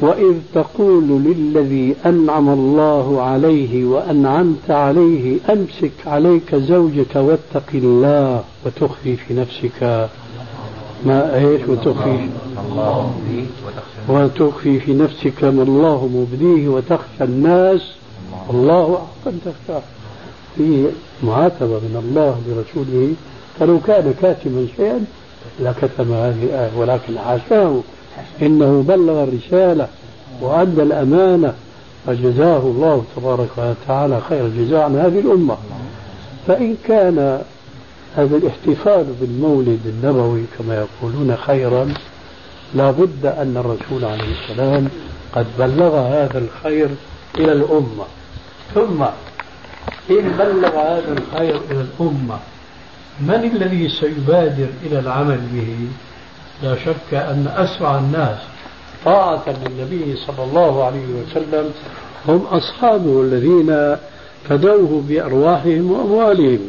وإذ 0.00 0.34
تقول 0.54 1.04
للذي 1.08 1.96
أنعم 2.06 2.48
الله 2.48 3.22
عليه 3.22 3.84
وأنعمت 3.84 4.70
عليه 4.70 5.38
أمسك 5.50 5.92
عليك 6.06 6.54
زوجك 6.54 7.16
واتق 7.16 7.70
الله 7.74 8.44
وتخفي 8.66 9.16
في 9.16 9.34
نفسك. 9.34 10.08
ما 11.06 11.36
إيش؟ 11.36 11.60
وتخفي. 11.68 12.28
وتخفي 14.08 14.80
في 14.80 14.94
نفسك 14.94 15.44
ما 15.44 15.62
الله 15.62 16.06
مبديه 16.06 16.68
وتخشى 16.68 17.24
الناس. 17.24 17.80
الله 18.50 19.06
أن 19.26 19.40
تخشاه. 19.44 19.82
في 20.56 20.86
معاتبة 21.22 21.66
من 21.66 22.02
الله 22.08 22.40
لرسوله 22.48 23.14
فلو 23.60 23.80
كان 23.86 24.14
كاتما 24.22 24.66
شيئا 24.76 25.04
لكتم 25.60 26.12
هذه 26.12 26.42
الآية 26.42 26.70
ولكن 26.76 27.18
حاشاه 27.18 27.80
إنه 28.42 28.84
بلغ 28.88 29.24
الرسالة 29.24 29.88
وأدى 30.40 30.82
الأمانة 30.82 31.54
فجزاه 32.06 32.58
الله 32.58 33.04
تبارك 33.16 33.48
وتعالى 33.56 34.20
خير 34.28 34.46
الجزاء 34.46 34.80
عن 34.80 34.96
هذه 34.96 35.20
الأمة. 35.20 35.56
فإن 36.46 36.76
كان 36.88 37.40
هذا 38.16 38.36
الاحتفال 38.36 39.04
بالمولد 39.20 39.80
النبوي 39.86 40.44
كما 40.58 40.74
يقولون 40.74 41.36
خيرا 41.36 41.94
لا 42.74 42.90
بد 42.90 43.26
أن 43.26 43.56
الرسول 43.56 44.04
عليه 44.04 44.32
السلام 44.42 44.88
قد 45.32 45.46
بلغ 45.58 45.96
هذا 45.96 46.38
الخير 46.38 46.88
إلى 47.38 47.52
الأمة. 47.52 48.04
ثم 48.74 49.02
إن 50.10 50.32
بلغ 50.38 50.76
هذا 50.76 51.12
الخير 51.18 51.60
إلى 51.70 51.80
الأمة 51.80 52.38
من 53.20 53.50
الذي 53.54 53.88
سيبادر 53.88 54.68
إلى 54.86 54.98
العمل 54.98 55.40
به؟ 55.52 55.76
لا 56.62 56.76
شك 56.76 57.14
أن 57.14 57.52
أسرع 57.56 57.98
الناس 57.98 58.38
طاعة 59.04 59.44
للنبي 59.46 60.16
صلى 60.16 60.44
الله 60.44 60.84
عليه 60.84 61.06
وسلم 61.06 61.72
هم 62.28 62.46
أصحابه 62.50 63.20
الذين 63.22 63.96
فدوه 64.48 65.02
بأرواحهم 65.08 65.92
وأموالهم 65.92 66.60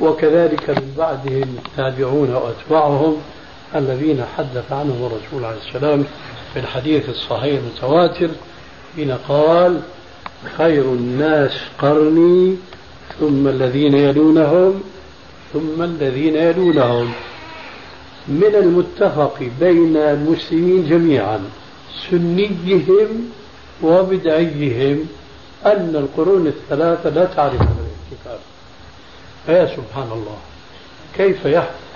وكذلك 0.00 0.70
من 0.70 0.94
بعدهم 0.98 1.56
التابعون 1.66 2.34
وأتباعهم 2.34 3.16
الذين 3.74 4.24
حدث 4.36 4.72
عنهم 4.72 5.06
الرسول 5.06 5.44
عليه 5.44 5.58
السلام 5.68 6.04
في 6.54 6.60
الحديث 6.60 7.08
الصحيح 7.08 7.60
المتواتر 7.60 8.28
حين 8.96 9.16
قال 9.28 9.80
خير 10.56 10.82
الناس 10.84 11.52
قرني 11.78 12.56
ثم 13.20 13.48
الذين 13.48 13.94
يلونهم 13.94 14.82
ثم 15.56 15.82
الذين 15.82 16.36
يلونهم. 16.36 17.12
من 18.28 18.54
المتفق 18.54 19.50
بين 19.60 19.96
المسلمين 19.96 20.88
جميعا 20.88 21.40
سنيهم 22.10 23.30
وبدعيهم 23.82 25.06
أن 25.66 25.96
القرون 25.96 26.46
الثلاثة 26.46 27.10
لا 27.10 27.24
تعرف 27.24 27.54
الاحتفال 27.54 28.38
فيا 29.46 29.66
سبحان 29.66 30.08
الله 30.12 30.38
كيف 31.16 31.44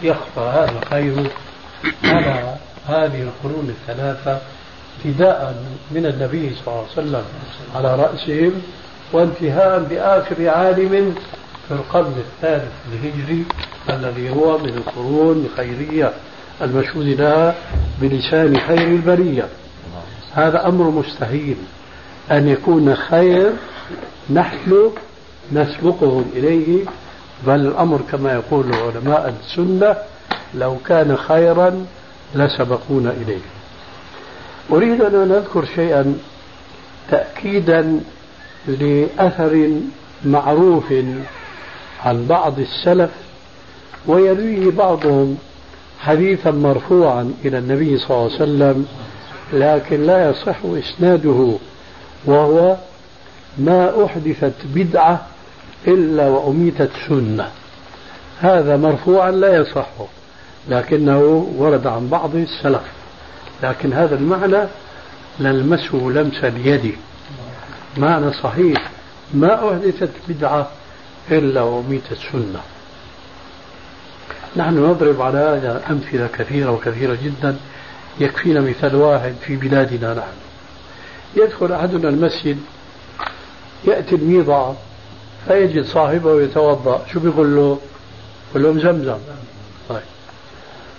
يخفى 0.02 0.40
هذا 0.40 0.78
الخير 0.82 1.30
على 2.04 2.56
هذه 2.86 3.22
القرون 3.22 3.74
الثلاثة 3.78 4.40
ابتداء 5.04 5.64
من 5.90 6.06
النبي 6.06 6.54
صلى 6.54 6.66
الله 6.66 6.78
عليه 6.78 6.92
وسلم 6.92 7.24
على 7.74 7.94
رأسهم 7.94 8.62
وانتهاء 9.12 9.78
بآخر 9.78 10.48
عالم 10.48 11.14
في 11.70 11.76
القرن 11.76 12.14
الثالث 12.18 12.72
الهجري 12.92 13.44
الذي 13.90 14.30
هو 14.30 14.58
من 14.58 14.68
القرون 14.68 15.44
الخيرية 15.44 16.12
المشهود 16.62 17.06
لها 17.06 17.54
بلسان 18.00 18.60
خير 18.60 18.88
البرية. 18.88 19.48
هذا 20.32 20.68
أمر 20.68 20.90
مستحيل. 20.90 21.56
أن 22.30 22.48
يكون 22.48 22.94
خير 22.94 23.52
نحن 24.30 24.90
نسبقهم 25.52 26.24
إليه 26.36 26.84
بل 27.46 27.60
الأمر 27.60 28.00
كما 28.12 28.32
يقول 28.32 28.74
علماء 28.74 29.34
السنة 29.40 29.96
لو 30.54 30.76
كان 30.86 31.16
خيرا 31.16 31.86
لسبقونا 32.34 33.10
إليه. 33.10 33.42
أريد 34.72 35.00
أن 35.00 35.28
نذكر 35.28 35.64
شيئا 35.64 36.14
تأكيدا 37.10 38.00
لأثر 38.68 39.70
معروف 40.24 40.92
عن 42.04 42.26
بعض 42.26 42.58
السلف 42.58 43.10
ويرويه 44.06 44.70
بعضهم 44.70 45.38
حديثا 46.00 46.50
مرفوعا 46.50 47.32
إلى 47.44 47.58
النبي 47.58 47.98
صلى 47.98 48.10
الله 48.10 48.24
عليه 48.24 48.34
وسلم 48.34 48.86
لكن 49.52 50.06
لا 50.06 50.30
يصح 50.30 50.56
إسناده 50.64 51.52
وهو 52.24 52.76
ما 53.58 54.04
أحدثت 54.04 54.54
بدعة 54.74 55.26
إلا 55.86 56.28
وأميتت 56.28 56.90
سنة. 57.08 57.48
هذا 58.40 58.76
مرفوعا 58.76 59.30
لا 59.30 59.56
يصح 59.56 59.88
لكنه 60.68 61.48
ورد 61.56 61.86
عن 61.86 62.08
بعض 62.08 62.36
السلف. 62.36 62.82
لكن 63.62 63.92
هذا 63.92 64.14
المعنى 64.14 64.68
نلمسه 65.40 65.96
لمس 65.96 66.44
اليد 66.44 66.94
معنى 67.96 68.32
صحيح 68.32 68.90
ما 69.34 69.70
أحدثت 69.70 70.10
بدعة 70.28 70.68
إلا 71.30 71.62
وأميتت 71.62 72.18
سنة 72.32 72.60
نحن 74.56 74.78
نضرب 74.78 75.22
على 75.22 75.38
هذا 75.38 75.82
أمثلة 75.90 76.28
كثيرة 76.38 76.70
وكثيرة 76.70 77.18
جدا 77.24 77.56
يكفينا 78.20 78.60
مثال 78.60 78.94
واحد 78.96 79.34
في 79.40 79.56
بلادنا 79.56 80.14
نحن. 80.14 80.36
يدخل 81.36 81.72
أحدنا 81.72 82.08
المسجد 82.08 82.58
يأتي 83.84 84.14
الميضة 84.14 84.74
فيجد 85.48 85.84
صاحبه 85.84 86.42
يتوضأ 86.42 87.06
شو 87.12 87.20
بيقول 87.20 87.56
له؟ 87.56 87.78
يقول 88.50 88.62
له 88.62 88.82
زمزم. 88.82 89.18
طيب. 89.88 90.00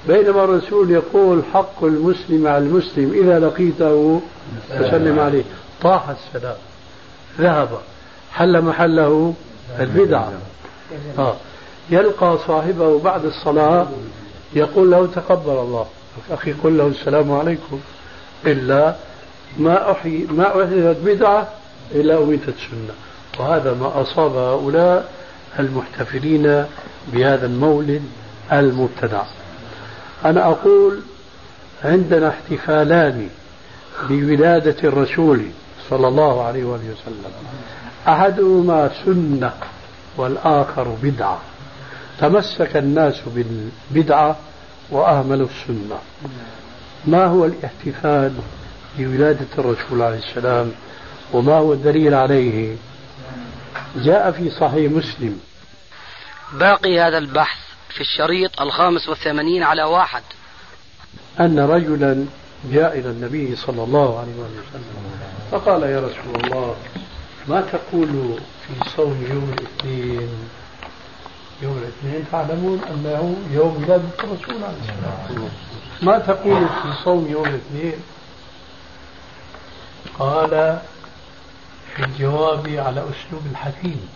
بينما 0.07 0.43
الرسول 0.43 0.91
يقول 0.91 1.41
حق 1.53 1.84
المسلم 1.84 2.47
على 2.47 2.57
المسلم 2.57 3.11
إذا 3.24 3.39
لقيته 3.39 4.22
فسلم 4.69 5.19
عليه. 5.19 5.43
طاح 5.82 6.09
السلام 6.09 6.55
ذهب 7.39 7.69
حل 8.32 8.61
محله 8.61 9.34
البدعة 9.80 10.32
آه. 11.18 11.36
يلقى 11.89 12.38
صاحبه 12.47 12.99
بعد 12.99 13.26
الصلاة 13.26 13.88
يقول 14.53 14.91
له 14.91 15.07
تقبل 15.16 15.51
الله. 15.51 15.86
أخي 16.32 16.53
قل 16.53 16.78
له 16.78 16.88
السلام 16.88 17.32
عليكم. 17.32 17.80
إلا 18.45 18.95
ما 19.57 19.91
أحي 19.91 20.28
ما 20.30 20.64
أحدثت 20.64 20.97
بدعة 21.05 21.47
إلا 21.91 22.24
أميتت 22.24 22.53
سنة. 22.70 22.93
وهذا 23.39 23.74
ما 23.74 24.01
أصاب 24.01 24.36
هؤلاء 24.36 25.12
المحتفلين 25.59 26.66
بهذا 27.14 27.45
المولد 27.45 28.01
المبتدع. 28.51 29.24
أنا 30.26 30.45
أقول 30.45 30.99
عندنا 31.84 32.30
احتفالان 32.30 33.30
بولادة 34.09 34.76
الرسول 34.84 35.41
صلى 35.89 36.07
الله 36.07 36.43
عليه 36.43 36.64
وآله 36.64 36.84
وسلم. 36.84 37.32
أحدهما 38.08 38.91
سنة 39.06 39.54
والآخر 40.18 40.84
بدعة. 41.04 41.39
تمسك 42.20 42.78
الناس 42.78 43.22
بالبدعة 43.28 44.36
وأهملوا 44.89 45.47
السنة. 45.47 45.99
ما 47.06 47.26
هو 47.26 47.45
الاحتفال 47.45 48.34
بولادة 48.97 49.47
الرسول 49.58 50.02
عليه 50.02 50.18
السلام 50.18 50.72
وما 51.34 51.54
هو 51.54 51.74
الدليل 51.74 52.14
عليه؟ 52.14 52.76
جاء 53.95 54.32
في 54.32 54.49
صحيح 54.49 54.91
مسلم. 54.91 55.39
باقي 56.54 56.99
هذا 56.99 57.18
البحث 57.18 57.60
في 57.89 58.02
الشريط 58.02 58.62
الخامس 58.62 59.10
والثمانين 59.10 59.64
على 59.64 59.84
واحد. 59.84 60.24
أن 61.39 61.60
رجلا 61.60 62.26
جاء 62.72 62.99
إلى 62.99 63.10
النبي 63.10 63.56
صلى 63.56 63.84
الله 63.84 64.20
عليه 64.20 64.32
وسلم 64.32 65.02
فقال 65.52 65.84
يا 65.84 65.99
رسول 65.99 66.43
الله 66.43 66.76
ما 67.47 67.61
تقول 67.61 68.39
في 68.67 68.89
صوم 68.95 69.25
يوم 69.29 69.53
الاثنين؟ 69.59 70.29
يوم 71.61 71.77
الاثنين 71.77 72.25
تعلمون 72.31 72.79
أنه 72.83 73.35
يوم 73.51 73.81
ميلاد 73.81 74.09
الرسول 74.19 74.63
عليه 74.63 74.77
السلام 74.79 75.49
ما 76.01 76.19
تقول 76.19 76.67
في 76.67 77.03
صوم 77.03 77.27
يوم 77.31 77.45
الاثنين؟ 77.45 77.93
قال 80.19 80.79
في 81.95 82.03
الجواب 82.05 82.67
على 82.67 83.01
أسلوب 83.01 83.41
الحكيم. 83.51 84.09